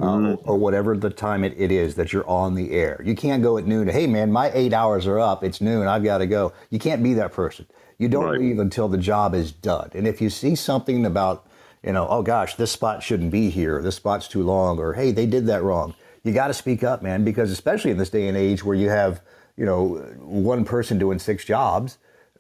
Uh, 0.02 0.36
or 0.44 0.58
whatever 0.58 0.96
the 0.96 1.10
time 1.10 1.44
it, 1.44 1.54
it 1.58 1.72
is 1.72 1.96
that 1.96 2.14
you're 2.14 2.28
on 2.30 2.56
the 2.56 2.72
air. 2.72 3.02
You 3.04 3.16
can't 3.16 3.44
go 3.44 3.58
at 3.58 3.66
noon. 3.66 3.90
Hey, 3.90 4.08
man, 4.08 4.32
my 4.32 4.50
eight 4.54 4.72
hours 4.72 5.06
are 5.06 5.20
up. 5.20 5.44
It's 5.44 5.60
noon. 5.60 5.88
I've 5.88 6.04
got 6.04 6.20
to 6.20 6.28
go. 6.28 6.54
You 6.70 6.80
can't 6.80 7.04
be 7.04 7.14
that 7.16 7.34
person. 7.34 7.66
You 7.98 8.08
don't 8.08 8.24
right. 8.24 8.40
leave 8.40 8.60
until 8.60 8.88
the 8.88 8.98
job 8.98 9.36
is 9.36 9.52
done. 9.52 9.92
And 9.94 10.08
if 10.08 10.22
you 10.22 10.30
see 10.30 10.56
something 10.56 11.06
about, 11.06 11.46
you 11.84 11.92
know, 11.92 12.08
oh 12.08 12.22
gosh, 12.22 12.56
this 12.56 12.72
spot 12.72 13.04
shouldn't 13.04 13.32
be 13.32 13.50
here. 13.50 13.82
This 13.82 13.96
spot's 13.96 14.28
too 14.28 14.42
long. 14.42 14.80
Or 14.80 14.94
hey, 14.94 15.12
they 15.12 15.26
did 15.26 15.48
that 15.48 15.64
wrong. 15.64 15.94
You 16.24 16.32
got 16.32 16.48
to 16.48 16.54
speak 16.54 16.84
up, 16.84 17.02
man, 17.02 17.26
because 17.26 17.52
especially 17.52 17.92
in 17.92 17.98
this 17.98 18.10
day 18.10 18.28
and 18.28 18.38
age 18.38 18.64
where 18.64 18.76
you 18.76 18.90
have, 18.90 19.22
you 19.58 19.66
know, 19.66 19.98
one 20.20 20.64
person 20.64 20.98
doing 20.98 21.20
six 21.20 21.44
jobs, 21.44 21.98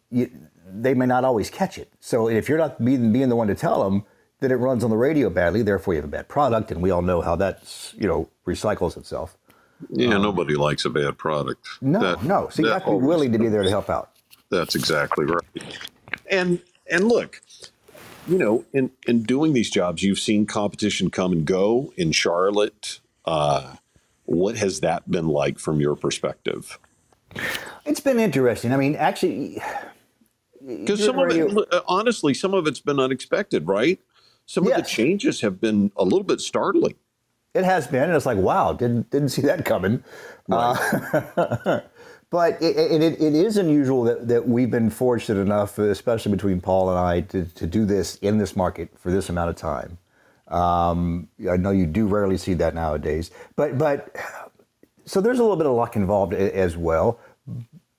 you, 0.09 0.31
they 0.65 0.93
may 0.93 1.05
not 1.05 1.25
always 1.25 1.49
catch 1.49 1.77
it. 1.77 1.91
So 1.99 2.29
if 2.29 2.47
you're 2.47 2.57
not 2.57 2.83
being, 2.83 3.11
being 3.11 3.29
the 3.29 3.35
one 3.35 3.47
to 3.47 3.55
tell 3.55 3.83
them, 3.83 4.05
then 4.39 4.51
it 4.51 4.55
runs 4.55 4.83
on 4.83 4.89
the 4.89 4.97
radio 4.97 5.29
badly. 5.29 5.61
Therefore, 5.61 5.93
you 5.93 5.99
have 5.99 6.09
a 6.09 6.11
bad 6.11 6.27
product, 6.27 6.71
and 6.71 6.81
we 6.81 6.91
all 6.91 7.01
know 7.01 7.21
how 7.21 7.35
that's 7.35 7.93
you 7.97 8.07
know 8.07 8.29
recycles 8.45 8.97
itself. 8.97 9.37
Yeah, 9.89 10.15
um, 10.15 10.21
nobody 10.21 10.55
likes 10.55 10.85
a 10.85 10.89
bad 10.89 11.17
product. 11.17 11.67
No, 11.81 11.99
that, 11.99 12.23
no. 12.23 12.49
So 12.49 12.63
you 12.63 12.69
have 12.69 12.85
to 12.85 12.91
be 12.91 12.97
willing 12.97 13.31
to 13.31 13.39
be 13.39 13.47
there 13.47 13.63
to 13.63 13.69
help 13.69 13.89
out. 13.89 14.11
That's 14.49 14.75
exactly 14.75 15.25
right. 15.25 15.77
And 16.29 16.61
and 16.89 17.07
look, 17.07 17.41
you 18.27 18.37
know, 18.37 18.65
in 18.73 18.91
in 19.07 19.23
doing 19.23 19.53
these 19.53 19.69
jobs, 19.69 20.03
you've 20.03 20.19
seen 20.19 20.45
competition 20.45 21.09
come 21.09 21.31
and 21.31 21.45
go 21.45 21.93
in 21.97 22.11
Charlotte. 22.11 22.99
Uh, 23.25 23.75
what 24.25 24.57
has 24.57 24.81
that 24.81 25.09
been 25.09 25.27
like 25.27 25.59
from 25.59 25.81
your 25.81 25.95
perspective? 25.95 26.79
It's 27.85 27.99
been 27.99 28.19
interesting. 28.19 28.71
I 28.71 28.77
mean, 28.77 28.95
actually, 28.95 29.61
because 30.65 31.03
some 31.03 31.17
of 31.17 31.31
it, 31.31 31.51
honestly, 31.87 32.33
some 32.33 32.53
of 32.53 32.67
it's 32.67 32.79
been 32.79 32.99
unexpected, 32.99 33.67
right? 33.67 33.99
Some 34.49 34.65
yes. 34.65 34.79
of 34.79 34.83
the 34.83 34.89
changes 34.89 35.41
have 35.41 35.61
been 35.61 35.91
a 35.95 36.03
little 36.03 36.23
bit 36.23 36.41
startling. 36.41 36.95
It 37.53 37.65
has 37.65 37.85
been, 37.85 38.05
and 38.05 38.13
it's 38.13 38.25
like, 38.25 38.39
wow, 38.39 38.73
didn't 38.73 39.11
didn't 39.11 39.29
see 39.29 39.43
that 39.43 39.63
coming. 39.63 40.03
Right. 40.47 40.75
Uh, 41.37 41.81
but 42.31 42.59
it, 42.59 42.75
it, 42.75 43.21
it 43.21 43.35
is 43.35 43.57
unusual 43.57 44.05
that, 44.05 44.27
that 44.27 44.47
we've 44.47 44.71
been 44.71 44.89
fortunate 44.89 45.39
enough, 45.39 45.77
especially 45.77 46.31
between 46.31 46.61
Paul 46.61 46.89
and 46.89 46.97
I, 46.97 47.21
to, 47.21 47.45
to 47.45 47.67
do 47.67 47.85
this 47.85 48.15
in 48.23 48.39
this 48.39 48.55
market 48.55 48.89
for 48.97 49.11
this 49.11 49.29
amount 49.29 49.51
of 49.51 49.55
time. 49.55 49.99
Um, 50.47 51.27
I 51.47 51.55
know 51.55 51.69
you 51.69 51.85
do 51.85 52.07
rarely 52.07 52.37
see 52.37 52.55
that 52.55 52.73
nowadays, 52.73 53.29
but 53.55 53.77
but 53.77 54.15
so 55.05 55.21
there's 55.21 55.37
a 55.37 55.43
little 55.43 55.57
bit 55.57 55.67
of 55.67 55.73
luck 55.73 55.95
involved 55.95 56.33
as 56.33 56.75
well. 56.75 57.19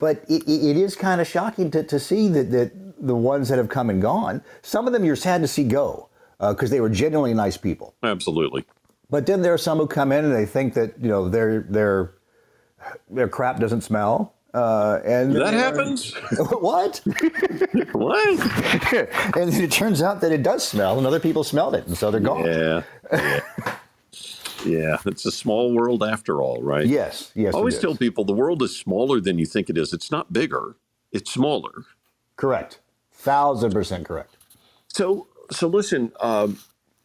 But 0.00 0.24
it, 0.28 0.42
it 0.48 0.76
is 0.76 0.96
kind 0.96 1.20
of 1.20 1.28
shocking 1.28 1.70
to, 1.70 1.84
to 1.84 2.00
see 2.00 2.26
that, 2.26 2.50
that 2.50 2.72
the 3.06 3.14
ones 3.14 3.50
that 3.50 3.58
have 3.58 3.68
come 3.68 3.88
and 3.88 4.02
gone, 4.02 4.42
some 4.62 4.88
of 4.88 4.92
them 4.92 5.04
you're 5.04 5.14
sad 5.14 5.42
to 5.42 5.46
see 5.46 5.62
go 5.62 6.08
because 6.40 6.70
uh, 6.70 6.74
they 6.74 6.80
were 6.80 6.88
genuinely 6.88 7.34
nice 7.34 7.56
people. 7.56 7.94
Absolutely. 8.02 8.64
But 9.10 9.26
then 9.26 9.42
there 9.42 9.52
are 9.52 9.58
some 9.58 9.78
who 9.78 9.86
come 9.86 10.12
in 10.12 10.24
and 10.24 10.34
they 10.34 10.46
think 10.46 10.74
that 10.74 10.94
you 11.00 11.08
know 11.08 11.28
their 11.28 11.60
their 11.68 12.14
their 13.10 13.28
crap 13.28 13.60
doesn't 13.60 13.82
smell. 13.82 14.34
Uh, 14.52 15.00
and 15.04 15.36
that 15.36 15.54
happens. 15.54 16.12
what? 16.38 17.00
what? 17.92 19.36
and 19.36 19.54
it 19.54 19.70
turns 19.70 20.02
out 20.02 20.20
that 20.20 20.32
it 20.32 20.42
does 20.42 20.66
smell, 20.66 20.98
and 20.98 21.06
other 21.06 21.20
people 21.20 21.44
smelled 21.44 21.74
it, 21.74 21.86
and 21.86 21.96
so 21.96 22.10
they're 22.10 22.20
gone. 22.20 22.44
Yeah. 22.44 22.82
Yeah. 23.12 23.40
yeah. 24.64 24.96
It's 25.06 25.24
a 25.24 25.30
small 25.30 25.72
world 25.72 26.02
after 26.02 26.42
all, 26.42 26.60
right? 26.62 26.86
Yes. 26.86 27.30
Yes. 27.36 27.54
I 27.54 27.58
always 27.58 27.78
tell 27.78 27.94
people 27.94 28.24
the 28.24 28.32
world 28.32 28.60
is 28.62 28.76
smaller 28.76 29.20
than 29.20 29.38
you 29.38 29.46
think 29.46 29.70
it 29.70 29.78
is. 29.78 29.92
It's 29.92 30.10
not 30.10 30.32
bigger. 30.32 30.74
It's 31.12 31.30
smaller. 31.30 31.84
Correct. 32.36 32.80
Thousand 33.12 33.72
percent 33.72 34.04
correct. 34.04 34.36
So, 34.88 35.28
so 35.50 35.68
listen. 35.68 36.12
Um, 36.20 36.58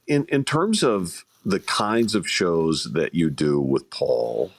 in 0.08 0.26
in 0.30 0.43
terms 0.43 0.84
of 0.84 1.26
the 1.46 1.60
kinds 1.60 2.16
of 2.16 2.28
shows 2.28 2.86
that 2.93 3.14
you 3.14 3.30
do 3.30 3.60
with 3.60 3.89
Paul, 3.89 4.52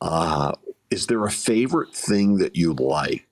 uh, 0.00 0.52
is 0.90 1.06
there 1.06 1.24
a 1.24 1.30
favorite 1.30 1.94
thing 1.94 2.38
that 2.38 2.56
you 2.56 2.72
like? 2.72 3.26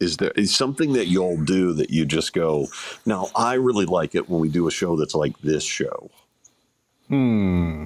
Is 0.00 0.16
there 0.16 0.32
is 0.32 0.54
something 0.54 0.94
that 0.94 1.06
you'll 1.06 1.42
do 1.42 1.72
that 1.74 1.90
you 1.90 2.04
just 2.04 2.32
go, 2.32 2.66
now 3.06 3.28
I 3.36 3.54
really 3.54 3.86
like 3.86 4.14
it 4.14 4.28
when 4.28 4.40
we 4.40 4.48
do 4.48 4.66
a 4.66 4.70
show 4.70 4.96
that's 4.96 5.14
like 5.14 5.38
this 5.40 5.64
show? 5.64 6.10
Hmm. 7.08 7.84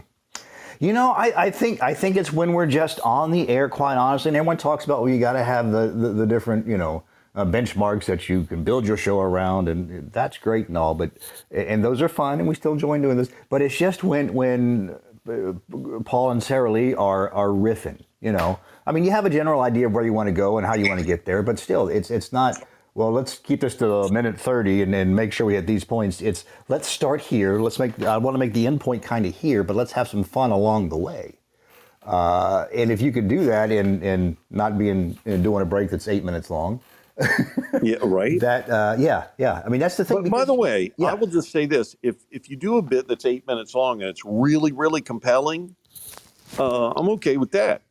You 0.80 0.92
know, 0.92 1.12
I, 1.12 1.46
I 1.46 1.50
think 1.50 1.82
I 1.82 1.94
think 1.94 2.16
it's 2.16 2.32
when 2.32 2.52
we're 2.52 2.66
just 2.66 3.00
on 3.00 3.30
the 3.30 3.48
air, 3.48 3.68
quite 3.68 3.96
honestly, 3.96 4.30
and 4.30 4.36
everyone 4.36 4.56
talks 4.56 4.84
about 4.84 5.02
well, 5.02 5.12
you 5.12 5.20
got 5.20 5.32
to 5.34 5.44
have 5.44 5.70
the, 5.72 5.88
the, 5.88 6.08
the 6.12 6.26
different, 6.26 6.66
you 6.66 6.78
know, 6.78 7.02
uh, 7.36 7.44
benchmarks 7.44 8.06
that 8.06 8.28
you 8.28 8.44
can 8.44 8.64
build 8.64 8.86
your 8.86 8.96
show 8.96 9.20
around, 9.20 9.68
and 9.68 10.10
that's 10.10 10.38
great 10.38 10.68
and 10.68 10.76
all. 10.76 10.94
But 10.94 11.12
and 11.50 11.84
those 11.84 12.00
are 12.00 12.08
fun, 12.08 12.38
and 12.38 12.48
we 12.48 12.54
still 12.54 12.72
enjoy 12.72 12.98
doing 12.98 13.18
this. 13.18 13.30
But 13.50 13.62
it's 13.62 13.76
just 13.76 14.02
when 14.02 14.32
when 14.32 14.96
uh, 15.28 15.52
Paul 16.04 16.30
and 16.30 16.42
Sara 16.42 16.72
Lee 16.72 16.94
are 16.94 17.30
are 17.30 17.48
riffing, 17.48 18.00
you 18.20 18.32
know. 18.32 18.58
I 18.86 18.92
mean, 18.92 19.04
you 19.04 19.10
have 19.10 19.26
a 19.26 19.30
general 19.30 19.60
idea 19.60 19.86
of 19.86 19.92
where 19.92 20.04
you 20.04 20.14
want 20.14 20.28
to 20.28 20.32
go 20.32 20.56
and 20.56 20.66
how 20.66 20.74
you 20.74 20.88
want 20.88 21.00
to 21.00 21.06
get 21.06 21.26
there, 21.26 21.42
but 21.42 21.58
still, 21.58 21.88
it's 21.88 22.10
it's 22.10 22.32
not. 22.32 22.56
Well, 22.94 23.12
let's 23.12 23.36
keep 23.36 23.60
this 23.60 23.74
to 23.76 23.92
a 23.92 24.10
minute 24.10 24.40
thirty 24.40 24.80
and, 24.80 24.94
then 24.94 25.14
make 25.14 25.30
sure 25.30 25.46
we 25.46 25.54
hit 25.54 25.66
these 25.66 25.84
points. 25.84 26.22
It's 26.22 26.46
let's 26.68 26.88
start 26.88 27.20
here. 27.20 27.60
Let's 27.60 27.78
make. 27.78 28.02
I 28.02 28.16
want 28.16 28.34
to 28.34 28.38
make 28.38 28.54
the 28.54 28.66
end 28.66 28.80
point 28.80 29.02
kind 29.02 29.26
of 29.26 29.36
here, 29.36 29.62
but 29.62 29.76
let's 29.76 29.92
have 29.92 30.08
some 30.08 30.24
fun 30.24 30.50
along 30.50 30.88
the 30.88 30.96
way. 30.96 31.34
Uh, 32.02 32.66
and 32.74 32.90
if 32.90 33.02
you 33.02 33.12
could 33.12 33.28
do 33.28 33.44
that 33.44 33.70
and 33.70 34.02
and 34.02 34.38
not 34.48 34.78
being 34.78 35.18
and 35.26 35.42
doing 35.44 35.60
a 35.60 35.66
break 35.66 35.90
that's 35.90 36.08
eight 36.08 36.24
minutes 36.24 36.48
long, 36.48 36.80
yeah, 37.82 37.96
right. 38.02 38.38
That 38.40 38.68
uh, 38.68 38.96
yeah, 38.98 39.28
yeah. 39.38 39.62
I 39.64 39.68
mean, 39.68 39.80
that's 39.80 39.96
the 39.96 40.04
thing. 40.04 40.18
But 40.18 40.24
because, 40.24 40.40
by 40.40 40.44
the 40.44 40.54
way, 40.54 40.92
yeah. 40.98 41.08
I 41.08 41.14
will 41.14 41.26
just 41.26 41.50
say 41.50 41.66
this: 41.66 41.96
if 42.02 42.16
if 42.30 42.50
you 42.50 42.56
do 42.56 42.76
a 42.76 42.82
bit 42.82 43.08
that's 43.08 43.24
eight 43.24 43.46
minutes 43.46 43.74
long 43.74 44.02
and 44.02 44.10
it's 44.10 44.22
really 44.24 44.72
really 44.72 45.00
compelling, 45.00 45.74
uh, 46.58 46.90
I'm 46.90 47.08
okay 47.10 47.38
with 47.38 47.52
that. 47.52 47.82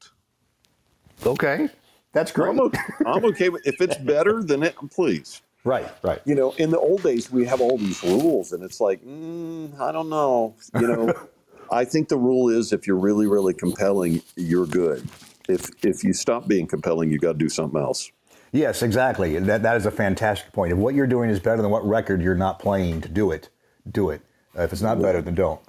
Okay, 1.25 1.69
that's 2.13 2.31
great. 2.31 2.49
I'm 2.49 2.59
okay, 2.59 2.79
I'm 3.05 3.25
okay 3.25 3.49
with 3.49 3.65
if 3.65 3.81
it's 3.81 3.97
better 3.97 4.43
than 4.43 4.61
it. 4.61 4.75
Please. 4.91 5.41
Right, 5.63 5.87
right. 6.03 6.21
You 6.25 6.35
know, 6.35 6.51
in 6.59 6.69
the 6.69 6.77
old 6.77 7.01
days, 7.01 7.31
we 7.31 7.43
have 7.45 7.59
all 7.59 7.79
these 7.79 8.03
rules, 8.03 8.53
and 8.53 8.63
it's 8.63 8.79
like, 8.79 9.03
mm, 9.03 9.77
I 9.79 9.91
don't 9.91 10.09
know. 10.09 10.55
You 10.79 10.87
know, 10.87 11.13
I 11.71 11.85
think 11.85 12.09
the 12.09 12.17
rule 12.17 12.49
is 12.49 12.71
if 12.71 12.85
you're 12.85 12.99
really, 12.99 13.25
really 13.25 13.55
compelling, 13.55 14.21
you're 14.35 14.67
good. 14.67 15.09
If 15.49 15.69
if 15.83 16.03
you 16.03 16.13
stop 16.13 16.47
being 16.47 16.67
compelling, 16.67 17.09
you 17.09 17.17
got 17.17 17.33
to 17.33 17.37
do 17.39 17.49
something 17.49 17.81
else. 17.81 18.11
Yes, 18.55 18.83
exactly. 18.83 19.37
That 19.37 19.63
that 19.63 19.75
is 19.75 19.85
a 19.85 19.91
fantastic 19.91 20.53
point. 20.53 20.71
If 20.71 20.77
what 20.77 20.95
you're 20.95 21.07
doing 21.07 21.29
is 21.29 21.41
better 21.41 21.61
than 21.61 21.71
what 21.71 21.85
record 21.85 22.21
you're 22.21 22.35
not 22.35 22.57
playing 22.57 23.01
to 23.01 23.09
do 23.09 23.31
it, 23.31 23.49
do 23.91 24.09
it. 24.11 24.21
Uh, 24.57 24.61
if 24.61 24.71
it's 24.71 24.81
not 24.81 25.01
better, 25.01 25.21
then 25.21 25.35
don't. 25.35 25.59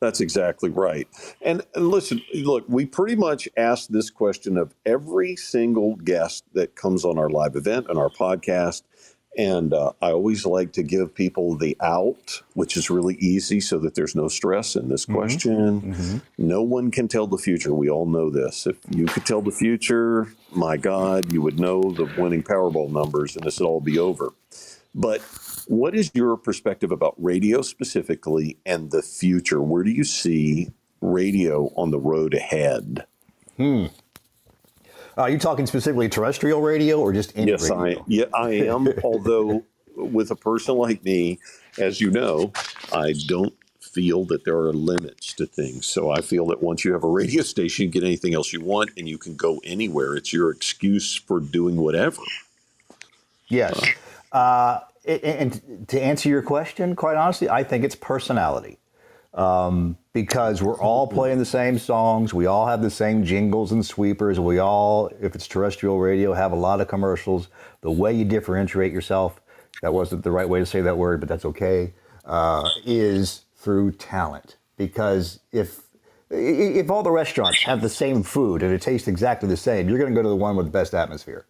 That's 0.00 0.20
exactly 0.20 0.68
right. 0.68 1.06
And, 1.40 1.62
and, 1.74 1.88
listen, 1.88 2.20
look, 2.34 2.64
we 2.68 2.84
pretty 2.84 3.14
much 3.14 3.48
ask 3.56 3.88
this 3.88 4.10
question 4.10 4.58
of 4.58 4.74
every 4.84 5.36
single 5.36 5.94
guest 5.96 6.44
that 6.52 6.74
comes 6.74 7.04
on 7.04 7.16
our 7.16 7.30
live 7.30 7.54
event 7.54 7.86
and 7.88 7.96
our 7.96 8.10
podcast. 8.10 8.82
And 9.36 9.74
uh, 9.74 9.92
I 10.00 10.12
always 10.12 10.46
like 10.46 10.72
to 10.72 10.82
give 10.82 11.14
people 11.14 11.56
the 11.56 11.76
out, 11.80 12.42
which 12.54 12.76
is 12.76 12.88
really 12.88 13.16
easy 13.16 13.60
so 13.60 13.78
that 13.80 13.94
there's 13.94 14.14
no 14.14 14.28
stress 14.28 14.76
in 14.76 14.88
this 14.88 15.04
mm-hmm. 15.04 15.14
question. 15.14 15.80
Mm-hmm. 15.82 16.18
No 16.38 16.62
one 16.62 16.90
can 16.90 17.06
tell 17.06 17.26
the 17.26 17.36
future. 17.36 17.74
We 17.74 17.90
all 17.90 18.06
know 18.06 18.30
this. 18.30 18.66
If 18.66 18.78
you 18.88 19.04
could 19.06 19.26
tell 19.26 19.42
the 19.42 19.50
future, 19.50 20.32
my 20.52 20.78
God, 20.78 21.32
you 21.32 21.42
would 21.42 21.60
know 21.60 21.82
the 21.82 22.10
winning 22.16 22.42
Powerball 22.42 22.90
numbers 22.90 23.36
and 23.36 23.44
this 23.44 23.60
would 23.60 23.66
all 23.66 23.80
be 23.80 23.98
over. 23.98 24.32
But 24.94 25.20
what 25.66 25.94
is 25.94 26.10
your 26.14 26.38
perspective 26.38 26.90
about 26.90 27.14
radio 27.18 27.60
specifically 27.60 28.58
and 28.64 28.90
the 28.90 29.02
future? 29.02 29.60
Where 29.60 29.82
do 29.82 29.90
you 29.90 30.04
see 30.04 30.70
radio 31.02 31.66
on 31.76 31.90
the 31.90 31.98
road 31.98 32.32
ahead? 32.32 33.06
Hmm. 33.58 33.86
Are 35.16 35.30
you 35.30 35.38
talking 35.38 35.66
specifically 35.66 36.08
terrestrial 36.08 36.60
radio 36.60 37.00
or 37.00 37.12
just 37.12 37.36
any 37.36 37.52
yes, 37.52 37.70
radio? 37.70 38.00
I, 38.00 38.04
yeah, 38.06 38.24
I 38.34 38.50
am. 38.50 38.88
although, 39.04 39.64
with 39.96 40.30
a 40.30 40.36
person 40.36 40.76
like 40.76 41.02
me, 41.04 41.38
as 41.78 42.00
you 42.00 42.10
know, 42.10 42.52
I 42.92 43.14
don't 43.26 43.54
feel 43.80 44.26
that 44.26 44.44
there 44.44 44.58
are 44.58 44.74
limits 44.74 45.32
to 45.34 45.46
things. 45.46 45.86
So 45.86 46.10
I 46.10 46.20
feel 46.20 46.46
that 46.48 46.62
once 46.62 46.84
you 46.84 46.92
have 46.92 47.02
a 47.02 47.08
radio 47.08 47.42
station, 47.42 47.84
you 47.84 47.90
can 47.90 48.00
get 48.00 48.06
anything 48.06 48.34
else 48.34 48.52
you 48.52 48.60
want 48.60 48.90
and 48.98 49.08
you 49.08 49.16
can 49.16 49.36
go 49.36 49.58
anywhere. 49.64 50.16
It's 50.16 50.34
your 50.34 50.50
excuse 50.50 51.14
for 51.14 51.40
doing 51.40 51.76
whatever. 51.76 52.20
Yes. 53.48 53.80
Uh, 54.32 54.80
and 55.06 55.86
to 55.88 56.02
answer 56.02 56.28
your 56.28 56.42
question, 56.42 56.94
quite 56.94 57.16
honestly, 57.16 57.48
I 57.48 57.64
think 57.64 57.84
it's 57.84 57.94
personality 57.94 58.78
um, 59.36 59.96
because 60.12 60.62
we're 60.62 60.80
all 60.80 61.06
playing 61.06 61.38
the 61.38 61.44
same 61.44 61.78
songs. 61.78 62.32
We 62.32 62.46
all 62.46 62.66
have 62.66 62.82
the 62.82 62.90
same 62.90 63.22
jingles 63.24 63.70
and 63.70 63.84
sweepers. 63.84 64.40
We 64.40 64.58
all, 64.58 65.10
if 65.20 65.34
it's 65.34 65.46
terrestrial 65.46 66.00
radio, 66.00 66.32
have 66.32 66.52
a 66.52 66.56
lot 66.56 66.80
of 66.80 66.88
commercials. 66.88 67.48
The 67.82 67.90
way 67.90 68.14
you 68.14 68.24
differentiate 68.24 68.92
yourself, 68.92 69.40
that 69.82 69.92
wasn't 69.92 70.24
the 70.24 70.30
right 70.30 70.48
way 70.48 70.58
to 70.58 70.66
say 70.66 70.80
that 70.80 70.96
word, 70.96 71.20
but 71.20 71.28
that's 71.28 71.44
okay, 71.44 71.92
uh, 72.24 72.68
is 72.84 73.44
through 73.56 73.92
talent. 73.92 74.56
Because 74.76 75.40
if 75.52 75.82
if 76.28 76.90
all 76.90 77.04
the 77.04 77.10
restaurants 77.10 77.62
have 77.62 77.82
the 77.82 77.88
same 77.88 78.22
food 78.22 78.62
and 78.62 78.72
it 78.72 78.82
tastes 78.82 79.06
exactly 79.06 79.48
the 79.48 79.56
same, 79.56 79.88
you're 79.88 79.98
going 79.98 80.10
to 80.10 80.16
go 80.16 80.22
to 80.22 80.28
the 80.28 80.34
one 80.34 80.56
with 80.56 80.66
the 80.66 80.72
best 80.72 80.92
atmosphere. 80.92 81.46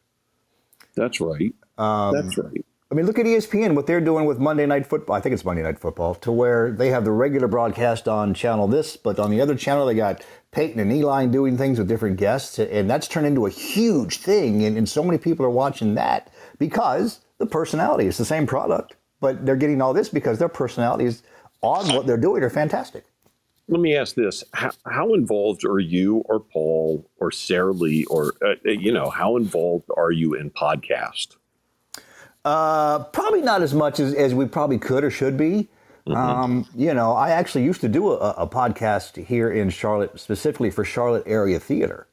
That's 0.94 1.20
right. 1.20 1.54
Um, 1.78 2.14
that's 2.14 2.36
right. 2.38 2.64
I 2.96 3.00
mean, 3.00 3.04
look 3.04 3.18
at 3.18 3.26
ESPN, 3.26 3.74
what 3.74 3.86
they're 3.86 4.00
doing 4.00 4.24
with 4.24 4.38
Monday 4.38 4.64
Night 4.64 4.86
Football. 4.86 5.16
I 5.16 5.20
think 5.20 5.34
it's 5.34 5.44
Monday 5.44 5.62
Night 5.62 5.78
Football, 5.78 6.14
to 6.14 6.32
where 6.32 6.70
they 6.70 6.88
have 6.88 7.04
the 7.04 7.10
regular 7.10 7.46
broadcast 7.46 8.08
on 8.08 8.32
channel 8.32 8.66
this, 8.66 8.96
but 8.96 9.18
on 9.18 9.30
the 9.30 9.38
other 9.38 9.54
channel, 9.54 9.84
they 9.84 9.94
got 9.94 10.24
Peyton 10.50 10.80
and 10.80 10.90
Eli 10.90 11.26
doing 11.26 11.58
things 11.58 11.78
with 11.78 11.88
different 11.88 12.16
guests. 12.16 12.58
And 12.58 12.88
that's 12.88 13.06
turned 13.06 13.26
into 13.26 13.44
a 13.44 13.50
huge 13.50 14.20
thing. 14.20 14.64
And, 14.64 14.78
and 14.78 14.88
so 14.88 15.02
many 15.02 15.18
people 15.18 15.44
are 15.44 15.50
watching 15.50 15.94
that 15.96 16.32
because 16.58 17.20
the 17.36 17.44
personality 17.44 18.06
is 18.06 18.16
the 18.16 18.24
same 18.24 18.46
product, 18.46 18.96
but 19.20 19.44
they're 19.44 19.56
getting 19.56 19.82
all 19.82 19.92
this 19.92 20.08
because 20.08 20.38
their 20.38 20.48
personalities 20.48 21.22
on 21.60 21.94
what 21.94 22.06
they're 22.06 22.16
doing 22.16 22.42
are 22.42 22.48
fantastic. 22.48 23.04
Let 23.68 23.82
me 23.82 23.94
ask 23.94 24.14
this: 24.14 24.42
How, 24.54 24.70
how 24.86 25.12
involved 25.12 25.66
are 25.66 25.80
you, 25.80 26.22
or 26.30 26.40
Paul, 26.40 27.10
or 27.18 27.30
Sara 27.30 27.72
Lee, 27.72 28.06
or 28.06 28.32
uh, 28.40 28.54
you 28.64 28.90
know, 28.90 29.10
how 29.10 29.36
involved 29.36 29.84
are 29.94 30.12
you 30.12 30.32
in 30.32 30.48
podcast? 30.50 31.36
Uh, 32.46 33.02
probably 33.04 33.42
not 33.42 33.60
as 33.60 33.74
much 33.74 33.98
as, 33.98 34.14
as 34.14 34.32
we 34.32 34.46
probably 34.46 34.78
could 34.78 35.02
or 35.02 35.10
should 35.10 35.36
be. 35.36 35.68
Um, 36.06 36.64
you 36.76 36.94
know, 36.94 37.12
I 37.12 37.30
actually 37.30 37.64
used 37.64 37.80
to 37.80 37.88
do 37.88 38.12
a, 38.12 38.30
a 38.30 38.46
podcast 38.46 39.22
here 39.26 39.50
in 39.50 39.70
Charlotte, 39.70 40.20
specifically 40.20 40.70
for 40.70 40.84
Charlotte 40.84 41.24
area 41.26 41.58
theater. 41.58 42.06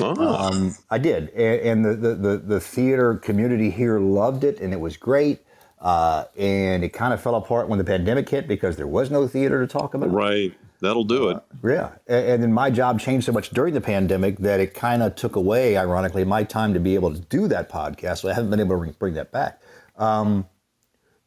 Oh. 0.00 0.14
Um, 0.34 0.76
I 0.90 0.98
did, 0.98 1.30
and, 1.30 1.60
and 1.60 1.84
the, 1.84 1.94
the, 1.94 2.14
the 2.14 2.36
the 2.36 2.60
theater 2.60 3.14
community 3.16 3.70
here 3.70 3.98
loved 3.98 4.44
it, 4.44 4.60
and 4.60 4.74
it 4.74 4.80
was 4.80 4.98
great. 4.98 5.40
Uh, 5.80 6.24
and 6.36 6.84
it 6.84 6.90
kind 6.92 7.14
of 7.14 7.22
fell 7.22 7.36
apart 7.36 7.68
when 7.68 7.78
the 7.78 7.84
pandemic 7.84 8.28
hit 8.28 8.46
because 8.46 8.76
there 8.76 8.86
was 8.86 9.10
no 9.10 9.26
theater 9.26 9.64
to 9.64 9.66
talk 9.66 9.94
about. 9.94 10.12
right. 10.12 10.52
That'll 10.80 11.02
do 11.02 11.30
it. 11.30 11.42
Yeah, 11.64 11.90
A- 12.08 12.30
and 12.32 12.40
then 12.40 12.52
my 12.52 12.70
job 12.70 13.00
changed 13.00 13.26
so 13.26 13.32
much 13.32 13.50
during 13.50 13.74
the 13.74 13.80
pandemic 13.80 14.38
that 14.38 14.60
it 14.60 14.74
kind 14.74 15.02
of 15.02 15.16
took 15.16 15.34
away, 15.34 15.76
ironically, 15.76 16.24
my 16.24 16.44
time 16.44 16.72
to 16.74 16.78
be 16.78 16.94
able 16.94 17.12
to 17.12 17.18
do 17.18 17.48
that 17.48 17.68
podcast. 17.68 18.18
So 18.18 18.28
I 18.28 18.34
haven't 18.34 18.50
been 18.50 18.60
able 18.60 18.76
to 18.76 18.78
bring, 18.78 18.92
bring 18.92 19.14
that 19.14 19.32
back. 19.32 19.60
Um, 19.98 20.46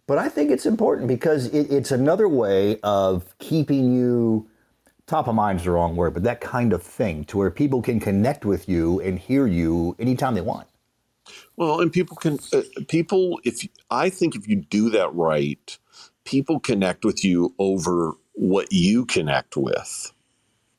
but 0.08 0.18
I 0.18 0.30
think 0.30 0.52
it's 0.52 0.66
important 0.66 1.08
because 1.08 1.48
it, 1.48 1.72
it's 1.72 1.92
another 1.92 2.28
way 2.28 2.80
of 2.84 3.38
keeping 3.40 3.94
you 3.94 4.50
top 5.08 5.28
of 5.28 5.36
mind 5.36 5.60
is 5.60 5.66
the 5.66 5.72
wrong 5.72 5.96
word, 5.96 6.14
but 6.14 6.24
that 6.24 6.42
kind 6.42 6.74
of 6.74 6.82
thing 6.82 7.26
to 7.26 7.38
where 7.38 7.52
people 7.52 7.82
can 7.82 8.00
connect 8.00 8.46
with 8.46 8.70
you 8.70 9.00
and 9.02 9.20
hear 9.20 9.46
you 9.46 9.96
anytime 10.00 10.36
they 10.36 10.42
want. 10.42 10.68
Well, 11.58 11.82
and 11.82 11.92
people 11.92 12.18
can 12.18 12.40
uh, 12.54 12.62
people 12.88 13.40
if 13.44 13.68
I 13.90 14.10
think 14.10 14.36
if 14.36 14.48
you 14.48 14.58
do 14.58 14.90
that 14.92 15.14
right, 15.14 15.78
people 16.26 16.60
connect 16.60 17.06
with 17.06 17.24
you 17.24 17.54
over 17.60 18.14
what 18.34 18.72
you 18.72 19.06
connect 19.06 19.58
with. 19.58 20.14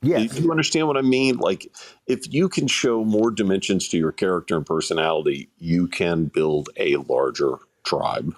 Yes. 0.02 0.34
Do 0.34 0.42
you 0.42 0.50
understand 0.50 0.88
what 0.88 0.96
I 0.96 1.02
mean? 1.02 1.36
Like, 1.36 1.70
if 2.06 2.32
you 2.32 2.48
can 2.48 2.66
show 2.66 3.04
more 3.04 3.30
dimensions 3.30 3.88
to 3.88 3.98
your 3.98 4.10
character 4.10 4.56
and 4.56 4.66
personality, 4.66 5.48
you 5.58 5.86
can 5.86 6.24
build 6.24 6.70
a 6.76 6.96
larger 6.96 7.58
tribe. 7.84 8.34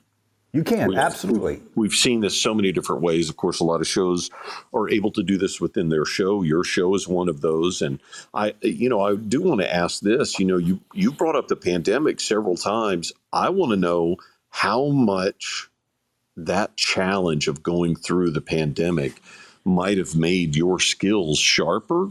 You 0.52 0.62
can, 0.62 0.86
We've- 0.88 1.00
absolutely. 1.00 1.60
We've 1.74 1.92
seen 1.94 2.20
this 2.20 2.40
so 2.40 2.54
many 2.54 2.70
different 2.70 3.02
ways. 3.02 3.28
Of 3.28 3.36
course, 3.36 3.58
a 3.58 3.64
lot 3.64 3.80
of 3.80 3.88
shows 3.88 4.30
are 4.72 4.88
able 4.88 5.10
to 5.12 5.22
do 5.24 5.36
this 5.36 5.60
within 5.60 5.88
their 5.88 6.04
show. 6.04 6.42
Your 6.44 6.62
show 6.62 6.94
is 6.94 7.08
one 7.08 7.28
of 7.28 7.40
those. 7.40 7.82
And 7.82 7.98
I, 8.32 8.54
you 8.62 8.88
know, 8.88 9.00
I 9.00 9.16
do 9.16 9.42
want 9.42 9.62
to 9.62 9.74
ask 9.74 10.00
this. 10.00 10.38
You 10.38 10.46
know, 10.46 10.56
you 10.56 10.80
you 10.92 11.10
brought 11.10 11.34
up 11.34 11.48
the 11.48 11.56
pandemic 11.56 12.20
several 12.20 12.56
times. 12.56 13.12
I 13.32 13.48
want 13.48 13.70
to 13.72 13.76
know 13.76 14.18
how 14.50 14.86
much 14.90 15.68
that 16.36 16.76
challenge 16.76 17.48
of 17.48 17.64
going 17.64 17.96
through 17.96 18.30
the 18.30 18.40
pandemic 18.40 19.20
might 19.64 19.98
have 19.98 20.14
made 20.14 20.54
your 20.54 20.78
skills 20.78 21.40
sharper 21.40 22.10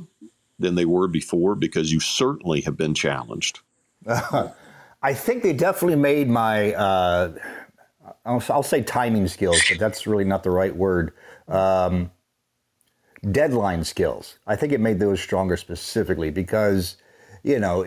than 0.59 0.75
they 0.75 0.86
were 0.86 1.07
before, 1.07 1.55
because 1.55 1.93
you 1.93 2.01
certainly 2.01 2.59
have 2.61 2.75
been 2.75 2.93
challenged. 2.93 3.61
I 5.04 5.14
think 5.14 5.43
they 5.43 5.54
definitely 5.54 5.97
made 5.97 6.30
my, 6.30 6.74
uh, 6.74 7.34
I'll, 8.26 8.43
I'll 8.49 8.64
say 8.64 8.82
timing 8.82 9.28
skills, 9.28 9.62
but 9.70 9.78
that's 9.78 10.08
really 10.08 10.24
not 10.26 10.43
the 10.43 10.51
right 10.51 10.76
word. 10.76 11.14
Um, 11.47 12.12
deadline 13.32 13.84
skills. 13.84 14.39
I 14.47 14.56
think 14.56 14.74
it 14.74 14.80
made 14.80 14.99
those 14.99 15.20
stronger 15.22 15.58
specifically 15.58 16.30
because, 16.30 16.97
you 17.43 17.60
know, 17.60 17.86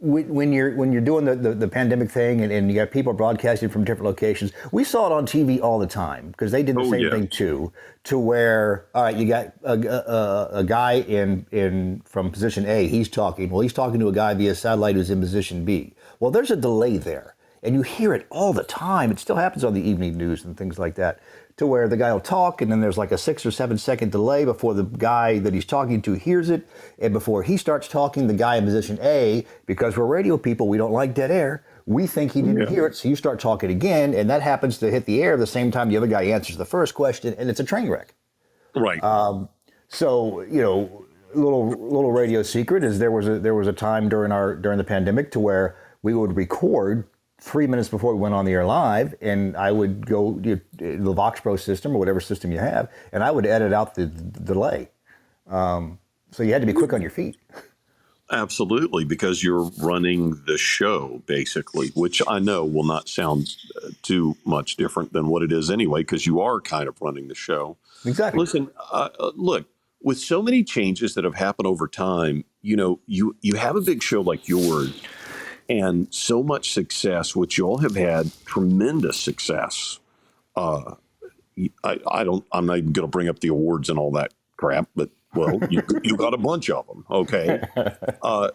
when 0.00 0.28
when 0.34 0.52
you're 0.52 0.74
when 0.74 0.92
you're 0.92 1.00
doing 1.00 1.24
the, 1.24 1.36
the, 1.36 1.54
the 1.54 1.68
pandemic 1.68 2.10
thing 2.10 2.40
and, 2.40 2.52
and 2.52 2.68
you 2.68 2.74
got 2.74 2.90
people 2.90 3.12
broadcasting 3.12 3.68
from 3.68 3.84
different 3.84 4.04
locations, 4.06 4.52
we 4.72 4.82
saw 4.84 5.06
it 5.06 5.12
on 5.12 5.26
TV 5.26 5.60
all 5.60 5.78
the 5.78 5.86
time 5.86 6.30
because 6.32 6.50
they 6.50 6.62
did 6.62 6.76
the 6.76 6.80
Oh, 6.80 6.90
same 6.90 7.02
yeah. 7.02 7.10
thing 7.10 7.28
too. 7.28 7.72
To 8.04 8.18
where, 8.18 8.86
all 8.94 9.04
right, 9.04 9.16
you 9.16 9.26
got 9.28 9.52
a, 9.62 9.74
a, 9.74 10.48
a 10.58 10.64
guy 10.64 10.94
in 10.94 11.46
in 11.52 12.02
from 12.04 12.30
position 12.32 12.66
A, 12.66 12.88
he's 12.88 13.08
talking. 13.08 13.48
Well, 13.48 13.60
he's 13.60 13.72
talking 13.72 14.00
to 14.00 14.08
a 14.08 14.12
guy 14.12 14.34
via 14.34 14.54
satellite 14.56 14.96
who's 14.96 15.10
in 15.10 15.20
position 15.20 15.64
B. 15.64 15.94
Well, 16.22 16.30
there's 16.30 16.52
a 16.52 16.56
delay 16.56 16.98
there, 16.98 17.34
and 17.64 17.74
you 17.74 17.82
hear 17.82 18.14
it 18.14 18.28
all 18.30 18.52
the 18.52 18.62
time. 18.62 19.10
It 19.10 19.18
still 19.18 19.34
happens 19.34 19.64
on 19.64 19.74
the 19.74 19.80
evening 19.80 20.16
news 20.16 20.44
and 20.44 20.56
things 20.56 20.78
like 20.78 20.94
that. 20.94 21.18
To 21.56 21.66
where 21.66 21.88
the 21.88 21.96
guy 21.96 22.12
will 22.12 22.20
talk, 22.20 22.62
and 22.62 22.70
then 22.70 22.80
there's 22.80 22.96
like 22.96 23.10
a 23.10 23.18
six 23.18 23.44
or 23.44 23.50
seven 23.50 23.76
second 23.76 24.12
delay 24.12 24.44
before 24.44 24.72
the 24.72 24.84
guy 24.84 25.40
that 25.40 25.52
he's 25.52 25.64
talking 25.64 26.00
to 26.02 26.12
hears 26.12 26.48
it, 26.48 26.64
and 27.00 27.12
before 27.12 27.42
he 27.42 27.56
starts 27.56 27.88
talking, 27.88 28.28
the 28.28 28.34
guy 28.34 28.54
in 28.54 28.64
position 28.64 29.00
A, 29.02 29.44
because 29.66 29.96
we're 29.96 30.06
radio 30.06 30.38
people, 30.38 30.68
we 30.68 30.78
don't 30.78 30.92
like 30.92 31.12
dead 31.12 31.32
air. 31.32 31.64
We 31.86 32.06
think 32.06 32.30
he 32.30 32.40
didn't 32.40 32.60
Yeah. 32.60 32.68
hear 32.68 32.86
it, 32.86 32.94
so 32.94 33.08
you 33.08 33.16
start 33.16 33.40
talking 33.40 33.72
again, 33.72 34.14
and 34.14 34.30
that 34.30 34.42
happens 34.42 34.78
to 34.78 34.92
hit 34.92 35.06
the 35.06 35.20
air 35.24 35.36
the 35.36 35.44
same 35.44 35.72
time 35.72 35.88
the 35.88 35.96
other 35.96 36.06
guy 36.06 36.22
answers 36.22 36.56
the 36.56 36.64
first 36.64 36.94
question, 36.94 37.34
and 37.36 37.50
it's 37.50 37.58
a 37.58 37.64
train 37.64 37.90
wreck. 37.90 38.14
Right. 38.76 39.02
Um, 39.02 39.48
so 39.88 40.42
you 40.42 40.62
know, 40.62 41.04
little 41.34 41.68
little 41.70 42.12
radio 42.12 42.44
secret 42.44 42.84
is 42.84 43.00
there 43.00 43.10
was 43.10 43.26
a 43.26 43.40
there 43.40 43.56
was 43.56 43.66
a 43.66 43.72
time 43.72 44.08
during 44.08 44.30
our 44.30 44.54
during 44.54 44.78
the 44.78 44.84
pandemic 44.84 45.32
to 45.32 45.40
where 45.40 45.74
we 46.02 46.14
would 46.14 46.36
record 46.36 47.06
three 47.40 47.66
minutes 47.66 47.88
before 47.88 48.14
we 48.14 48.20
went 48.20 48.34
on 48.34 48.44
the 48.44 48.52
air 48.52 48.64
live, 48.64 49.14
and 49.20 49.56
I 49.56 49.72
would 49.72 50.06
go 50.06 50.38
you, 50.42 50.60
the 50.76 51.12
Vox 51.12 51.40
Pro 51.40 51.56
system 51.56 51.94
or 51.94 51.98
whatever 51.98 52.20
system 52.20 52.52
you 52.52 52.58
have, 52.58 52.88
and 53.12 53.24
I 53.24 53.30
would 53.30 53.46
edit 53.46 53.72
out 53.72 53.94
the, 53.94 54.06
the 54.06 54.40
delay. 54.40 54.90
Um, 55.48 55.98
so 56.30 56.42
you 56.42 56.52
had 56.52 56.62
to 56.62 56.66
be 56.66 56.72
quick 56.72 56.92
on 56.92 57.02
your 57.02 57.10
feet. 57.10 57.36
Absolutely, 58.30 59.04
because 59.04 59.42
you're 59.42 59.70
running 59.82 60.40
the 60.46 60.56
show 60.56 61.22
basically, 61.26 61.88
which 61.94 62.22
I 62.26 62.38
know 62.38 62.64
will 62.64 62.84
not 62.84 63.08
sound 63.08 63.54
uh, 63.76 63.90
too 64.02 64.36
much 64.46 64.76
different 64.76 65.12
than 65.12 65.26
what 65.26 65.42
it 65.42 65.52
is 65.52 65.70
anyway, 65.70 66.00
because 66.00 66.26
you 66.26 66.40
are 66.40 66.60
kind 66.60 66.88
of 66.88 67.00
running 67.02 67.28
the 67.28 67.34
show. 67.34 67.76
Exactly. 68.06 68.40
Listen, 68.40 68.70
uh, 68.90 69.10
uh, 69.18 69.32
look, 69.34 69.66
with 70.00 70.18
so 70.18 70.40
many 70.42 70.64
changes 70.64 71.14
that 71.14 71.24
have 71.24 71.34
happened 71.34 71.66
over 71.66 71.86
time, 71.86 72.44
you 72.62 72.76
know, 72.76 73.00
you 73.06 73.36
you 73.42 73.56
have 73.56 73.76
a 73.76 73.80
big 73.80 74.02
show 74.02 74.20
like 74.22 74.48
yours, 74.48 75.02
and 75.78 76.12
so 76.12 76.42
much 76.42 76.72
success, 76.72 77.34
which 77.34 77.56
you 77.56 77.66
all 77.66 77.78
have 77.78 77.96
had 77.96 78.30
tremendous 78.44 79.18
success. 79.18 80.00
Uh, 80.54 80.96
I, 81.82 81.98
I 82.10 82.24
don't. 82.24 82.44
I'm 82.52 82.66
not 82.66 82.78
even 82.78 82.92
going 82.92 83.04
to 83.04 83.10
bring 83.10 83.28
up 83.28 83.40
the 83.40 83.48
awards 83.48 83.88
and 83.88 83.98
all 83.98 84.12
that 84.12 84.34
crap, 84.56 84.88
but 84.94 85.10
well, 85.34 85.58
you, 85.70 85.82
you 86.02 86.16
got 86.16 86.34
a 86.34 86.38
bunch 86.38 86.68
of 86.70 86.86
them. 86.86 87.04
Okay. 87.10 87.60
Uh, 88.22 88.50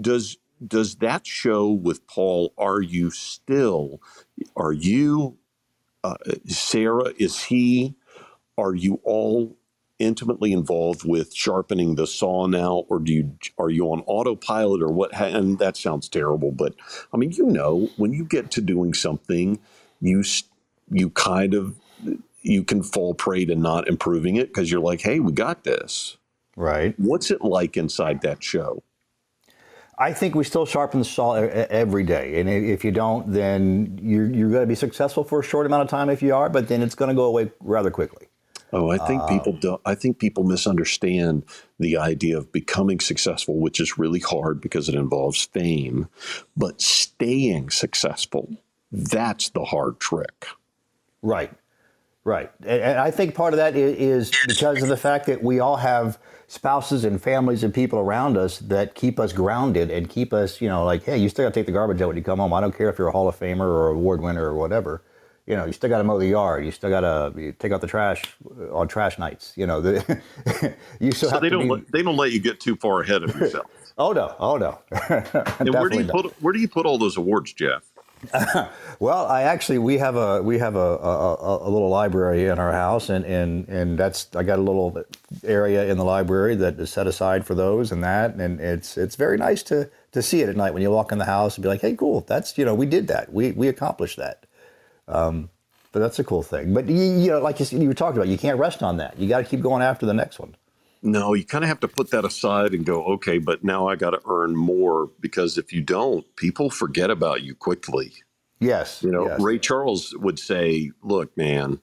does 0.00 0.36
does 0.64 0.96
that 0.96 1.26
show 1.26 1.68
with 1.68 2.06
Paul? 2.06 2.52
Are 2.56 2.80
you 2.80 3.10
still? 3.10 4.00
Are 4.56 4.72
you? 4.72 5.38
Uh, 6.04 6.14
Sara 6.46 7.12
is 7.18 7.42
he? 7.42 7.96
Are 8.56 8.74
you 8.74 9.00
all 9.02 9.56
intimately 10.02 10.52
involved 10.52 11.04
with 11.04 11.34
sharpening 11.34 11.94
the 11.94 12.06
saw 12.06 12.46
now, 12.46 12.84
or 12.88 12.98
do 12.98 13.12
you 13.12 13.38
are 13.58 13.70
you 13.70 13.86
on 13.86 14.02
autopilot 14.06 14.82
or 14.82 14.92
what? 14.92 15.14
ha- 15.14 15.24
And 15.26 15.58
that 15.58 15.76
sounds 15.76 16.08
terrible, 16.08 16.52
but 16.52 16.74
I 17.12 17.16
mean, 17.16 17.32
you 17.32 17.46
know, 17.46 17.90
when 17.96 18.12
you 18.12 18.24
get 18.24 18.50
to 18.52 18.60
doing 18.60 18.94
something, 18.94 19.58
you 20.00 20.22
you 20.90 21.10
kind 21.10 21.54
of 21.54 21.76
you 22.42 22.64
can 22.64 22.82
fall 22.82 23.14
prey 23.14 23.44
to 23.44 23.54
not 23.54 23.88
improving 23.88 24.36
it 24.36 24.48
because 24.48 24.70
you're 24.70 24.80
like, 24.80 25.00
hey, 25.00 25.20
we 25.20 25.32
got 25.32 25.64
this. 25.64 26.16
Right. 26.56 26.94
What's 26.98 27.30
it 27.30 27.42
like 27.42 27.76
inside 27.76 28.22
that 28.22 28.42
show? 28.42 28.82
I 29.98 30.12
think 30.12 30.34
we 30.34 30.42
still 30.42 30.66
sharpen 30.66 31.00
the 31.00 31.04
saw 31.04 31.34
every 31.34 32.02
day, 32.02 32.40
and 32.40 32.48
if 32.48 32.84
you 32.84 32.90
don't, 32.90 33.30
then 33.32 34.00
you're 34.02 34.26
you're 34.26 34.50
going 34.50 34.62
to 34.62 34.66
be 34.66 34.74
successful 34.74 35.22
for 35.22 35.40
a 35.40 35.44
short 35.44 35.66
amount 35.66 35.82
of 35.82 35.88
time 35.88 36.10
if 36.10 36.22
you 36.22 36.34
are, 36.34 36.48
but 36.48 36.66
then 36.66 36.82
it's 36.82 36.94
going 36.94 37.10
to 37.10 37.14
go 37.14 37.24
away 37.24 37.52
rather 37.60 37.90
quickly. 37.90 38.28
Oh, 38.72 38.90
I 38.90 38.98
think 38.98 39.22
uh, 39.22 39.26
people 39.26 39.52
don't. 39.52 39.80
I 39.84 39.94
think 39.94 40.18
people 40.18 40.44
misunderstand 40.44 41.44
the 41.78 41.98
idea 41.98 42.38
of 42.38 42.50
becoming 42.52 43.00
successful, 43.00 43.56
which 43.58 43.78
is 43.78 43.98
really 43.98 44.20
hard 44.20 44.60
because 44.60 44.88
it 44.88 44.94
involves 44.94 45.44
fame. 45.44 46.08
But 46.56 46.80
staying 46.80 47.70
successful—that's 47.70 49.50
the 49.50 49.64
hard 49.64 50.00
trick. 50.00 50.46
Right, 51.20 51.52
right. 52.24 52.50
And, 52.60 52.80
and 52.82 52.98
I 52.98 53.10
think 53.10 53.34
part 53.34 53.52
of 53.52 53.58
that 53.58 53.76
is 53.76 54.30
is 54.30 54.32
because 54.46 54.82
of 54.82 54.88
the 54.88 54.96
fact 54.96 55.26
that 55.26 55.42
we 55.42 55.60
all 55.60 55.76
have 55.76 56.18
spouses 56.46 57.04
and 57.04 57.20
families 57.22 57.64
and 57.64 57.72
people 57.72 57.98
around 57.98 58.36
us 58.36 58.58
that 58.58 58.94
keep 58.94 59.18
us 59.20 59.32
grounded 59.32 59.90
and 59.90 60.08
keep 60.08 60.32
us, 60.32 60.60
you 60.60 60.68
know, 60.68 60.84
like, 60.84 61.02
hey, 61.04 61.16
you 61.16 61.28
still 61.28 61.46
got 61.46 61.54
to 61.54 61.60
take 61.60 61.66
the 61.66 61.72
garbage 61.72 62.00
out 62.02 62.08
when 62.08 62.16
you 62.16 62.22
come 62.22 62.38
home. 62.38 62.52
I 62.52 62.60
don't 62.60 62.76
care 62.76 62.90
if 62.90 62.98
you're 62.98 63.08
a 63.08 63.12
Hall 63.12 63.28
of 63.28 63.38
Famer 63.38 63.60
or 63.60 63.88
award 63.88 64.20
winner 64.22 64.44
or 64.44 64.54
whatever. 64.54 65.02
You 65.46 65.56
know, 65.56 65.66
you 65.66 65.72
still 65.72 65.90
got 65.90 65.98
to 65.98 66.04
mow 66.04 66.18
the 66.18 66.28
yard. 66.28 66.64
You 66.64 66.70
still 66.72 66.90
got 66.90 67.00
to 67.02 67.52
take 67.58 67.72
out 67.72 67.80
the 67.82 67.88
trash 67.88 68.22
uh, 68.58 68.74
on 68.76 68.88
trash 68.88 69.18
nights. 69.18 69.52
You 69.56 69.66
know, 69.66 69.80
the, 69.80 70.20
you 71.00 71.12
still 71.12 71.30
So 71.30 71.36
have 71.36 71.42
they 71.42 71.50
to 71.50 71.56
don't. 71.56 71.58
be. 71.58 71.68
Let, 71.68 71.92
they 71.92 72.02
don't 72.02 72.16
let 72.16 72.32
you 72.32 72.40
get 72.40 72.60
too 72.60 72.76
far 72.76 73.02
ahead 73.02 73.22
of 73.24 73.34
yourself. 73.34 73.66
oh 73.98 74.12
no! 74.12 74.34
Oh 74.40 74.56
no! 74.58 74.80
and 75.64 75.76
where 75.78 75.90
do 75.90 75.96
you 75.98 76.04
not. 76.04 76.12
put? 76.12 76.34
Where 76.40 76.52
do 76.52 76.60
you 76.60 76.68
put 76.68 76.86
all 76.86 76.98
those 76.98 77.16
awards, 77.16 77.54
Geof? 77.54 77.82
Well, 79.00 79.26
I 79.26 79.42
actually 79.42 79.78
we 79.78 79.98
have 79.98 80.16
a 80.16 80.42
we 80.42 80.58
have 80.58 80.76
a, 80.76 80.78
a, 80.78 81.34
a- 81.36 81.68
a 81.68 81.70
little 81.70 81.88
library 81.90 82.46
in 82.46 82.58
our 82.58 82.72
house, 82.72 83.10
and, 83.10 83.24
and 83.26 83.68
and 83.68 83.98
that's 83.98 84.28
I 84.36 84.42
got 84.44 84.58
a 84.58 84.62
little 84.62 85.04
area 85.44 85.90
in 85.90 85.98
the 85.98 86.04
library 86.04 86.54
that 86.56 86.80
is 86.80 86.90
set 86.90 87.06
aside 87.06 87.46
for 87.46 87.54
those 87.54 87.92
and 87.92 88.04
that, 88.04 88.36
and 88.36 88.60
it's 88.60 88.96
it's 88.98 89.16
very 89.16 89.38
nice 89.38 89.62
to 89.64 89.90
to 90.12 90.22
see 90.22 90.42
it 90.42 90.48
at 90.48 90.56
night 90.56 90.74
when 90.74 90.82
you 90.82 90.90
walk 90.90 91.12
in 91.12 91.18
the 91.18 91.26
house 91.26 91.56
and 91.56 91.62
be 91.62 91.68
like, 91.68 91.82
hey, 91.82 91.94
cool, 91.96 92.22
that's 92.22 92.58
you 92.58 92.64
know 92.64 92.74
we 92.74 92.86
did 92.86 93.08
that, 93.08 93.32
we 93.32 93.52
we 93.52 93.68
accomplished 93.68 94.18
that. 94.18 94.46
Um, 95.12 95.50
but 95.92 96.00
that's 96.00 96.18
a 96.18 96.24
cool 96.24 96.42
thing. 96.42 96.72
But 96.72 96.88
you, 96.88 96.96
you 96.96 97.30
know, 97.32 97.40
like 97.40 97.60
you, 97.60 97.78
you 97.78 97.86
were 97.88 97.94
talking 97.94 98.16
about, 98.16 98.28
you 98.28 98.38
can't 98.38 98.58
rest 98.58 98.82
on 98.82 98.96
that. 98.96 99.18
You 99.18 99.28
got 99.28 99.38
to 99.38 99.44
keep 99.44 99.60
going 99.60 99.82
after 99.82 100.06
the 100.06 100.14
next 100.14 100.38
one. 100.38 100.56
No, 101.02 101.34
you 101.34 101.44
kind 101.44 101.64
of 101.64 101.68
have 101.68 101.80
to 101.80 101.88
put 101.88 102.10
that 102.12 102.24
aside 102.24 102.72
and 102.72 102.86
go, 102.86 103.04
okay, 103.04 103.38
but 103.38 103.64
now 103.64 103.88
I 103.88 103.96
got 103.96 104.10
to 104.10 104.20
earn 104.26 104.56
more 104.56 105.10
because 105.20 105.58
if 105.58 105.72
you 105.72 105.82
don't, 105.82 106.24
people 106.36 106.70
forget 106.70 107.10
about 107.10 107.42
you 107.42 107.54
quickly. 107.54 108.12
Yes, 108.60 109.02
You 109.02 109.10
know, 109.10 109.26
yes. 109.26 109.40
Ray 109.40 109.58
Charles 109.58 110.14
would 110.16 110.38
say, 110.38 110.92
"Look, 111.02 111.36
man, 111.36 111.80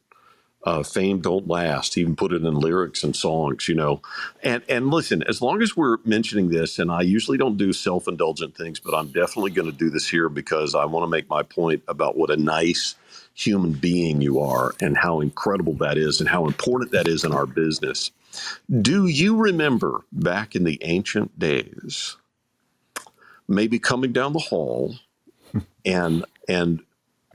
uh, 0.64 0.84
fame 0.84 1.20
don't 1.20 1.48
last. 1.48 1.96
He 1.96 2.02
even 2.02 2.16
put 2.16 2.32
it 2.32 2.44
in 2.44 2.54
lyrics 2.54 3.04
and 3.04 3.16
songs, 3.16 3.68
you 3.68 3.76
know. 3.76 4.02
And 4.44 4.64
and 4.70 4.90
listen, 4.90 5.24
as 5.24 5.42
long 5.42 5.62
as 5.62 5.76
we're 5.76 5.98
mentioning 6.06 6.50
this, 6.50 6.80
and 6.80 6.90
I 6.90 7.02
usually 7.02 7.38
don't 7.38 7.58
do 7.58 7.74
self 7.74 8.08
indulgent 8.08 8.56
things, 8.56 8.80
but 8.80 8.96
I'm 8.96 9.08
definitely 9.08 9.52
going 9.52 9.70
to 9.70 9.78
do 9.78 9.90
this 9.90 10.08
here 10.08 10.30
because 10.30 10.76
I 10.76 10.86
want 10.86 11.04
to 11.04 11.08
make 11.10 11.30
my 11.30 11.44
point 11.44 11.84
about 11.90 12.18
what 12.18 12.30
a 12.30 12.38
nice 12.38 12.96
human 13.40 13.72
being 13.72 14.22
you 14.22 14.40
are 14.40 14.74
and 14.82 14.98
how 14.98 15.22
incredible 15.22 15.74
that 15.74 15.98
is 15.98 16.20
and 16.20 16.28
how 16.28 16.46
important 16.46 16.92
that 16.92 17.08
is 17.08 17.24
in 17.24 17.32
our 17.32 17.46
business. 17.46 18.12
Do 18.82 19.08
you 19.08 19.38
remember 19.38 20.02
back 20.12 20.56
in 20.56 20.66
the 20.66 20.78
ancient 20.84 21.40
days, 21.40 22.18
maybe 23.48 23.80
coming 23.80 24.12
down 24.12 24.34
the 24.34 24.40
hall 24.40 24.96
and 25.86 26.26
and 26.48 26.82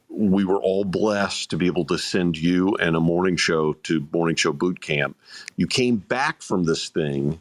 we 0.09 0.45
were 0.45 0.61
all 0.61 0.85
blessed 0.85 1.51
to 1.51 1.57
be 1.57 1.67
able 1.67 1.87
to 1.87 1.99
send 1.99 2.37
you 2.37 2.77
and 2.77 2.95
a 2.95 3.01
morning 3.01 3.37
show 3.37 3.73
to 3.73 4.07
morning 4.13 4.37
show 4.37 4.53
boot 4.53 4.81
camp. 4.81 5.17
You 5.57 5.67
came 5.67 5.97
back 5.97 6.43
from 6.43 6.65
this 6.65 6.89
thing 6.89 7.41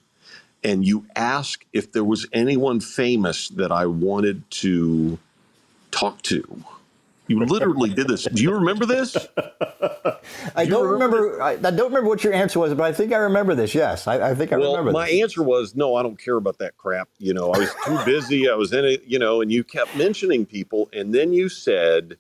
and 0.64 0.88
you 0.88 1.06
asked 1.16 1.66
if 1.74 1.92
there 1.92 2.04
was 2.04 2.26
anyone 2.32 2.80
famous 2.80 3.50
that 3.50 3.72
I 3.72 3.86
wanted 3.86 4.50
to 4.52 5.20
talk 5.92 6.22
to. 6.24 6.64
You 7.28 7.46
literally 7.46 7.94
did 7.94 8.08
this. 8.08 8.26
Do 8.26 8.44
you 8.44 8.54
remember 8.54 8.86
this? 8.86 9.16
I 10.56 10.66
don't 10.66 10.88
remember. 10.88 11.22
remember 11.22 11.42
I, 11.42 11.52
I, 11.52 11.56
don't 11.56 11.88
remember 11.88 12.10
what 12.10 12.24
your 12.24 12.34
answer 12.34 12.60
was, 12.60 12.74
but 12.74 12.84
I 12.84 12.92
think 12.92 13.14
I 13.14 13.18
remember 13.18 13.56
this. 13.56 13.74
Yes, 13.74 14.08
I, 14.08 14.32
I 14.32 14.36
think 14.36 14.52
I 14.52 14.58
well, 14.58 14.72
remember. 14.72 14.92
my 14.92 15.08
this. 15.08 15.22
answer 15.22 15.44
was 15.44 15.76
no. 15.76 15.96
I 15.96 16.04
don't 16.04 16.20
care 16.20 16.36
about 16.36 16.58
that 16.58 16.76
crap. 16.78 17.08
You 17.20 17.34
know, 17.34 17.52
I 17.52 17.60
was 17.60 17.74
too 17.86 17.98
busy. 18.06 18.50
I 18.50 18.56
was 18.56 18.74
in 18.74 18.84
it. 18.84 19.04
You 19.06 19.20
know, 19.20 19.42
and 19.42 19.52
you 19.52 19.64
kept 19.64 19.96
mentioning 19.96 20.46
people, 20.46 20.90
and 20.92 21.16
then 21.16 21.32
you 21.32 21.48
said, 21.48 22.18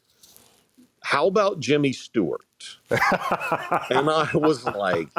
"How 1.01 1.27
about 1.27 1.59
Jimmy 1.59 1.91
Stewart?" 1.91 2.41
and 2.89 4.09
I 4.09 4.29
was 4.33 4.63
like, 4.63 5.09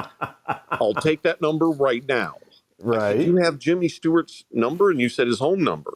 "I'll 0.71 0.95
take 0.95 1.23
that 1.23 1.43
number 1.43 1.69
right 1.69 2.07
now." 2.09 2.37
Right. 2.79 3.19
Said, 3.19 3.27
you 3.27 3.37
have 3.37 3.59
Jimmy 3.59 3.89
Stewart's 3.89 4.45
number, 4.51 4.91
and 4.91 4.99
you 4.99 5.11
said 5.11 5.27
his 5.27 5.39
home 5.41 5.63
number, 5.63 5.93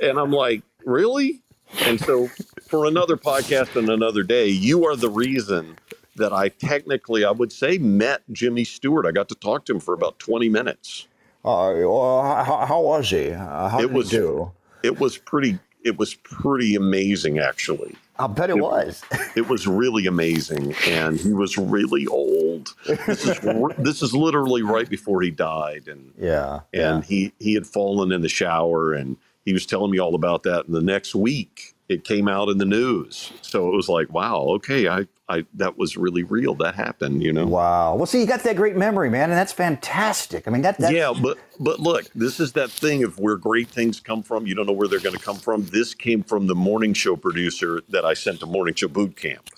and 0.00 0.18
I'm 0.18 0.30
like, 0.30 0.62
"Really?" 0.84 1.42
And 1.82 2.00
so, 2.00 2.28
for 2.70 2.86
another 2.86 3.16
podcast 3.16 3.74
and 3.74 3.90
another 3.90 4.22
day, 4.22 4.46
you 4.46 4.86
are 4.86 4.94
the 4.94 5.10
reason 5.10 5.76
that 6.14 6.32
I 6.32 6.50
technically, 6.50 7.24
I 7.24 7.32
would 7.32 7.52
say, 7.52 7.78
met 7.78 8.22
Jimmy 8.30 8.62
Stewart. 8.62 9.06
I 9.06 9.10
got 9.10 9.28
to 9.30 9.34
talk 9.34 9.64
to 9.66 9.74
him 9.74 9.80
for 9.80 9.92
about 9.92 10.20
20 10.20 10.48
minutes. 10.48 11.08
Uh, 11.44 11.74
well, 11.76 12.22
how, 12.22 12.64
how, 12.66 12.80
was 12.80 13.10
he? 13.10 13.32
Uh, 13.32 13.68
how 13.68 13.80
it 13.80 13.90
was, 13.90 14.10
he 14.10 14.18
do? 14.18 14.52
It 14.84 15.00
was 15.00 15.18
pretty. 15.18 15.58
It 15.82 15.98
was 15.98 16.14
pretty 16.14 16.74
amazing, 16.74 17.38
actually. 17.38 17.96
I 18.18 18.26
bet 18.26 18.50
it, 18.50 18.58
it 18.58 18.60
was. 18.60 19.02
it 19.34 19.48
was 19.48 19.66
really 19.66 20.06
amazing, 20.06 20.74
and 20.86 21.18
he 21.18 21.32
was 21.32 21.56
really 21.56 22.06
old. 22.06 22.74
This 22.86 23.26
is 23.26 23.40
this 23.78 24.02
is 24.02 24.14
literally 24.14 24.62
right 24.62 24.88
before 24.88 25.22
he 25.22 25.30
died, 25.30 25.88
and 25.88 26.12
yeah, 26.18 26.60
and 26.74 27.02
yeah. 27.02 27.02
he 27.02 27.32
he 27.38 27.54
had 27.54 27.66
fallen 27.66 28.12
in 28.12 28.20
the 28.20 28.28
shower 28.28 28.92
and 28.92 29.16
he 29.44 29.52
was 29.52 29.66
telling 29.66 29.90
me 29.90 29.98
all 29.98 30.14
about 30.14 30.42
that. 30.44 30.66
And 30.66 30.74
the 30.74 30.82
next 30.82 31.14
week, 31.14 31.74
it 31.90 32.04
came 32.04 32.28
out 32.28 32.48
in 32.48 32.58
the 32.58 32.64
news. 32.64 33.32
So 33.42 33.66
it 33.68 33.74
was 33.74 33.88
like, 33.88 34.12
wow, 34.12 34.42
okay, 34.56 34.86
I, 34.86 35.08
I 35.28 35.44
that 35.54 35.76
was 35.76 35.96
really 35.96 36.22
real. 36.22 36.54
That 36.54 36.76
happened, 36.76 37.20
you 37.20 37.32
know. 37.32 37.46
Wow. 37.46 37.96
Well, 37.96 38.06
see, 38.06 38.20
you 38.20 38.26
got 38.26 38.44
that 38.44 38.54
great 38.54 38.76
memory, 38.76 39.10
man, 39.10 39.30
and 39.30 39.32
that's 39.32 39.52
fantastic. 39.52 40.46
I 40.46 40.52
mean, 40.52 40.62
that. 40.62 40.78
That's... 40.78 40.94
Yeah, 40.94 41.12
but 41.20 41.36
but 41.58 41.80
look, 41.80 42.08
this 42.14 42.38
is 42.38 42.52
that 42.52 42.70
thing 42.70 43.02
of 43.02 43.18
where 43.18 43.36
great 43.36 43.68
things 43.68 43.98
come 43.98 44.22
from. 44.22 44.46
You 44.46 44.54
don't 44.54 44.66
know 44.66 44.72
where 44.72 44.86
they're 44.86 45.00
going 45.00 45.16
to 45.16 45.22
come 45.22 45.36
from. 45.36 45.66
This 45.66 45.92
came 45.92 46.22
from 46.22 46.46
the 46.46 46.54
morning 46.54 46.94
show 46.94 47.16
producer 47.16 47.82
that 47.88 48.04
I 48.04 48.14
sent 48.14 48.38
to 48.40 48.46
morning 48.46 48.74
show 48.74 48.86
boot 48.88 49.16
camp 49.16 49.50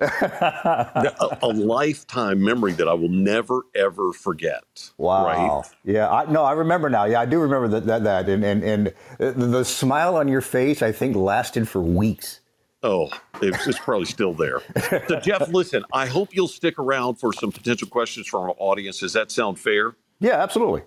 a, 0.00 1.38
a, 1.42 1.48
lifetime 1.48 2.42
memory 2.42 2.72
that 2.72 2.88
I 2.88 2.94
will 2.94 3.08
never 3.08 3.62
ever 3.74 4.12
forget. 4.12 4.90
Wow. 4.98 5.26
Right? 5.26 5.70
Yeah. 5.84 6.10
I, 6.10 6.30
no, 6.30 6.42
I 6.42 6.52
remember 6.52 6.90
now. 6.90 7.04
Yeah, 7.04 7.20
I 7.20 7.26
do 7.26 7.38
remember 7.38 7.68
that. 7.68 7.86
That, 7.86 8.04
that. 8.04 8.28
And, 8.28 8.44
and 8.44 8.62
and 8.62 8.92
the 9.18 9.64
smile 9.64 10.16
on 10.16 10.28
your 10.28 10.42
face, 10.42 10.82
I 10.82 10.92
think, 10.92 11.16
lasted 11.16 11.68
for 11.68 11.80
weeks. 11.80 12.40
Oh, 12.82 13.10
it's, 13.40 13.66
it's 13.66 13.78
probably 13.78 14.06
still 14.06 14.34
there. 14.34 14.60
So, 14.76 15.16
Geof, 15.16 15.52
listen. 15.52 15.82
I 15.92 16.06
hope 16.06 16.28
you'll 16.32 16.46
stick 16.46 16.78
around 16.78 17.16
for 17.16 17.32
some 17.32 17.50
potential 17.50 17.88
questions 17.88 18.26
from 18.26 18.42
our 18.42 18.54
audience. 18.58 19.00
Does 19.00 19.14
that 19.14 19.30
sound 19.30 19.58
fair? 19.58 19.96
Yeah, 20.20 20.42
absolutely. 20.42 20.82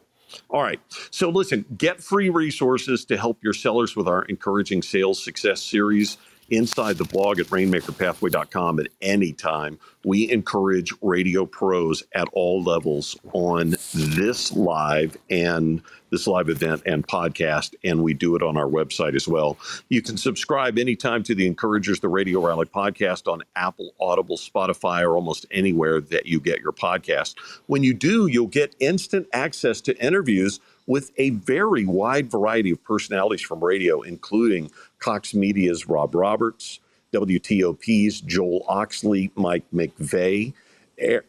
All 0.49 0.62
right. 0.62 0.80
So, 1.10 1.30
listen, 1.30 1.66
get 1.78 2.01
free 2.01 2.30
resources 2.30 3.03
to 3.05 3.18
help 3.18 3.43
your 3.43 3.53
sellers 3.53 3.95
with 3.95 4.07
our 4.07 4.24
Encouraging 4.26 4.84
Sales 4.84 5.22
Success 5.22 5.62
series 5.62 6.18
inside 6.51 6.97
the 6.97 7.03
blog 7.03 7.39
at 7.39 7.47
rainmakerpathway.com 7.47 8.79
at 8.79 8.87
any 9.01 9.33
time. 9.33 9.79
We 10.05 10.31
encourage 10.31 10.93
radio 11.01 11.45
pros 11.45 12.03
at 12.13 12.27
all 12.33 12.63
levels 12.63 13.17
on 13.33 13.75
this 13.93 14.51
live 14.53 15.17
and 15.29 15.81
this 16.09 16.27
live 16.27 16.49
event 16.49 16.81
and 16.85 17.07
podcast, 17.07 17.75
and 17.83 18.03
we 18.03 18.13
do 18.13 18.35
it 18.35 18.41
on 18.41 18.57
our 18.57 18.65
website 18.65 19.15
as 19.15 19.27
well. 19.27 19.57
You 19.89 20.01
can 20.01 20.17
subscribe 20.17 20.77
anytime 20.77 21.23
to 21.23 21.35
the 21.35 21.45
Encouragers, 21.45 21.99
the 21.99 22.07
Radio 22.07 22.45
Rally 22.45 22.65
podcast 22.65 23.31
on 23.31 23.43
Apple, 23.55 23.93
Audible, 23.99 24.37
Spotify, 24.37 25.03
or 25.03 25.15
almost 25.15 25.45
anywhere 25.51 26.01
that 26.01 26.25
you 26.25 26.39
get 26.39 26.61
your 26.61 26.71
podcast. 26.71 27.35
When 27.67 27.83
you 27.83 27.93
do, 27.93 28.27
you'll 28.27 28.47
get 28.47 28.75
instant 28.79 29.27
access 29.33 29.81
to 29.81 30.03
interviews 30.03 30.59
with 30.87 31.11
a 31.17 31.29
very 31.29 31.85
wide 31.85 32.31
variety 32.31 32.71
of 32.71 32.83
personalities 32.83 33.41
from 33.41 33.63
radio, 33.63 34.01
including 34.01 34.71
Cox 34.99 35.33
Media's 35.33 35.87
Rob 35.87 36.15
Roberts, 36.15 36.79
WTOP's 37.13 38.21
Joel 38.21 38.65
Oxley, 38.67 39.31
Mike 39.35 39.65
McVay, 39.73 40.53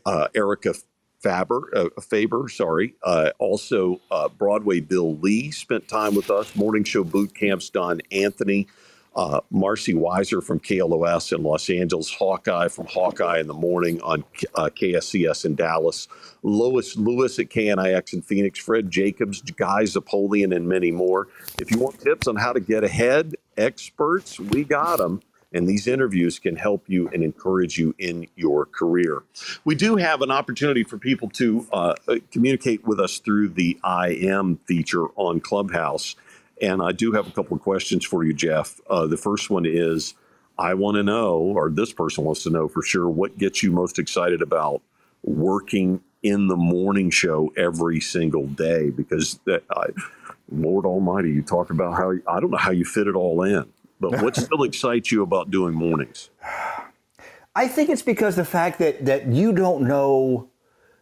uh, 0.04 0.28
Erica 0.34 0.74
Faber, 1.20 1.70
uh, 1.74 2.00
Faber, 2.00 2.48
sorry. 2.48 2.94
Uh, 3.02 3.30
also, 3.38 4.00
uh, 4.10 4.28
Broadway 4.28 4.80
Bill 4.80 5.16
Lee 5.16 5.50
spent 5.50 5.86
time 5.86 6.14
with 6.14 6.30
us. 6.30 6.54
Morning 6.56 6.82
Show 6.82 7.04
Boot 7.04 7.34
Camps, 7.34 7.68
Don 7.68 8.00
Anthony, 8.10 8.66
uh, 9.14 9.40
Marcy 9.50 9.92
Weiser 9.92 10.42
from 10.42 10.60
KLOS 10.60 11.36
in 11.36 11.42
Los 11.42 11.68
Angeles, 11.68 12.10
Hawkeye 12.10 12.68
from 12.68 12.86
Hawkeye 12.86 13.40
in 13.40 13.48
the 13.48 13.54
morning 13.54 14.00
on 14.02 14.24
uh, 14.54 14.70
KSCS 14.70 15.44
in 15.44 15.56
Dallas, 15.56 16.08
Lois 16.42 16.96
Lewis 16.96 17.38
at 17.38 17.50
KNIX 17.50 18.14
in 18.14 18.22
Phoenix, 18.22 18.58
Fred 18.58 18.90
Jacobs, 18.90 19.42
Guy 19.42 19.82
Zapoleon, 19.82 20.54
and 20.54 20.68
many 20.68 20.90
more. 20.90 21.28
If 21.60 21.70
you 21.70 21.78
want 21.78 22.00
tips 22.00 22.28
on 22.28 22.36
how 22.36 22.52
to 22.52 22.60
get 22.60 22.84
ahead, 22.84 23.34
experts, 23.60 24.40
we 24.40 24.64
got 24.64 24.98
them. 24.98 25.22
And 25.52 25.68
these 25.68 25.88
interviews 25.88 26.38
can 26.38 26.56
help 26.56 26.84
you 26.88 27.08
and 27.12 27.24
encourage 27.24 27.78
you 27.78 27.94
in 27.98 28.28
your 28.36 28.66
career. 28.66 29.24
We 29.64 29.74
do 29.74 29.96
have 29.96 30.22
an 30.22 30.30
opportunity 30.30 30.84
for 30.84 30.98
people 30.98 31.28
to 31.30 31.66
uh, 31.72 31.94
communicate 32.32 32.86
with 32.86 33.00
us 33.00 33.18
through 33.18 33.50
the 33.50 33.78
IM 33.84 34.58
feature 34.66 35.06
on 35.16 35.40
Clubhouse. 35.40 36.16
And 36.62 36.82
I 36.82 36.92
do 36.92 37.12
have 37.12 37.26
a 37.26 37.32
couple 37.32 37.56
of 37.56 37.62
questions 37.62 38.04
for 38.04 38.24
you, 38.24 38.34
Geof. 38.34 38.80
Uh, 38.88 39.06
the 39.06 39.16
first 39.16 39.50
one 39.50 39.66
is 39.66 40.14
I 40.58 40.74
want 40.74 40.96
to 40.96 41.02
know, 41.02 41.38
or 41.38 41.70
this 41.70 41.92
person 41.92 42.24
wants 42.24 42.44
to 42.44 42.50
know 42.50 42.68
for 42.68 42.82
sure, 42.82 43.08
what 43.08 43.38
gets 43.38 43.62
you 43.62 43.72
most 43.72 43.98
excited 43.98 44.42
about 44.42 44.82
working 45.22 46.00
in 46.22 46.48
the 46.48 46.56
morning 46.56 47.10
show 47.10 47.52
every 47.56 48.00
single 48.00 48.46
day? 48.46 48.90
Because 48.90 49.40
that, 49.46 49.64
I, 49.70 49.86
Lord 50.50 50.84
Almighty, 50.84 51.30
you 51.30 51.42
talk 51.42 51.70
about 51.70 51.96
how 51.96 52.12
I 52.26 52.40
don't 52.40 52.50
know 52.50 52.58
how 52.58 52.70
you 52.70 52.84
fit 52.84 53.06
it 53.06 53.14
all 53.14 53.42
in, 53.42 53.66
but 54.00 54.22
what 54.22 54.36
still 54.44 54.62
excites 54.62 55.10
you 55.12 55.22
about 55.22 55.50
doing 55.50 55.74
mornings? 55.74 56.30
I 57.54 57.68
think 57.68 57.90
it's 57.90 58.02
because 58.02 58.36
the 58.36 58.44
fact 58.44 58.78
that 58.78 59.04
that 59.06 59.26
you 59.26 59.52
don't 59.52 59.86
know. 59.86 60.48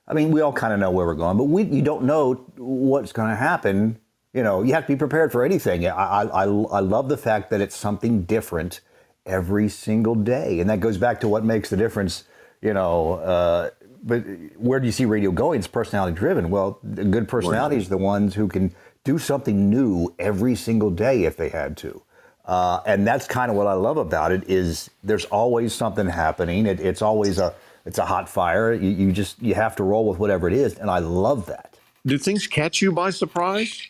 I 0.07 0.15
mean, 0.15 0.31
we 0.31 0.41
all 0.41 0.55
kind 0.55 0.73
of 0.73 0.81
know 0.81 0.91
where 0.91 1.07
we're 1.07 1.15
going, 1.15 1.37
but 1.37 1.45
we 1.45 1.65
you 1.65 1.83
don't 1.83 2.05
know 2.05 2.35
what's 2.57 3.13
going 3.13 3.29
to 3.29 3.37
happen 3.37 4.01
you 4.33 4.43
know, 4.43 4.63
you 4.63 4.75
have 4.75 4.85
to 4.85 4.93
be 4.93 4.97
prepared 4.97 5.33
for 5.33 5.45
anything. 5.45 5.87
I, 5.87 6.23
I, 6.23 6.43
I 6.45 6.81
love 6.81 7.09
the 7.09 7.17
fact 7.17 7.51
that 7.51 7.61
it's 7.61 7.77
something 7.77 8.23
different 8.23 8.81
every 9.27 9.69
single 9.69 10.15
day. 10.15 10.61
And 10.61 10.69
that 10.71 10.81
goes 10.81 10.99
back 10.99 11.21
to 11.21 11.29
what 11.29 11.45
makes 11.45 11.71
the 11.71 11.77
difference, 11.77 12.25
you 12.61 12.75
know. 12.75 13.15
Uh, 13.15 13.71
but 14.03 14.21
where 14.57 14.79
do 14.81 14.87
you 14.87 14.93
see 14.93 15.07
radio 15.07 15.31
going? 15.31 15.59
It's 15.59 15.67
personality 15.67 16.17
driven. 16.17 16.51
Well, 16.51 16.79
good 16.83 17.27
personalities 17.27 17.87
are 17.87 17.91
the 17.91 17.99
ones 17.99 18.35
who 18.35 18.49
can 18.49 18.75
do 19.05 19.19
something 19.19 19.71
new 19.71 20.15
every 20.19 20.55
single 20.55 20.91
day 20.91 21.25
if 21.25 21.37
they 21.37 21.49
had 21.49 21.77
to. 21.79 22.03
Uh, 22.45 22.81
and 22.87 23.07
that's 23.07 23.27
kind 23.27 23.51
of 23.51 23.57
what 23.57 23.67
I 23.67 23.75
love 23.75 23.99
about 23.99 24.33
it 24.33 24.49
is 24.49 24.91
there's 25.05 25.27
always 25.27 25.75
something 25.75 26.07
happening. 26.07 26.67
It, 26.67 26.81
it's 26.81 27.03
always 27.03 27.39
a 27.39 27.55
it's 27.85 27.99
a 27.99 28.07
hot 28.07 28.29
fire. 28.29 28.73
You, 28.73 28.91
you 28.91 29.13
just 29.13 29.41
you 29.43 29.55
have 29.55 29.77
to 29.77 29.83
roll 29.83 30.09
with 30.09 30.19
whatever 30.19 30.49
it 30.49 30.55
is, 30.55 30.79
and 30.79 30.91
I 30.91 30.99
love 30.99 31.47
that. 31.47 31.79
Do 32.07 32.17
things 32.17 32.47
catch 32.47 32.81
you 32.81 32.91
by 32.91 33.11
surprise? 33.11 33.87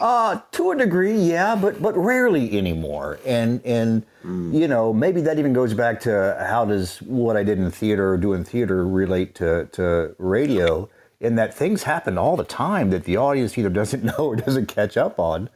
Uh, 0.00 0.40
to 0.50 0.72
a 0.72 0.76
degree, 0.76 1.16
yeah, 1.16 1.54
but 1.54 1.80
but 1.80 1.96
rarely 1.96 2.58
anymore. 2.58 3.20
And 3.24 3.64
and 3.64 4.04
mm. 4.24 4.52
you 4.52 4.66
know, 4.66 4.92
maybe 4.92 5.20
that 5.20 5.38
even 5.38 5.52
goes 5.52 5.74
back 5.74 6.00
to 6.00 6.36
how 6.48 6.64
does 6.64 6.98
what 7.02 7.36
I 7.36 7.44
did 7.44 7.58
in 7.58 7.70
theater 7.70 8.12
or 8.12 8.16
do 8.16 8.32
in 8.32 8.44
theater 8.44 8.86
relate 8.86 9.36
to 9.36 9.66
to 9.72 10.16
radio? 10.18 10.88
In 11.24 11.36
that 11.36 11.54
things 11.54 11.84
happen 11.84 12.18
all 12.18 12.36
the 12.36 12.44
time 12.44 12.90
that 12.90 13.04
the 13.04 13.16
audience 13.16 13.56
either 13.56 13.70
doesn't 13.70 14.04
know 14.18 14.18
or 14.18 14.36
doesn't 14.36 14.66
catch 14.66 14.96
up 14.96 15.18
on. 15.18 15.48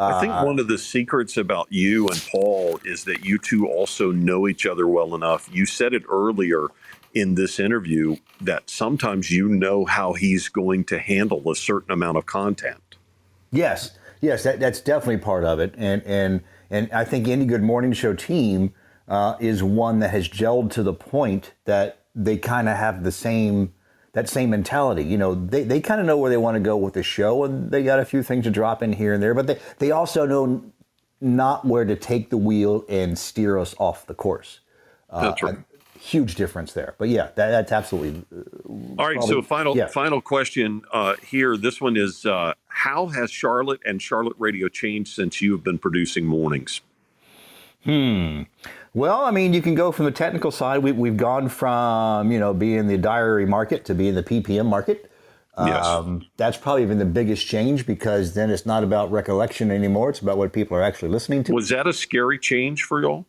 I 0.00 0.20
think 0.20 0.32
uh, 0.32 0.44
one 0.44 0.60
of 0.60 0.68
the 0.68 0.78
secrets 0.78 1.36
about 1.36 1.66
you 1.70 2.06
and 2.06 2.24
Paul 2.30 2.78
is 2.84 3.02
that 3.04 3.24
you 3.24 3.36
two 3.36 3.66
also 3.66 4.12
know 4.12 4.46
each 4.46 4.64
other 4.64 4.86
well 4.86 5.16
enough. 5.16 5.48
You 5.52 5.66
said 5.66 5.92
it 5.92 6.04
earlier 6.08 6.68
in 7.14 7.34
this 7.34 7.58
interview 7.58 8.16
that 8.40 8.70
sometimes 8.70 9.30
you 9.30 9.48
know 9.48 9.84
how 9.84 10.12
he's 10.12 10.48
going 10.48 10.84
to 10.84 11.00
handle 11.00 11.50
a 11.50 11.56
certain 11.56 11.90
amount 11.90 12.16
of 12.16 12.26
content. 12.26 12.96
Yes, 13.50 13.98
yes, 14.20 14.44
that, 14.44 14.60
that's 14.60 14.80
definitely 14.80 15.18
part 15.18 15.42
of 15.44 15.58
it, 15.58 15.74
and 15.76 16.02
and 16.04 16.42
and 16.70 16.90
I 16.92 17.04
think 17.04 17.26
any 17.26 17.46
good 17.46 17.62
morning 17.62 17.92
show 17.92 18.14
team 18.14 18.74
uh, 19.08 19.36
is 19.40 19.62
one 19.62 19.98
that 20.00 20.10
has 20.10 20.28
gelled 20.28 20.70
to 20.72 20.82
the 20.82 20.92
point 20.92 21.54
that 21.64 22.04
they 22.14 22.36
kind 22.36 22.68
of 22.68 22.76
have 22.76 23.04
the 23.04 23.12
same 23.12 23.72
that 24.12 24.28
same 24.28 24.50
mentality. 24.50 25.04
You 25.04 25.18
know, 25.18 25.34
they, 25.34 25.62
they 25.64 25.80
kind 25.80 26.00
of 26.00 26.06
know 26.06 26.16
where 26.16 26.30
they 26.30 26.36
want 26.36 26.56
to 26.56 26.60
go 26.60 26.76
with 26.76 26.94
the 26.94 27.02
show, 27.02 27.44
and 27.44 27.70
they 27.70 27.82
got 27.82 28.00
a 28.00 28.04
few 28.04 28.22
things 28.22 28.44
to 28.44 28.50
drop 28.50 28.82
in 28.82 28.92
here 28.92 29.12
and 29.12 29.22
there, 29.22 29.34
but 29.34 29.46
they 29.46 29.58
they 29.78 29.90
also 29.90 30.26
know 30.26 30.64
not 31.20 31.64
where 31.64 31.84
to 31.84 31.96
take 31.96 32.30
the 32.30 32.36
wheel 32.36 32.84
and 32.88 33.18
steer 33.18 33.58
us 33.58 33.74
off 33.78 34.06
the 34.06 34.14
course. 34.14 34.60
Uh, 35.10 35.22
That's 35.22 35.42
right. 35.42 35.58
Huge 35.98 36.36
difference 36.36 36.74
there, 36.74 36.94
but 36.96 37.08
yeah, 37.08 37.30
that, 37.34 37.50
that's 37.50 37.72
absolutely. 37.72 38.22
Uh, 38.32 38.42
All 38.98 39.08
right, 39.08 39.16
probably, 39.16 39.28
so 39.28 39.42
final 39.42 39.76
yeah. 39.76 39.88
final 39.88 40.20
question 40.20 40.82
uh, 40.92 41.16
here. 41.26 41.56
This 41.56 41.80
one 41.80 41.96
is: 41.96 42.24
uh, 42.24 42.54
How 42.68 43.08
has 43.08 43.32
Charlotte 43.32 43.80
and 43.84 44.00
Charlotte 44.00 44.36
Radio 44.38 44.68
changed 44.68 45.12
since 45.12 45.42
you 45.42 45.50
have 45.52 45.64
been 45.64 45.78
producing 45.78 46.24
mornings? 46.24 46.82
Hmm. 47.82 48.42
Well, 48.94 49.24
I 49.24 49.30
mean, 49.30 49.52
you 49.52 49.62
can 49.62 49.74
go 49.74 49.92
from 49.92 50.06
the 50.06 50.10
technical 50.10 50.50
side. 50.50 50.78
We, 50.78 51.08
have 51.08 51.16
gone 51.16 51.48
from 51.48 52.32
you 52.32 52.38
know 52.38 52.54
being 52.54 52.86
the 52.86 52.98
diary 52.98 53.46
market 53.46 53.84
to 53.86 53.94
being 53.94 54.14
the 54.14 54.22
PPM 54.22 54.66
market. 54.66 55.10
Yes. 55.58 55.84
Um, 55.84 56.24
that's 56.36 56.56
probably 56.56 56.86
been 56.86 56.98
the 56.98 57.04
biggest 57.04 57.46
change 57.46 57.84
because 57.84 58.34
then 58.34 58.48
it's 58.48 58.64
not 58.64 58.84
about 58.84 59.10
recollection 59.10 59.72
anymore. 59.72 60.10
It's 60.10 60.20
about 60.20 60.38
what 60.38 60.52
people 60.52 60.76
are 60.76 60.82
actually 60.82 61.08
listening 61.08 61.42
to. 61.44 61.52
Was 61.52 61.68
that 61.70 61.86
a 61.86 61.92
scary 61.92 62.38
change 62.38 62.84
for 62.84 63.00
y'all? 63.00 63.26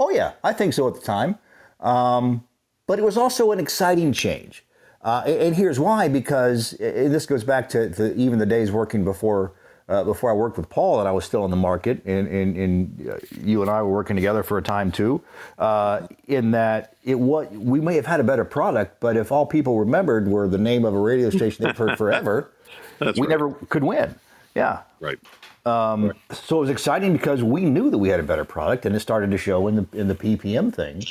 Oh 0.00 0.10
yeah, 0.10 0.32
I 0.42 0.52
think 0.52 0.72
so 0.72 0.88
at 0.88 0.94
the 0.94 1.00
time. 1.00 1.36
Um, 1.80 2.44
but 2.86 2.98
it 2.98 3.04
was 3.04 3.18
also 3.18 3.52
an 3.52 3.60
exciting 3.60 4.12
change. 4.12 4.64
Uh, 5.02 5.22
and 5.26 5.54
here's 5.54 5.78
why: 5.78 6.08
because 6.08 6.70
this 6.78 7.26
goes 7.26 7.44
back 7.44 7.68
to, 7.70 7.90
to 7.90 8.14
even 8.16 8.38
the 8.38 8.46
days 8.46 8.72
working 8.72 9.04
before 9.04 9.52
uh, 9.88 10.04
before 10.04 10.30
I 10.30 10.34
worked 10.34 10.56
with 10.56 10.68
Paul 10.68 11.00
and 11.00 11.08
I 11.08 11.12
was 11.12 11.24
still 11.24 11.44
in 11.44 11.50
the 11.50 11.56
market, 11.56 12.02
and, 12.04 12.28
and, 12.28 12.56
and 12.56 13.10
uh, 13.10 13.18
you 13.42 13.62
and 13.62 13.70
I 13.70 13.82
were 13.82 13.90
working 13.90 14.16
together 14.16 14.42
for 14.42 14.58
a 14.58 14.62
time 14.62 14.92
too. 14.92 15.22
Uh, 15.58 16.06
in 16.26 16.50
that 16.50 16.94
it 17.04 17.18
what 17.18 17.50
we 17.52 17.80
may 17.80 17.94
have 17.94 18.06
had 18.06 18.20
a 18.20 18.24
better 18.24 18.44
product, 18.44 19.00
but 19.00 19.16
if 19.16 19.32
all 19.32 19.46
people 19.46 19.78
remembered 19.78 20.28
were 20.28 20.46
the 20.48 20.58
name 20.58 20.84
of 20.84 20.94
a 20.94 21.00
radio 21.00 21.30
station 21.30 21.64
they've 21.64 21.76
heard 21.76 21.96
forever, 21.96 22.50
we 23.00 23.06
right. 23.06 23.28
never 23.28 23.52
could 23.68 23.84
win. 23.84 24.14
Yeah, 24.54 24.82
right. 25.00 25.18
Um, 25.64 26.08
right. 26.08 26.16
So 26.32 26.58
it 26.58 26.60
was 26.60 26.70
exciting 26.70 27.12
because 27.12 27.42
we 27.42 27.64
knew 27.64 27.90
that 27.90 27.98
we 27.98 28.08
had 28.08 28.20
a 28.20 28.24
better 28.24 28.44
product, 28.44 28.84
and 28.84 28.94
it 28.94 29.00
started 29.00 29.30
to 29.30 29.38
show 29.38 29.68
in 29.68 29.76
the 29.76 29.86
in 29.92 30.08
the 30.08 30.14
PPM 30.14 30.74
thing. 30.74 31.02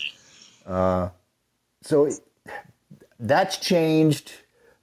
Uh, 0.65 1.09
so 1.81 2.11
that's 3.19 3.57
changed. 3.57 4.33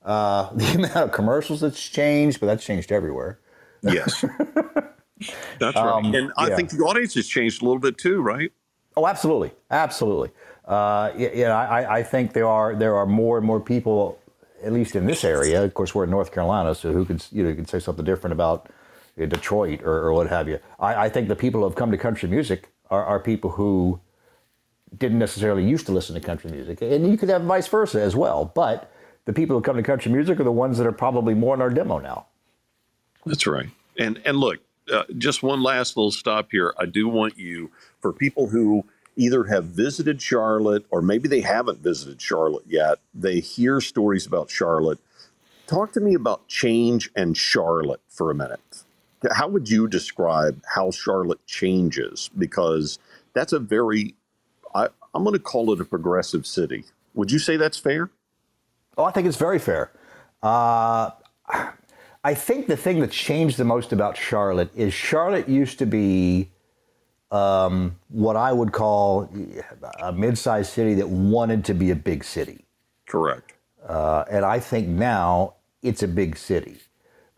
Uh, 0.04 0.52
the 0.54 0.66
amount 0.74 0.96
of 0.96 1.12
commercials 1.12 1.60
that's 1.60 1.88
changed, 1.88 2.40
but 2.40 2.46
that's 2.46 2.64
changed 2.64 2.90
everywhere. 2.90 3.38
Yes. 3.92 4.24
That's 5.58 5.76
right. 5.76 5.76
Um, 5.76 6.14
and 6.14 6.32
I 6.36 6.48
yeah. 6.48 6.56
think 6.56 6.70
the 6.70 6.84
audience 6.84 7.14
has 7.14 7.26
changed 7.26 7.62
a 7.62 7.64
little 7.64 7.80
bit 7.80 7.98
too, 7.98 8.20
right? 8.20 8.52
Oh, 8.96 9.06
absolutely. 9.06 9.52
Absolutely. 9.70 10.30
Uh, 10.64 11.12
yeah, 11.16 11.56
I, 11.56 11.98
I 11.98 12.02
think 12.02 12.32
there 12.32 12.48
are 12.48 12.74
there 12.74 12.96
are 12.96 13.06
more 13.06 13.36
and 13.36 13.46
more 13.46 13.60
people, 13.60 14.18
at 14.62 14.72
least 14.72 14.96
in 14.96 15.06
this 15.06 15.22
area. 15.24 15.62
Of 15.62 15.74
course, 15.74 15.94
we're 15.94 16.04
in 16.04 16.10
North 16.10 16.32
Carolina, 16.32 16.74
so 16.74 16.92
who 16.92 17.04
could 17.04 17.24
you 17.30 17.44
know 17.44 17.54
could 17.54 17.68
say 17.68 17.78
something 17.78 18.04
different 18.04 18.32
about 18.32 18.70
Detroit 19.16 19.82
or, 19.82 20.06
or 20.06 20.12
what 20.14 20.28
have 20.28 20.48
you? 20.48 20.58
I, 20.80 21.06
I, 21.06 21.08
think 21.08 21.28
the 21.28 21.36
people 21.36 21.60
who 21.60 21.66
have 21.66 21.76
come 21.76 21.90
to 21.90 21.98
country 21.98 22.28
music 22.28 22.70
are, 22.90 23.04
are 23.04 23.20
people 23.20 23.50
who 23.50 24.00
didn't 24.96 25.18
necessarily 25.18 25.64
used 25.64 25.86
to 25.86 25.92
listen 25.92 26.14
to 26.14 26.20
country 26.20 26.50
music, 26.50 26.80
and 26.80 27.06
you 27.06 27.18
could 27.18 27.28
have 27.28 27.42
vice 27.42 27.68
versa 27.68 28.00
as 28.00 28.16
well. 28.16 28.50
But 28.54 28.90
the 29.26 29.32
people 29.32 29.56
who 29.56 29.62
come 29.62 29.76
to 29.76 29.82
country 29.82 30.10
music 30.10 30.40
are 30.40 30.44
the 30.44 30.52
ones 30.52 30.78
that 30.78 30.86
are 30.86 30.92
probably 30.92 31.34
more 31.34 31.54
in 31.54 31.60
our 31.60 31.70
demo 31.70 31.98
now. 31.98 32.26
That's 33.26 33.46
right. 33.46 33.68
And 33.98 34.20
and 34.24 34.36
look, 34.38 34.60
uh, 34.92 35.04
just 35.16 35.42
one 35.42 35.62
last 35.62 35.96
little 35.96 36.10
stop 36.10 36.48
here. 36.50 36.74
I 36.78 36.86
do 36.86 37.08
want 37.08 37.38
you 37.38 37.70
for 38.00 38.12
people 38.12 38.48
who 38.48 38.84
either 39.16 39.44
have 39.44 39.64
visited 39.64 40.20
Charlotte 40.20 40.84
or 40.90 41.00
maybe 41.00 41.28
they 41.28 41.40
haven't 41.40 41.78
visited 41.78 42.20
Charlotte 42.20 42.64
yet. 42.66 42.98
They 43.14 43.40
hear 43.40 43.80
stories 43.80 44.26
about 44.26 44.50
Charlotte. 44.50 44.98
Talk 45.66 45.92
to 45.92 46.00
me 46.00 46.14
about 46.14 46.48
change 46.48 47.10
and 47.14 47.36
Charlotte 47.36 48.02
for 48.08 48.30
a 48.30 48.34
minute. 48.34 48.60
How 49.32 49.48
would 49.48 49.70
you 49.70 49.88
describe 49.88 50.62
how 50.74 50.90
Charlotte 50.90 51.46
changes? 51.46 52.28
Because 52.36 52.98
that's 53.32 53.52
a 53.52 53.58
very, 53.58 54.14
I, 54.74 54.88
I'm 55.14 55.24
going 55.24 55.32
to 55.32 55.38
call 55.38 55.72
it 55.72 55.80
a 55.80 55.84
progressive 55.84 56.46
city. 56.46 56.84
Would 57.14 57.30
you 57.30 57.38
say 57.38 57.56
that's 57.56 57.78
fair? 57.78 58.10
Oh, 58.98 59.04
I 59.04 59.12
think 59.12 59.26
it's 59.26 59.38
very 59.38 59.58
fair. 59.58 59.92
Uh, 60.42 61.10
I 62.24 62.32
think 62.32 62.66
the 62.66 62.76
thing 62.76 63.00
that 63.00 63.10
changed 63.10 63.58
the 63.58 63.64
most 63.64 63.92
about 63.92 64.16
Charlotte 64.16 64.70
is 64.74 64.94
Charlotte 64.94 65.46
used 65.46 65.78
to 65.78 65.86
be 65.86 66.50
um, 67.30 67.96
what 68.08 68.34
I 68.34 68.50
would 68.50 68.72
call 68.72 69.28
a 70.00 70.10
mid-sized 70.10 70.72
city 70.72 70.94
that 70.94 71.08
wanted 71.08 71.66
to 71.66 71.74
be 71.74 71.90
a 71.90 71.96
big 71.96 72.24
city. 72.24 72.64
Correct. 73.06 73.52
Uh, 73.86 74.24
and 74.30 74.42
I 74.42 74.58
think 74.58 74.88
now 74.88 75.54
it's 75.82 76.02
a 76.02 76.08
big 76.08 76.38
city. 76.38 76.78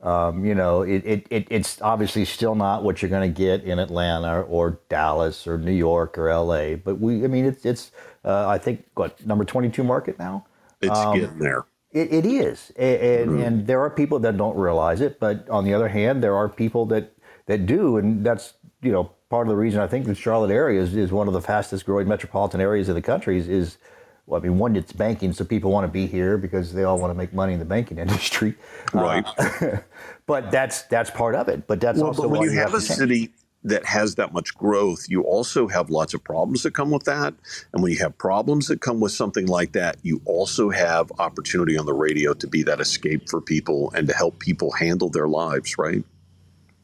Um, 0.03 0.45
you 0.45 0.55
know, 0.55 0.82
it, 0.82 1.03
it, 1.05 1.26
it, 1.30 1.47
it's 1.51 1.82
obviously 1.82 2.24
still 2.24 2.55
not 2.55 2.84
what 2.84 3.03
you're 3.03 3.09
going 3.09 3.32
to 3.32 3.37
get 3.37 3.64
in 3.64 3.80
Atlanta 3.80 4.43
or 4.43 4.78
Dallas 4.89 5.49
or 5.49 5.59
New 5.59 5.72
York 5.72 6.16
or 6.16 6.32
LA, 6.32 6.76
but 6.76 7.01
we, 7.01 7.24
I 7.24 7.26
mean, 7.26 7.45
it's, 7.45 7.64
it's 7.64 7.91
uh, 8.24 8.47
I 8.47 8.59
think, 8.59 8.84
what, 8.95 9.24
number 9.26 9.45
22 9.45 9.82
market 9.82 10.16
now? 10.18 10.47
It's 10.80 10.97
um, 10.97 11.18
getting 11.18 11.39
there. 11.41 11.64
It, 11.97 12.12
it 12.12 12.26
is, 12.26 12.72
and, 12.76 13.30
mm-hmm. 13.30 13.42
and 13.42 13.66
there 13.66 13.80
are 13.80 13.88
people 13.88 14.18
that 14.18 14.36
don't 14.36 14.55
realize 14.55 15.01
it. 15.01 15.18
But 15.18 15.49
on 15.49 15.64
the 15.64 15.72
other 15.72 15.88
hand, 15.88 16.22
there 16.22 16.36
are 16.36 16.47
people 16.47 16.84
that 16.86 17.14
that 17.47 17.64
do, 17.64 17.97
and 17.97 18.22
that's 18.22 18.53
you 18.82 18.92
know 18.92 19.12
part 19.30 19.47
of 19.47 19.51
the 19.51 19.57
reason 19.57 19.80
I 19.80 19.86
think 19.86 20.05
the 20.05 20.14
Charlotte 20.14 20.51
area 20.51 20.78
is, 20.78 20.94
is 20.94 21.11
one 21.11 21.26
of 21.26 21.32
the 21.32 21.40
fastest 21.40 21.86
growing 21.86 22.07
metropolitan 22.07 22.61
areas 22.61 22.90
of 22.90 22.97
the 22.97 23.01
country. 23.01 23.38
Is, 23.38 23.49
is 23.49 23.78
well, 24.26 24.38
I 24.38 24.44
mean, 24.44 24.59
one, 24.59 24.76
it's 24.76 24.92
banking, 24.92 25.32
so 25.32 25.42
people 25.47 25.70
want 25.70 25.86
to 25.86 25.90
be 25.90 26.07
here 26.07 26.36
because 26.36 26.74
they 26.74 26.84
all 26.84 26.99
want 26.99 27.12
to 27.12 27.14
make 27.14 27.32
money 27.32 27.55
in 27.55 27.61
the 27.61 27.64
banking 27.64 27.97
industry. 28.07 28.57
Right. 28.92 29.24
Uh, 29.38 29.78
but 30.26 30.51
that's 30.51 30.82
that's 30.82 31.11
part 31.11 31.34
of 31.34 31.49
it. 31.49 31.66
But 31.66 31.80
that's 31.80 31.99
well, 31.99 32.09
also 32.09 32.24
but 32.24 32.28
when 32.28 32.42
you, 32.42 32.51
you 32.51 32.59
have, 32.59 32.72
have 32.72 32.78
a 32.78 32.82
city 32.82 33.30
that 33.67 33.85
has 33.85 34.14
that 34.14 34.33
much 34.33 34.57
growth, 34.57 35.07
you 35.09 35.23
also 35.23 35.67
have 35.67 35.91
lots 35.91 36.14
of 36.14 36.23
problems 36.23 36.62
that 36.62 36.73
come 36.73 36.91
with 36.91 37.05
that. 37.05 37.35
And 37.73 37.83
when 37.83 37.93
you 37.93 37.99
have 37.99 38.17
problems 38.17 38.69
that 38.69 38.81
come 38.81 39.01
with 39.01 39.12
something 39.12 39.47
like 39.47 39.73
that, 39.73 39.97
you 40.03 40.23
also 40.25 40.71
have 40.71 41.11
opportunity 41.19 41.77
on 41.77 41.85
the 41.85 41.93
radio 41.93 42.33
to 42.35 42.47
be 42.47 42.62
that 42.62 42.81
escape 42.81 43.29
for 43.29 43.41
people 43.41 43.93
and 43.95 44.07
to 44.07 44.14
help 44.14 44.39
people 44.39 44.71
handle 44.73 45.09
their 45.09 45.27
lives, 45.27 45.77
right? 45.79 46.05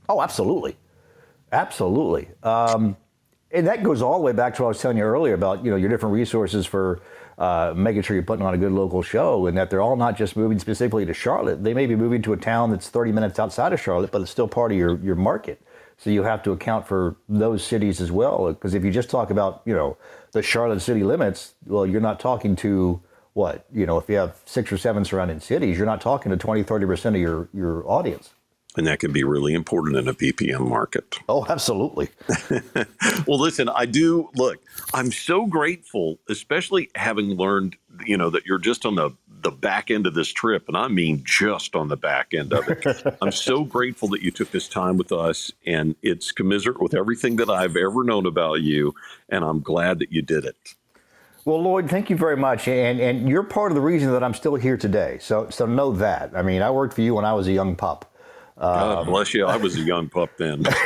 Oh, 0.08 0.20
absolutely. 0.20 0.76
Absolutely. 1.52 2.28
Um, 2.42 2.96
and 3.52 3.66
that 3.68 3.82
goes 3.82 4.02
all 4.02 4.18
the 4.18 4.24
way 4.24 4.32
back 4.32 4.54
to 4.56 4.62
what 4.62 4.66
I 4.66 4.68
was 4.68 4.80
telling 4.80 4.96
you 4.96 5.04
earlier 5.04 5.34
about, 5.34 5.64
you 5.64 5.70
know, 5.70 5.76
your 5.76 5.88
different 5.88 6.14
resources 6.14 6.66
for 6.66 7.00
uh, 7.38 7.74
making 7.76 8.02
sure 8.02 8.16
you're 8.16 8.24
putting 8.24 8.44
on 8.44 8.54
a 8.54 8.58
good 8.58 8.72
local 8.72 9.02
show 9.02 9.46
and 9.46 9.56
that 9.56 9.70
they're 9.70 9.80
all 9.80 9.96
not 9.96 10.16
just 10.16 10.36
moving 10.36 10.58
specifically 10.58 11.06
to 11.06 11.14
Charlotte. 11.14 11.62
They 11.62 11.74
may 11.74 11.86
be 11.86 11.94
moving 11.94 12.22
to 12.22 12.32
a 12.32 12.36
town 12.36 12.70
that's 12.70 12.88
30 12.88 13.12
minutes 13.12 13.38
outside 13.38 13.72
of 13.72 13.80
Charlotte, 13.80 14.10
but 14.10 14.22
it's 14.22 14.30
still 14.30 14.48
part 14.48 14.72
of 14.72 14.78
your, 14.78 14.98
your 14.98 15.14
market. 15.14 15.62
So 15.98 16.10
you 16.10 16.22
have 16.24 16.42
to 16.44 16.52
account 16.52 16.86
for 16.86 17.16
those 17.28 17.64
cities 17.64 18.00
as 18.00 18.10
well. 18.10 18.48
Because 18.48 18.74
if 18.74 18.84
you 18.84 18.90
just 18.90 19.10
talk 19.10 19.30
about, 19.30 19.62
you 19.64 19.74
know, 19.74 19.96
the 20.32 20.42
Charlotte 20.42 20.80
city 20.80 21.02
limits, 21.02 21.54
well, 21.66 21.86
you're 21.86 22.00
not 22.00 22.20
talking 22.20 22.56
to 22.56 23.00
what, 23.34 23.66
you 23.72 23.86
know, 23.86 23.98
if 23.98 24.08
you 24.08 24.16
have 24.16 24.36
six 24.44 24.72
or 24.72 24.78
seven 24.78 25.04
surrounding 25.04 25.40
cities, 25.40 25.76
you're 25.76 25.86
not 25.86 26.00
talking 26.00 26.30
to 26.30 26.36
20, 26.36 26.64
30% 26.64 27.06
of 27.06 27.16
your, 27.16 27.48
your 27.52 27.88
audience. 27.88 28.30
And 28.76 28.86
that 28.86 29.00
can 29.00 29.12
be 29.12 29.22
really 29.22 29.52
important 29.52 29.96
in 29.96 30.08
a 30.08 30.14
PPM 30.14 30.66
market. 30.66 31.18
Oh, 31.28 31.44
absolutely. 31.46 32.08
well, 33.26 33.38
listen, 33.38 33.68
I 33.68 33.84
do 33.84 34.30
look, 34.34 34.60
I'm 34.94 35.12
so 35.12 35.46
grateful, 35.46 36.18
especially 36.28 36.90
having 36.94 37.36
learned, 37.36 37.76
you 38.06 38.16
know, 38.16 38.30
that 38.30 38.46
you're 38.46 38.58
just 38.58 38.86
on 38.86 38.94
the 38.94 39.10
the 39.42 39.50
back 39.50 39.90
end 39.90 40.06
of 40.06 40.14
this 40.14 40.28
trip, 40.28 40.64
and 40.68 40.76
I 40.76 40.88
mean 40.88 41.22
just 41.24 41.74
on 41.74 41.88
the 41.88 41.96
back 41.96 42.34
end 42.34 42.52
of 42.52 42.68
it. 42.68 43.16
I'm 43.22 43.32
so 43.32 43.64
grateful 43.64 44.08
that 44.08 44.22
you 44.22 44.30
took 44.30 44.50
this 44.50 44.68
time 44.68 44.96
with 44.96 45.12
us, 45.12 45.52
and 45.66 45.94
it's 46.02 46.32
commiserate 46.32 46.80
with 46.80 46.94
everything 46.94 47.36
that 47.36 47.50
I've 47.50 47.76
ever 47.76 48.04
known 48.04 48.26
about 48.26 48.62
you, 48.62 48.94
and 49.28 49.44
I'm 49.44 49.60
glad 49.60 49.98
that 49.98 50.12
you 50.12 50.22
did 50.22 50.44
it. 50.44 50.56
Well, 51.44 51.58
Loyd, 51.58 51.90
thank 51.90 52.08
you 52.08 52.16
very 52.16 52.36
much, 52.36 52.68
and 52.68 53.00
and 53.00 53.28
you're 53.28 53.42
part 53.42 53.72
of 53.72 53.76
the 53.76 53.82
reason 53.82 54.12
that 54.12 54.22
I'm 54.22 54.34
still 54.34 54.54
here 54.54 54.76
today. 54.76 55.18
So 55.20 55.50
so 55.50 55.66
know 55.66 55.92
that. 55.92 56.30
I 56.36 56.42
mean, 56.42 56.62
I 56.62 56.70
worked 56.70 56.94
for 56.94 57.02
you 57.02 57.14
when 57.14 57.24
I 57.24 57.32
was 57.32 57.48
a 57.48 57.52
young 57.52 57.74
pup. 57.74 58.08
God 58.58 58.98
um, 58.98 59.06
bless 59.06 59.34
you. 59.34 59.46
I 59.46 59.56
was 59.56 59.76
a 59.76 59.80
young 59.80 60.08
pup 60.08 60.30
then. 60.36 60.64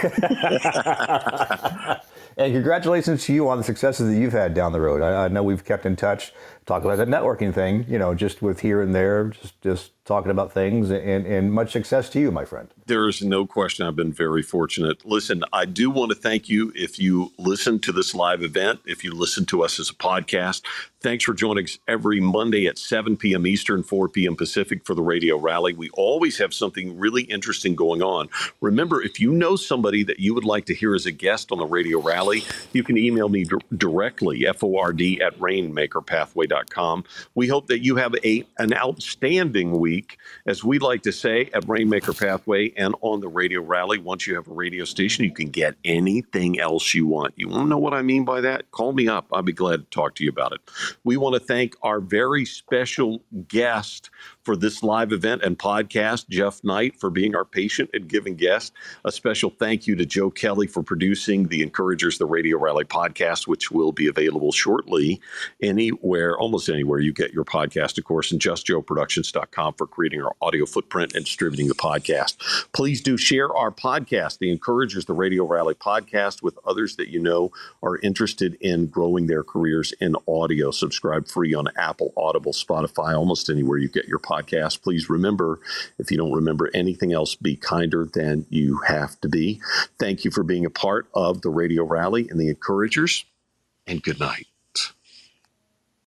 and 2.36 2.54
congratulations 2.54 3.24
to 3.24 3.34
you 3.34 3.48
on 3.48 3.58
the 3.58 3.64
successes 3.64 4.08
that 4.08 4.18
you've 4.18 4.32
had 4.32 4.54
down 4.54 4.72
the 4.72 4.80
road. 4.80 5.02
I, 5.02 5.24
I 5.24 5.28
know 5.28 5.42
we've 5.42 5.64
kept 5.64 5.84
in 5.84 5.96
touch 5.96 6.32
talk 6.66 6.84
about 6.84 6.98
that 6.98 7.08
networking 7.08 7.54
thing, 7.54 7.86
you 7.88 7.98
know, 7.98 8.14
just 8.14 8.42
with 8.42 8.60
here 8.60 8.82
and 8.82 8.94
there, 8.94 9.28
just 9.28 9.60
just 9.62 9.92
talking 10.04 10.30
about 10.30 10.52
things 10.52 10.90
and, 10.90 11.26
and 11.26 11.52
much 11.52 11.72
success 11.72 12.08
to 12.08 12.20
you, 12.20 12.30
my 12.30 12.44
friend. 12.44 12.68
There 12.86 13.08
is 13.08 13.22
no 13.22 13.44
question 13.44 13.84
I've 13.84 13.96
been 13.96 14.12
very 14.12 14.42
fortunate. 14.42 15.04
Listen, 15.04 15.42
I 15.52 15.64
do 15.64 15.90
want 15.90 16.12
to 16.12 16.14
thank 16.14 16.48
you 16.48 16.72
if 16.76 17.00
you 17.00 17.32
listen 17.38 17.80
to 17.80 17.92
this 17.92 18.14
live 18.14 18.44
event, 18.44 18.80
if 18.86 19.02
you 19.02 19.12
listen 19.12 19.44
to 19.46 19.64
us 19.64 19.80
as 19.80 19.90
a 19.90 19.94
podcast. 19.94 20.62
Thanks 21.00 21.24
for 21.24 21.34
joining 21.34 21.64
us 21.64 21.78
every 21.88 22.20
Monday 22.20 22.66
at 22.66 22.78
7 22.78 23.16
p.m. 23.16 23.48
Eastern, 23.48 23.82
4 23.82 24.08
p.m. 24.08 24.36
Pacific 24.36 24.84
for 24.84 24.94
the 24.94 25.02
radio 25.02 25.36
rally. 25.36 25.74
We 25.74 25.90
always 25.90 26.38
have 26.38 26.54
something 26.54 26.96
really 26.96 27.22
interesting 27.22 27.74
going 27.74 28.00
on. 28.00 28.28
Remember, 28.60 29.02
if 29.02 29.18
you 29.18 29.32
know 29.32 29.56
somebody 29.56 30.04
that 30.04 30.20
you 30.20 30.34
would 30.34 30.44
like 30.44 30.66
to 30.66 30.74
hear 30.74 30.94
as 30.94 31.06
a 31.06 31.12
guest 31.12 31.50
on 31.50 31.58
the 31.58 31.66
radio 31.66 32.00
rally, 32.00 32.44
you 32.72 32.84
can 32.84 32.96
email 32.96 33.28
me 33.28 33.42
d- 33.42 33.56
directly, 33.76 34.46
F-O-R-D 34.46 35.20
at 35.20 35.36
rainmakerpathway.com. 35.40 36.55
We 37.34 37.48
hope 37.48 37.66
that 37.68 37.84
you 37.84 37.96
have 37.96 38.14
a 38.24 38.44
an 38.58 38.72
outstanding 38.72 39.78
week 39.78 39.86
week, 39.86 40.18
as 40.46 40.64
we 40.64 40.78
like 40.78 41.02
to 41.02 41.12
say 41.12 41.48
at 41.54 41.66
Rainmaker 41.68 42.12
Pathway 42.12 42.72
and 42.76 42.94
on 43.00 43.20
the 43.20 43.28
radio 43.28 43.62
rally. 43.62 43.98
Once 43.98 44.26
you 44.26 44.34
have 44.34 44.48
a 44.48 44.52
radio 44.52 44.84
station, 44.84 45.24
you 45.24 45.32
can 45.32 45.48
get 45.48 45.76
anything 45.84 46.60
else 46.60 46.92
you 46.92 47.06
want. 47.06 47.32
You 47.36 47.48
want 47.48 47.62
to 47.62 47.68
know 47.68 47.78
what 47.78 47.94
I 47.94 48.02
mean 48.02 48.24
by 48.24 48.40
that? 48.40 48.70
Call 48.72 48.92
me 48.92 49.08
up. 49.08 49.26
I'll 49.32 49.42
be 49.42 49.52
glad 49.52 49.76
to 49.76 49.90
talk 49.90 50.16
to 50.16 50.24
you 50.24 50.30
about 50.30 50.52
it. 50.52 50.60
We 51.04 51.16
want 51.16 51.34
to 51.34 51.40
thank 51.40 51.76
our 51.82 52.00
very 52.00 52.44
special 52.44 53.22
guest 53.48 54.10
for 54.46 54.56
this 54.56 54.80
live 54.84 55.10
event 55.10 55.42
and 55.42 55.58
podcast, 55.58 56.28
Geof 56.28 56.62
Knight, 56.62 56.94
for 57.00 57.10
being 57.10 57.34
our 57.34 57.44
patient 57.44 57.90
and 57.92 58.08
giving 58.08 58.36
guest. 58.36 58.72
A 59.04 59.10
special 59.10 59.50
thank 59.50 59.88
you 59.88 59.96
to 59.96 60.06
Joe 60.06 60.30
Kelley 60.30 60.68
for 60.68 60.84
producing 60.84 61.48
the 61.48 61.64
Encouragers 61.64 62.16
the 62.18 62.26
Radio 62.26 62.56
Rally 62.56 62.84
podcast, 62.84 63.48
which 63.48 63.72
will 63.72 63.90
be 63.90 64.06
available 64.06 64.52
shortly 64.52 65.20
anywhere, 65.60 66.38
almost 66.38 66.68
anywhere 66.68 67.00
you 67.00 67.12
get 67.12 67.32
your 67.32 67.44
podcast, 67.44 67.98
of 67.98 68.04
course, 68.04 68.30
and 68.30 68.40
justjoeproductions.com 68.40 69.74
for 69.74 69.88
creating 69.88 70.22
our 70.22 70.36
audio 70.40 70.64
footprint 70.64 71.16
and 71.16 71.24
distributing 71.24 71.66
the 71.66 71.74
podcast. 71.74 72.36
Please 72.72 73.00
do 73.00 73.16
share 73.16 73.52
our 73.52 73.72
podcast, 73.72 74.38
the 74.38 74.52
Encouragers 74.52 75.06
the 75.06 75.12
Radio 75.12 75.44
Rally 75.44 75.74
podcast, 75.74 76.40
with 76.40 76.56
others 76.64 76.94
that 76.94 77.08
you 77.08 77.18
know 77.18 77.50
are 77.82 77.98
interested 77.98 78.54
in 78.60 78.86
growing 78.86 79.26
their 79.26 79.42
careers 79.42 79.92
in 80.00 80.14
audio. 80.28 80.70
Subscribe 80.70 81.26
free 81.26 81.52
on 81.52 81.66
Apple, 81.76 82.12
Audible, 82.16 82.52
Spotify, 82.52 83.18
almost 83.18 83.50
anywhere 83.50 83.78
you 83.78 83.88
get 83.88 84.06
your 84.06 84.20
podcast 84.20 84.35
podcast. 84.36 84.82
Please 84.82 85.08
remember, 85.08 85.58
if 85.98 86.10
you 86.10 86.16
don't 86.16 86.32
remember 86.32 86.70
anything 86.74 87.12
else, 87.12 87.34
be 87.34 87.56
kinder 87.56 88.08
than 88.12 88.46
you 88.50 88.78
have 88.86 89.20
to 89.20 89.28
be. 89.28 89.60
Thank 89.98 90.24
you 90.24 90.30
for 90.30 90.42
being 90.42 90.66
a 90.66 90.70
part 90.70 91.08
of 91.14 91.42
the 91.42 91.50
radio 91.50 91.84
rally 91.84 92.28
and 92.28 92.40
the 92.40 92.48
encouragers, 92.48 93.24
and 93.86 94.02
good 94.02 94.20
night. 94.20 94.46